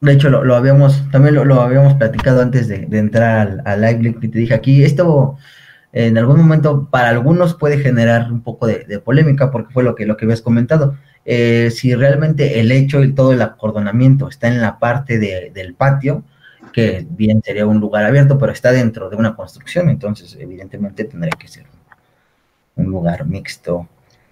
[0.00, 4.38] De hecho, lo, habíamos, también lo, habíamos platicado antes de, entrar al, live que te
[4.38, 4.84] dije aquí.
[4.84, 5.38] Esto
[5.96, 10.06] en algún momento para algunos puede generar un poco de, polémica porque fue lo que,
[10.06, 10.96] lo que habías comentado.
[11.24, 16.24] Eh, si realmente el hecho y todo el acordonamiento está en la parte del patio,
[16.72, 21.30] que bien sería un lugar abierto, pero está dentro de una construcción, entonces evidentemente tendría
[21.38, 21.66] que ser
[22.74, 23.88] un lugar mixto.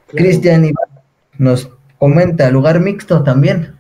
[0.09, 0.69] Cristian
[1.39, 3.77] nos comenta, lugar mixto también.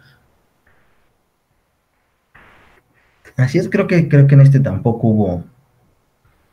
[3.37, 5.45] Así es, creo que creo que en este tampoco hubo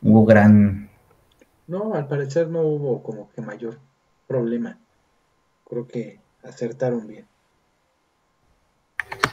[0.02, 0.89] hubo gran
[1.70, 3.80] no, al parecer no hubo como que mayor
[4.28, 4.78] problema.
[5.70, 7.28] Creo que acertaron bien.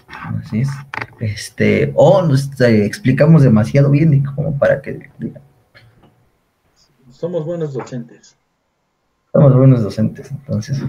[0.07, 0.69] Así es.
[1.19, 5.11] Este, o nos eh, explicamos demasiado bien como para que
[7.11, 8.37] Somos buenos docentes.
[9.33, 10.83] Somos buenos docentes, entonces.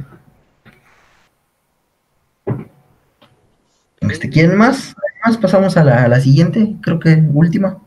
[4.01, 4.95] Este, ¿Quién más?
[5.25, 5.37] más?
[5.37, 7.86] Pasamos a la, a la siguiente, creo que última.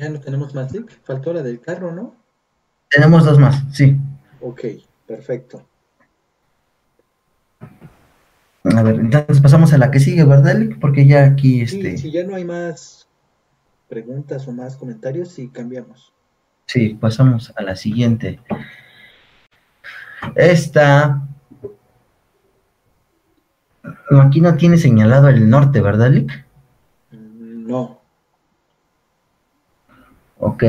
[0.00, 2.14] Ya no tenemos más link, faltó la del carro, ¿no?
[2.88, 3.98] Tenemos dos más, sí.
[4.40, 4.62] Ok,
[5.06, 5.66] perfecto.
[8.64, 10.78] A ver, entonces pasamos a la que sigue, ¿verdad, Lick?
[10.78, 11.98] Porque ya aquí este.
[11.98, 13.08] si ya no hay más
[13.90, 16.14] preguntas o más comentarios, sí cambiamos.
[16.64, 18.40] Sí, pasamos a la siguiente.
[20.34, 21.28] Esta.
[24.22, 26.46] Aquí no tiene señalado el norte, ¿verdad, Lick?
[27.10, 27.99] No.
[30.40, 30.64] Ok.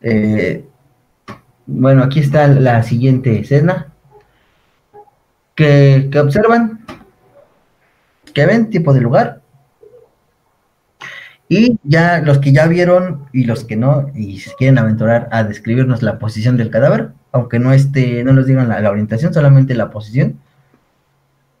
[0.00, 0.64] Eh,
[1.66, 3.92] bueno, aquí está la siguiente escena.
[5.54, 6.84] Que, observan,
[8.32, 9.40] que ven tipo de lugar.
[11.48, 15.44] Y ya los que ya vieron y los que no, y si quieren aventurar a
[15.44, 19.90] describirnos la posición del cadáver, aunque no esté, no nos digan la orientación, solamente la
[19.90, 20.40] posición,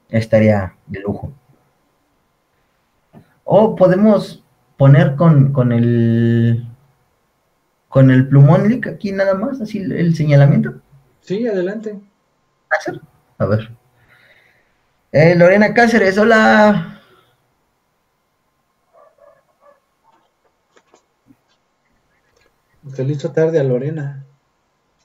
[0.08, 1.32] estaría de lujo.
[3.44, 4.43] O podemos
[4.76, 6.66] poner con, con el
[7.94, 10.74] con el plumón aquí nada más, así el, señalamiento.
[11.20, 12.00] Sí, adelante.
[13.38, 13.70] A ver.
[15.12, 17.00] Eh, Lorena Cáceres, hola.
[22.96, 24.24] Feliz tarde a Lorena.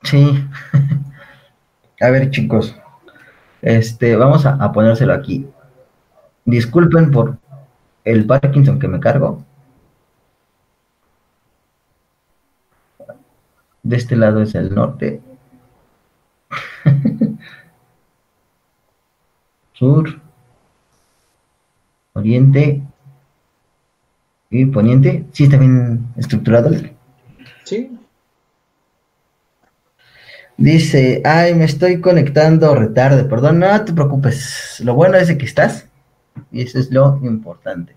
[0.02, 0.44] Sí.
[2.02, 2.76] a ver, chicos.
[3.62, 5.48] Este, vamos a, a ponérselo aquí.
[6.46, 7.38] Disculpen por
[8.04, 9.46] el Parkinson que me cargo.
[13.84, 15.22] De este lado es el norte.
[19.74, 20.20] Sur.
[22.14, 22.82] Oriente.
[24.50, 25.26] Y poniente.
[25.32, 26.72] Sí, está bien estructurado.
[27.64, 27.98] Sí.
[30.58, 34.82] Dice, ay, me estoy conectando retarde, perdón, no te preocupes.
[34.84, 35.88] Lo bueno es que estás.
[36.52, 37.96] Y eso es lo importante.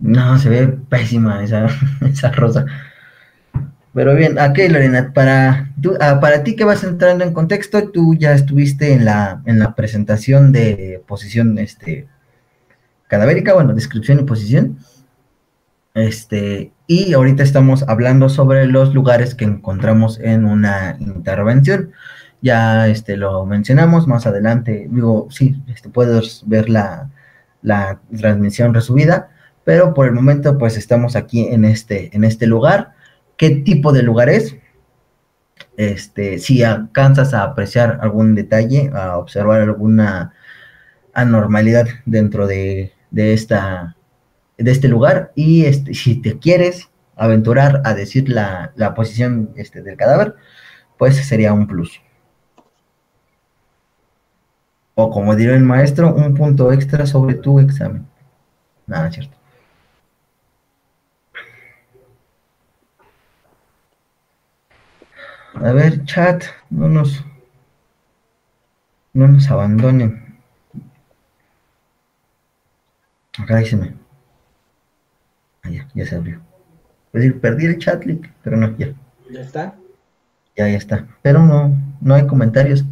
[0.00, 1.66] No, se ve pésima esa,
[2.10, 2.64] esa rosa.
[3.92, 5.68] Pero bien, aquí Lorena, para,
[6.00, 9.74] ah, para ti que vas entrando en contexto, tú ya estuviste en la, en la
[9.74, 12.06] presentación de posición este,
[13.08, 14.78] cadavérica, bueno, descripción y posición.
[15.94, 21.90] Este, y ahorita estamos hablando sobre los lugares que encontramos en una intervención.
[22.42, 27.10] Ya este, lo mencionamos más adelante, digo, sí, este, puedes ver la,
[27.62, 29.30] la transmisión resumida
[29.64, 32.94] pero por el momento pues estamos aquí en este, en este lugar.
[33.36, 34.56] ¿Qué tipo de lugar es?
[35.80, 40.34] este, si alcanzas a apreciar algún detalle, a observar alguna
[41.14, 43.96] anormalidad dentro de, de esta,
[44.58, 49.82] de este lugar, y este, si te quieres aventurar a decir la, la posición este,
[49.82, 50.34] del cadáver,
[50.98, 52.02] pues sería un plus.
[54.94, 58.06] O como diría el maestro, un punto extra sobre tu examen.
[58.86, 59.39] Nada, cierto.
[65.54, 67.24] A ver, chat, no nos,
[69.12, 70.38] no nos abandonen.
[73.38, 73.94] Acá díseme.
[75.62, 76.40] Ah, ya, ya se abrió.
[77.12, 78.94] Es decir, perdí el chat link, pero no, ya.
[79.30, 79.74] ¿Ya está?
[80.56, 81.06] Ya, ya está.
[81.22, 82.84] Pero no, no hay comentarios.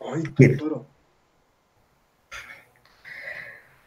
[0.00, 0.86] Ay, qué duro.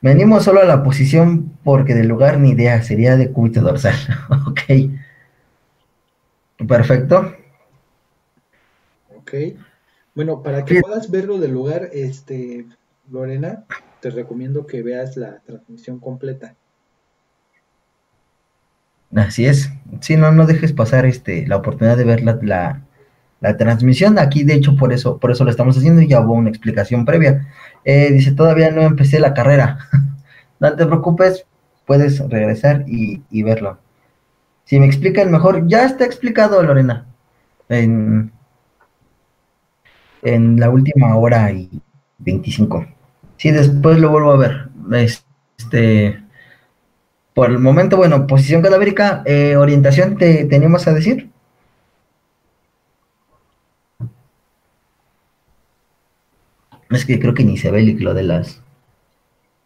[0.03, 3.95] Venimos solo a la posición porque del lugar ni idea, sería de cúbito dorsal.
[4.47, 4.61] ok.
[6.67, 7.33] Perfecto.
[9.15, 9.33] Ok.
[10.13, 12.65] Bueno, para que puedas verlo del lugar, este,
[13.09, 13.63] Lorena,
[14.01, 16.53] te recomiendo que veas la transmisión completa.
[19.15, 19.71] Así es.
[20.01, 22.81] Sí, no, no dejes pasar este, la oportunidad de ver la, la,
[23.57, 24.17] transmisión.
[24.17, 27.05] Aquí, de hecho, por eso, por eso lo estamos haciendo y ya hubo una explicación
[27.05, 27.47] previa.
[27.83, 29.77] Eh, dice, todavía no empecé la carrera.
[30.59, 31.45] no te preocupes,
[31.85, 33.79] puedes regresar y, y, verlo.
[34.65, 37.05] Si me explican mejor, ya está explicado, Lorena,
[37.67, 38.31] en,
[40.21, 41.69] en la última hora y
[42.19, 42.85] 25.
[43.37, 44.69] Sí, después lo vuelvo a ver.
[44.93, 46.23] Este,
[47.33, 51.32] por el momento, bueno, posición cadavérica, eh, orientación, ¿te teníamos a decir?
[56.95, 58.61] Es que creo que ni se ve el lo de las,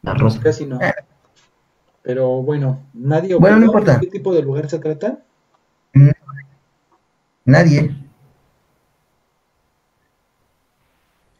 [0.02, 0.42] las rosas.
[0.42, 0.80] Casi no.
[0.82, 0.94] Ah.
[2.04, 4.00] Pero bueno, nadie bueno, no importa.
[4.00, 5.20] qué tipo de lugar se trata.
[7.44, 7.96] Nadie.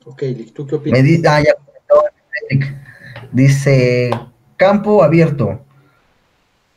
[0.06, 0.24] Ok,
[0.54, 1.00] ¿tú qué opinas?
[1.28, 1.54] ah, ya.
[3.32, 4.12] Dice
[4.56, 5.60] campo abierto.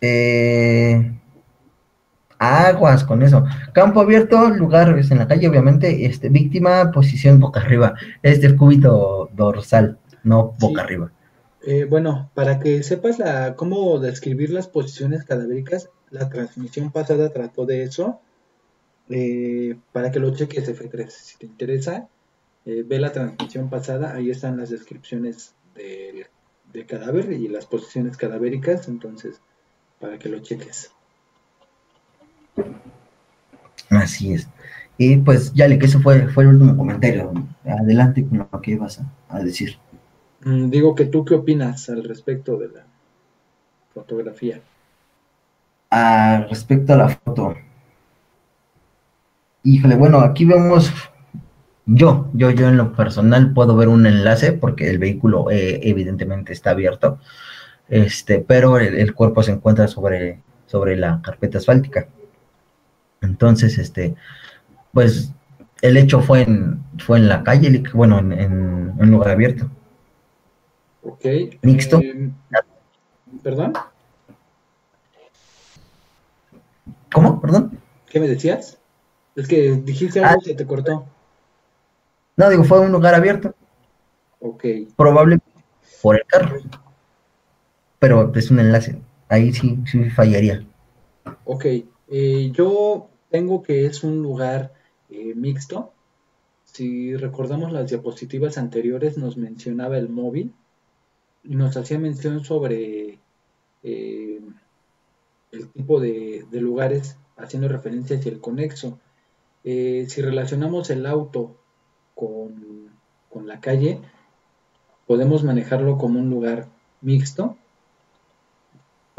[0.00, 1.19] Eh,
[2.40, 3.44] aguas con eso.
[3.72, 6.06] Campo abierto, lugar es en la calle, obviamente.
[6.06, 7.94] Este, víctima, posición boca arriba.
[8.22, 11.12] Es del cúbito dorsal, no boca arriba.
[11.62, 17.66] Eh, bueno, para que sepas la, cómo describir las posiciones cadavéricas, la transmisión pasada trató
[17.66, 18.20] de eso.
[19.10, 21.10] Eh, para que lo cheques, F3.
[21.10, 22.08] Si te interesa,
[22.64, 26.26] ve la transmisión pasada, ahí están las descripciones del,
[26.72, 28.88] del cadáver y las posiciones cadavéricas.
[28.88, 29.42] Entonces,
[30.00, 30.92] para que lo cheques.
[33.90, 34.48] Así es.
[34.98, 37.32] Y pues, ya que eso fue, fue el último comentario.
[37.64, 39.78] Adelante con lo que ibas a, decir.
[40.44, 42.84] Mm, digo que tú qué opinas al respecto de la
[43.94, 44.60] fotografía.
[45.90, 47.54] A respecto a la foto.
[49.62, 50.92] Híjole, bueno, aquí vemos,
[51.84, 56.52] yo, yo, yo en lo personal puedo ver un enlace porque el vehículo eh, evidentemente
[56.52, 57.18] está abierto
[57.90, 62.06] este, pero el, cuerpo se encuentra sobre, sobre la carpeta asfáltica.
[63.20, 64.14] Entonces, este,
[64.92, 65.32] pues
[65.82, 69.70] el hecho fue en, fue en la calle, bueno, en, un lugar abierto.
[71.02, 71.24] Ok.
[71.62, 72.00] Mixto.
[72.00, 72.30] Eh,
[73.42, 73.72] ¿Perdón?
[77.12, 77.40] ¿Cómo?
[77.40, 77.78] ¿Perdón?
[78.08, 78.78] ¿Qué me decías?
[79.36, 80.48] Es que dijiste algo y ah.
[80.48, 81.06] se te cortó.
[82.36, 83.54] No, digo, fue un lugar abierto.
[84.40, 84.64] Ok.
[84.96, 85.46] Probablemente
[86.02, 86.58] por el carro
[88.00, 89.00] pero es un enlace.
[89.28, 90.64] Ahí sí, sí fallaría.
[91.44, 91.66] Ok,
[92.08, 94.72] eh, yo tengo que es un lugar
[95.08, 95.92] eh, mixto.
[96.64, 100.52] Si recordamos las diapositivas anteriores, nos mencionaba el móvil
[101.42, 103.18] y nos hacía mención sobre
[103.82, 104.40] eh,
[105.52, 108.98] el tipo de, lugares haciendo referencia hacia el conexo.
[109.64, 111.56] si relacionamos el auto
[112.14, 112.90] con,
[113.30, 114.00] con la calle,
[115.06, 116.68] podemos manejarlo como un lugar
[117.00, 117.56] mixto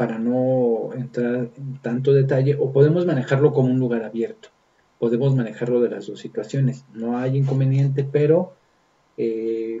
[0.02, 4.48] para no entrar en tanto detalle, o podemos manejarlo como un lugar abierto.
[4.98, 6.84] Podemos manejarlo de las dos situaciones.
[6.92, 8.52] No hay inconveniente, pero
[9.16, 9.80] eh,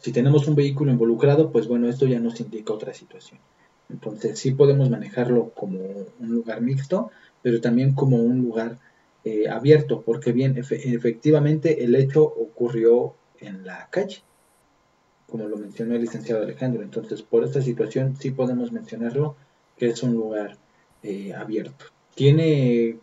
[0.00, 3.40] si tenemos un vehículo involucrado, pues bueno, esto ya nos indica otra situación.
[3.88, 5.80] Entonces sí podemos manejarlo como
[6.20, 7.10] un lugar mixto,
[7.42, 8.78] pero también como un lugar
[9.24, 14.22] eh, abierto, porque bien, efectivamente el hecho ocurrió en la calle
[15.30, 16.82] como lo mencionó el licenciado Alejandro.
[16.82, 19.36] Entonces, por esta situación sí podemos mencionarlo
[19.78, 20.56] que es un lugar
[21.02, 21.86] eh, abierto.
[22.14, 22.98] ¿Tiene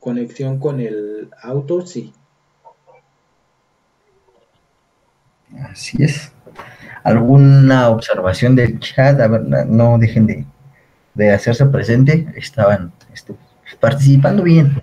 [0.00, 1.86] conexión con el auto?
[1.86, 2.12] Sí.
[5.70, 6.32] Así es.
[7.02, 9.20] ¿Alguna observación del chat?
[9.20, 10.44] A ver, no dejen de,
[11.14, 13.34] de hacerse presente, estaban este,
[13.80, 14.82] participando bien.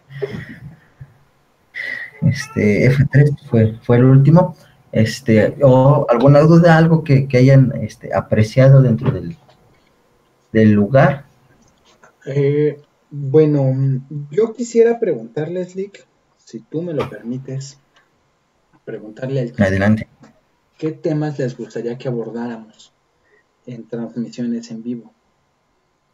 [2.22, 4.56] Este F3 fue, fue el último.
[4.96, 9.36] Este, o alguna duda, algo que, hayan este, apreciado dentro del,
[10.54, 11.26] del lugar.
[12.26, 12.80] Eh,
[13.12, 13.74] bueno,
[14.32, 16.08] yo quisiera preguntarles, Lick,
[16.38, 17.78] si tú me lo permites,
[18.86, 20.08] preguntarle al Adelante.
[20.78, 22.94] ¿Qué temas les gustaría que abordáramos
[23.66, 25.14] en transmisiones en vivo?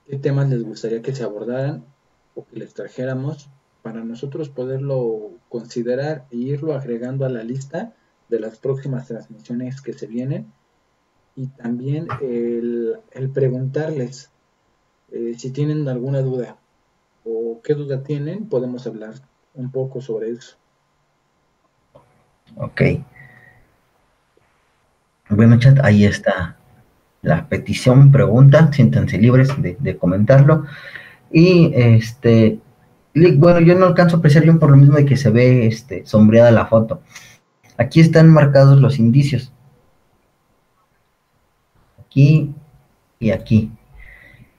[0.07, 1.85] ¿Qué temas les gustaría que se abordaran
[2.33, 3.47] o que les trajéramos
[3.83, 7.93] para nosotros poderlo considerar e irlo agregando a la lista
[8.31, 10.51] de las próximas transmisiones que se vienen?
[11.35, 12.97] Y también el,
[13.33, 14.31] preguntarles
[15.11, 16.57] eh, si tienen alguna duda
[17.23, 19.13] o qué duda tienen, podemos hablar
[19.53, 20.55] un poco sobre eso.
[22.55, 22.81] Ok.
[25.29, 26.57] Bueno, chat, ahí está
[27.21, 30.65] la petición, pregunta, siéntanse libres de, comentarlo.
[31.31, 32.59] Y este,
[33.13, 36.05] bueno, yo no alcanzo a apreciar bien por lo mismo de que se ve este,
[36.05, 37.01] sombreada la foto.
[37.81, 39.51] Aquí están marcados los indicios.
[41.99, 42.53] Aquí
[43.17, 43.71] y aquí.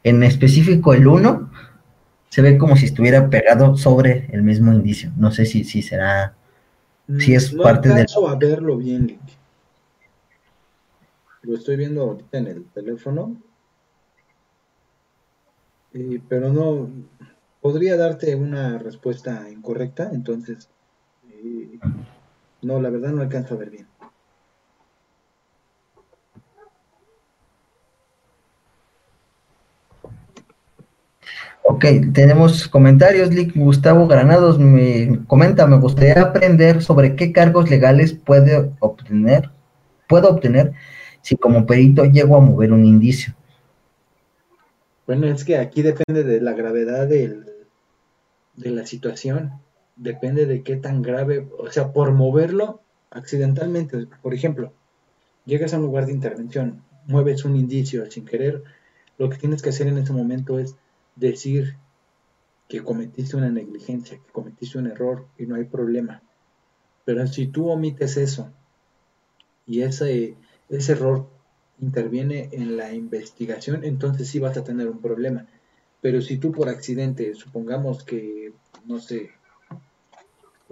[0.03, 1.51] En específico el 1
[2.31, 5.13] se ve como si estuviera pegado sobre el mismo indicio.
[5.17, 6.35] No sé si, si será,
[7.21, 8.07] si es parte de...
[8.13, 9.21] No a verlo bien,
[11.43, 13.37] lo estoy viendo ahorita en el teléfono.
[16.29, 16.91] pero no
[17.61, 20.69] podría darte una respuesta incorrecta, entonces
[21.31, 21.79] eh,
[22.63, 23.87] no, la verdad no alcanzo a ver bien.
[31.65, 33.33] Ok, tenemos comentarios.
[33.33, 39.51] Lick Gustavo Granados me comenta, me gustaría aprender sobre qué cargos legales puede obtener,
[40.09, 40.73] puedo obtener
[41.23, 43.35] si como perito llego a mover un indicio.
[45.07, 47.47] Bueno, es que aquí depende de la gravedad del,
[48.57, 49.53] de la situación,
[49.97, 54.73] depende de qué tan grave, o sea, por moverlo accidentalmente, por ejemplo,
[55.45, 58.63] llegas a un lugar de intervención, mueves un indicio sin querer,
[59.19, 60.77] lo que tienes que hacer en ese momento es
[61.17, 61.77] decir
[62.69, 66.23] que cometiste una negligencia, que cometiste un error y no hay problema.
[67.05, 68.51] Pero si tú omites eso
[69.67, 70.37] y ese
[70.69, 71.29] ese error
[71.81, 75.47] interviene en la investigación, entonces sí vas a tener un problema.
[76.01, 78.53] Pero si tú por accidente, supongamos que,
[78.87, 79.31] no sé,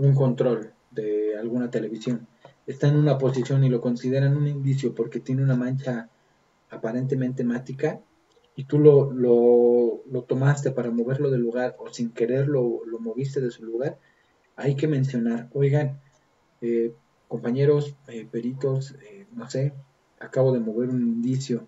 [0.01, 2.27] un control de alguna televisión
[2.67, 6.09] está en una posición y lo consideran un indicio porque tiene una mancha
[6.71, 8.01] aparentemente mática
[8.57, 13.51] y tú lo, lo, tomaste para moverlo del lugar o sin querer lo, moviste de
[13.51, 13.99] su lugar,
[14.57, 16.01] hay que mencionar, oigan,
[16.61, 16.93] eh,
[17.27, 19.73] compañeros, eh, peritos, eh, no sé,
[20.19, 21.67] acabo de mover un indicio.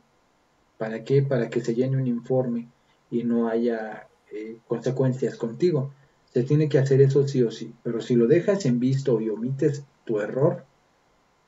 [0.77, 1.23] ¿Para qué?
[1.23, 2.69] Para que se llene un informe
[3.11, 5.93] y no haya eh, consecuencias contigo.
[6.33, 9.29] Se tiene que hacer eso sí o sí, pero si lo dejas en visto y
[9.29, 10.65] omites tu error,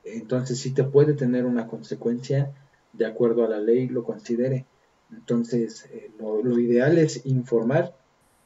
[0.03, 2.51] entonces sí te puede tener una consecuencia
[2.93, 4.65] de acuerdo a la ley lo considere.
[5.11, 7.95] Entonces, eh, lo, ideal es informar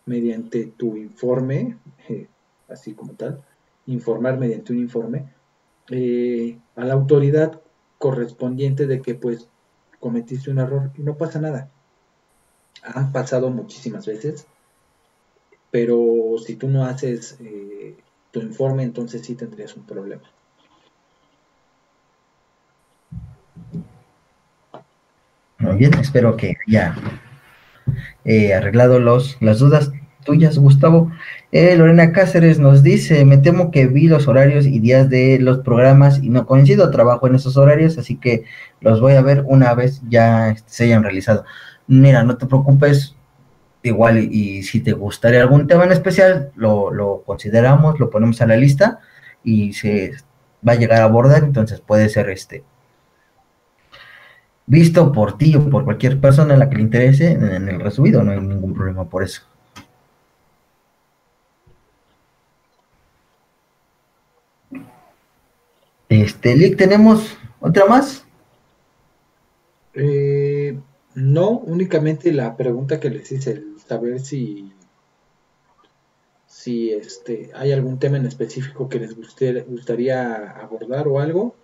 [0.05, 2.27] mediante tu informe, eh,
[2.69, 3.43] así como tal,
[3.85, 5.25] informar mediante un informe
[6.75, 7.61] a la autoridad
[7.97, 9.47] correspondiente de que pues
[9.99, 11.69] cometiste un error y no pasa nada.
[12.83, 14.45] Han pasado muchísimas veces,
[15.71, 17.95] pero si tú no haces eh,
[18.31, 20.23] tu informe, entonces sí tendrías un problema.
[25.59, 26.95] Muy bien, espero que haya
[28.23, 29.91] eh, arreglado los, las dudas
[30.23, 31.11] tuyas, Gustavo.
[31.51, 35.59] Eh, Lorena Cáceres nos dice, me temo que vi los horarios y días de los
[35.59, 38.43] programas y no coincido, trabajo en esos horarios, así que
[38.81, 41.45] los voy a ver una vez ya se hayan realizado.
[41.87, 43.15] Mira, no te preocupes,
[43.83, 48.47] igual y, si te gustaría algún tema en especial, lo, lo, consideramos, lo ponemos a
[48.47, 48.99] la lista
[49.43, 50.13] y se
[50.67, 52.63] va a llegar a abordar, entonces puede ser este
[54.69, 58.23] visto por ti o por cualquier persona a la que le interese en el resubido,
[58.23, 59.41] no hay ningún problema por eso.
[66.07, 68.25] Este, Lick, ¿tenemos otra más?
[69.95, 70.77] Eh,
[71.15, 74.71] no, únicamente la pregunta que les hice, el saber si,
[76.47, 81.55] si este, hay algún tema en específico que les gustaría abordar o algo.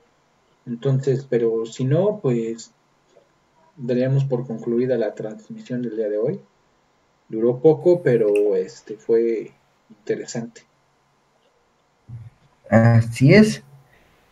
[0.66, 2.72] Entonces, pero si no, pues
[3.78, 6.40] daríamos por concluida la transmisión del día de hoy.
[7.30, 9.52] Duró poco, pero este fue
[9.90, 10.62] interesante.
[12.70, 13.64] Así es.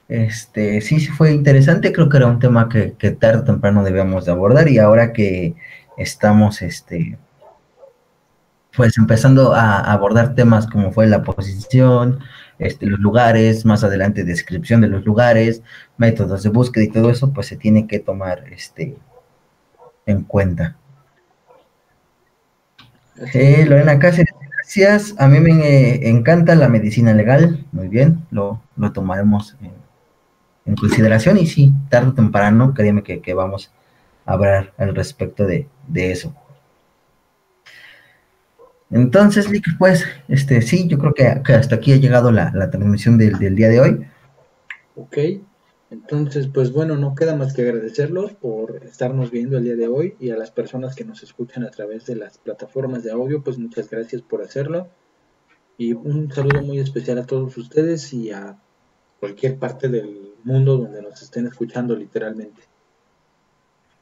[0.10, 4.26] Este, sí, sí fue interesante, creo que era un tema que, tarde o temprano debíamos
[4.26, 5.56] de abordar y ahora que
[5.98, 7.18] estamos este,
[8.76, 12.20] pues empezando a abordar temas como fue la posición,
[12.60, 15.62] este, los lugares, más adelante descripción de los lugares,
[15.98, 18.96] métodos de búsqueda y todo eso, pues se tiene que tomar este,
[20.06, 20.78] en cuenta.
[23.34, 25.16] Eh, Lorena Cáceres, gracias.
[25.18, 27.66] A mí me encanta la medicina legal.
[27.72, 28.62] Muy bien, lo,
[28.94, 29.56] tomaremos
[30.66, 33.72] en, consideración y sí, tarde o temprano, créeme que, vamos
[34.26, 36.34] a hablar al respecto de, eso.
[38.94, 39.48] Entonces,
[39.80, 43.70] pues, este, sí, yo creo que, hasta aquí ha llegado la, transmisión del, del, día
[43.70, 44.06] de hoy.
[44.96, 45.18] Ok,
[45.90, 50.16] entonces, pues bueno, no queda más que agradecerlos por estarnos viendo el día de hoy
[50.20, 53.58] y a las personas que nos escuchan a través de las plataformas de audio, pues
[53.58, 54.88] muchas gracias por hacerlo.
[55.78, 58.60] Y un saludo muy especial a todos ustedes y a
[59.20, 62.62] cualquier parte del mundo donde nos estén escuchando literalmente.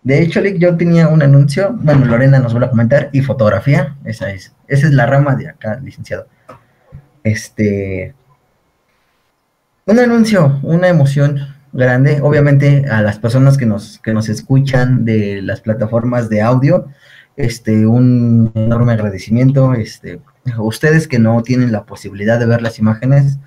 [0.04, 3.98] De hecho, Lick, yo tenía un anuncio, bueno, Lorena nos va a comentar, y fotografía,
[4.04, 6.28] esa es, esa es la rama de acá, licenciado.
[7.24, 8.16] Este,
[9.86, 11.40] un anuncio, una emoción,
[11.74, 12.20] grande.
[12.22, 16.88] Obviamente a las personas que nos, que nos escuchan de las plataformas de audio,
[17.36, 19.74] este, un enorme agradecimiento.
[19.74, 20.22] Este,
[20.58, 23.40] ustedes que no tienen la posibilidad de ver las imágenes,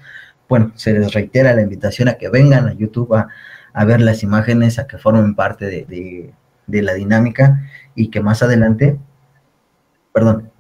[0.49, 4.79] bueno, se les reitera la invitación a que vengan a YouTube a, ver las imágenes,
[4.79, 6.33] a que formen parte de,
[6.67, 7.63] la dinámica
[7.95, 8.99] y que más adelante,
[10.13, 10.51] perdón,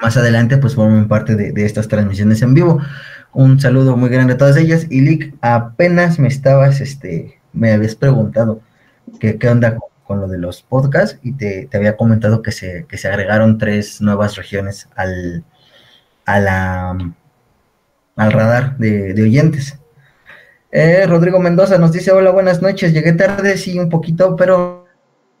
[0.00, 2.80] más adelante pues formen parte de, de estas transmisiones en vivo.
[3.32, 4.86] Un saludo muy grande a todas ellas.
[4.90, 8.60] Y Lick, apenas me estabas, este, me habías preguntado
[9.18, 13.06] qué onda con, lo de los podcasts y te, había comentado que se, que se
[13.06, 15.44] agregaron tres nuevas regiones al,
[16.26, 17.14] a la,
[18.16, 19.78] al radar de, oyentes.
[20.72, 24.79] Eh, Rodrigo Mendoza nos dice, hola, buenas noches, llegué tarde, sí, un poquito, pero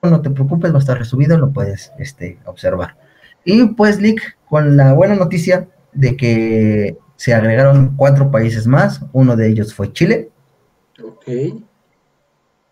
[0.02, 2.96] no te preocupes, va a estar resubido, lo puedes este, observar.
[3.44, 9.36] Y pues, Lick, con la buena noticia de que se agregaron cuatro países más, uno
[9.36, 10.30] de ellos fue Chile.
[11.02, 11.26] Ok.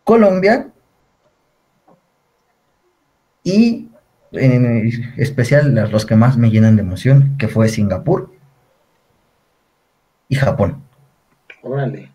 [0.04, 0.70] Colombia.
[3.44, 3.88] Y
[4.32, 8.32] en especial los que más me llenan de emoción, que fue Singapur
[10.28, 10.82] y Japón.
[11.62, 12.10] Órale.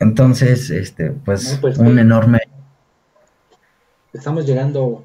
[0.00, 2.40] Entonces, este, pues, pues un enorme.
[4.18, 5.04] Estamos llegando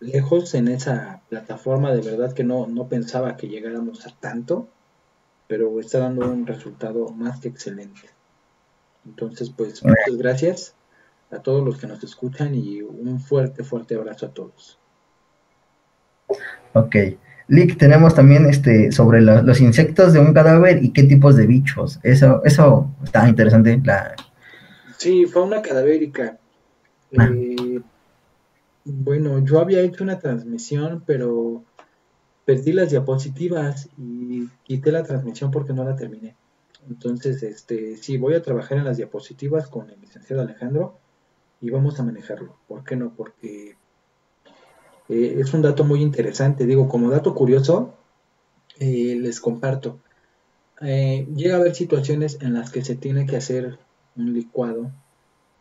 [0.00, 4.68] lejos en esa plataforma, de verdad que no, no pensaba que llegáramos a tanto,
[5.48, 8.10] pero está dando un resultado más que excelente.
[9.06, 10.74] Entonces, pues muchas gracias
[11.30, 14.78] a todos los que nos escuchan y un fuerte, fuerte abrazo a todos.
[16.74, 16.96] Ok.
[17.48, 21.98] Lick, tenemos también este sobre los insectos de un cadáver y qué tipos de bichos.
[22.02, 23.80] Eso, eso está interesante.
[23.82, 24.14] La...
[24.98, 26.38] Sí, fauna cadavérica.
[27.16, 27.30] Ah.
[27.32, 27.55] Eh,
[28.86, 31.64] bueno, yo había hecho una transmisión, pero
[32.44, 36.36] perdí las diapositivas y quité la transmisión porque no la terminé.
[36.88, 40.98] Entonces, este, sí, voy a trabajar en las diapositivas con el licenciado Alejandro
[41.60, 42.56] y vamos a manejarlo.
[42.68, 43.12] ¿Por qué no?
[43.14, 43.76] Porque
[45.08, 46.64] eh, es un dato muy interesante.
[46.64, 47.94] Digo, como dato curioso,
[48.78, 49.98] eh, les comparto.
[50.80, 53.78] Eh, llega a haber situaciones en las que se tiene que hacer
[54.14, 54.92] un licuado,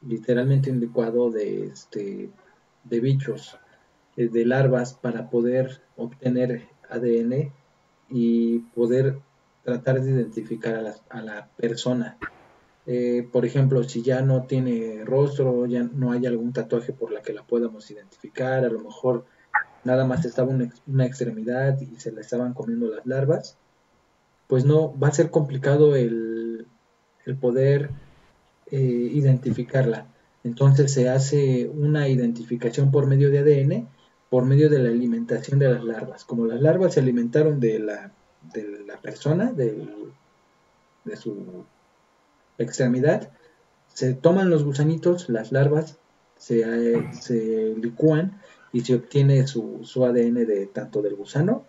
[0.08, 2.30] literalmente un licuado de este
[2.86, 3.60] de bichos,
[4.16, 7.52] eh, de larvas, para poder obtener ADN
[8.10, 9.20] y poder
[9.64, 12.18] tratar de identificar a la, a la persona.
[12.88, 17.22] Eh, por ejemplo, si ya no tiene rostro, ya no hay algún tatuaje por la
[17.22, 19.26] que la podamos identificar, a lo mejor
[19.84, 23.58] nada más estaba una, extremidad y se la estaban comiendo las larvas,
[24.48, 26.68] pues no, va a ser complicado el,
[27.26, 27.90] el poder
[28.68, 30.08] eh, identificarla.
[30.46, 33.90] Entonces se hace una identificación por medio de ADN,
[34.30, 36.24] por medio de la alimentación de las larvas.
[36.24, 38.12] Como las larvas se alimentaron de la,
[38.54, 39.76] de la persona, de
[41.16, 41.66] su
[42.60, 43.32] extremidad,
[43.92, 45.98] se toman los gusanitos, las larvas,
[46.38, 46.64] se,
[47.20, 48.40] se licúan
[48.72, 51.66] y se obtiene su, su, ADN de tanto del gusano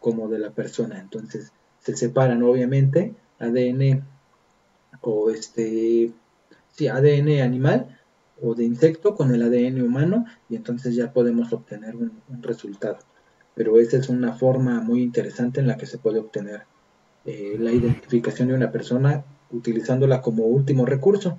[0.00, 0.98] como de la persona.
[0.98, 4.02] Entonces se separan obviamente ADN
[5.02, 6.10] o este
[6.72, 7.98] sí, ADN animal
[8.42, 12.12] o de insecto con el ADN humano y entonces ya podemos obtener un,
[12.42, 12.98] resultado.
[13.54, 16.62] Pero esa es una forma muy interesante en la que se puede obtener
[17.24, 21.38] eh, la identificación de una persona utilizándola como último recurso.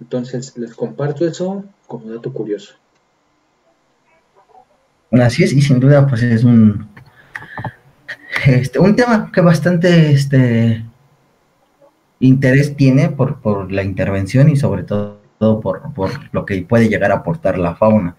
[0.00, 2.74] Entonces les comparto eso como dato curioso.
[5.12, 6.88] Así es, y sin duda pues es un,
[8.46, 10.84] este, un tema que bastante este,
[12.20, 17.12] interés tiene por, por la intervención y sobre todo por, por lo que puede llegar
[17.12, 18.16] a aportar la fauna,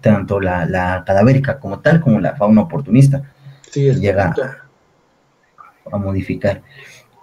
[0.00, 3.22] tanto la, la cadavérica como tal, como la fauna oportunista.
[3.70, 4.34] Sí, es llega
[5.90, 6.62] a, modificar.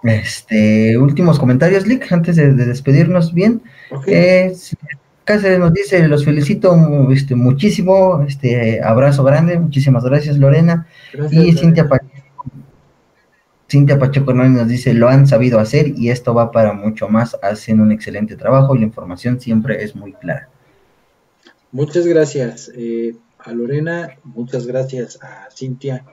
[0.02, 3.62] Este, últimos comentarios, Lick, antes de, despedirnos bien.
[3.90, 4.52] Okay.
[5.24, 6.76] Cáceres nos dice, los felicito
[7.12, 10.88] este, muchísimo, este abrazo grande, muchísimas gracias Lorena.
[11.30, 12.11] y Cintia Pacheco,
[13.72, 17.80] Cintia Pacheco nos dice, lo han sabido hacer y esto va para mucho más, hacen
[17.80, 20.50] un excelente trabajo y la información siempre es muy clara.
[21.70, 26.04] Muchas gracias eh, a Lorena, muchas gracias a Cintia.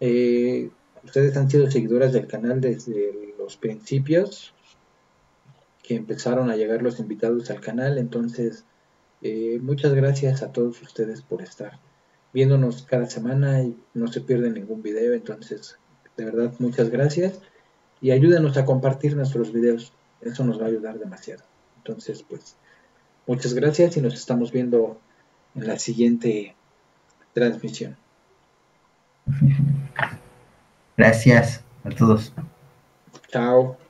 [0.00, 0.68] Eh,
[1.02, 4.52] ustedes han sido seguidoras del canal desde los principios,
[5.82, 7.96] que empezaron a llegar los invitados al canal.
[7.96, 8.66] Entonces,
[9.22, 11.80] eh, muchas gracias a todos ustedes por estar
[12.34, 15.14] viéndonos cada semana y no se pierden ningún video.
[15.14, 15.78] Entonces,
[16.16, 17.38] de verdad, muchas gracias
[18.00, 19.92] y ayúdenos a compartir nuestros videos.
[20.20, 21.42] Eso nos va a ayudar demasiado.
[21.78, 22.56] Entonces, pues,
[23.26, 25.00] muchas gracias y nos estamos viendo
[25.54, 26.54] en la siguiente
[27.32, 27.96] transmisión.
[30.96, 32.32] Gracias a todos.
[33.28, 33.81] Chao.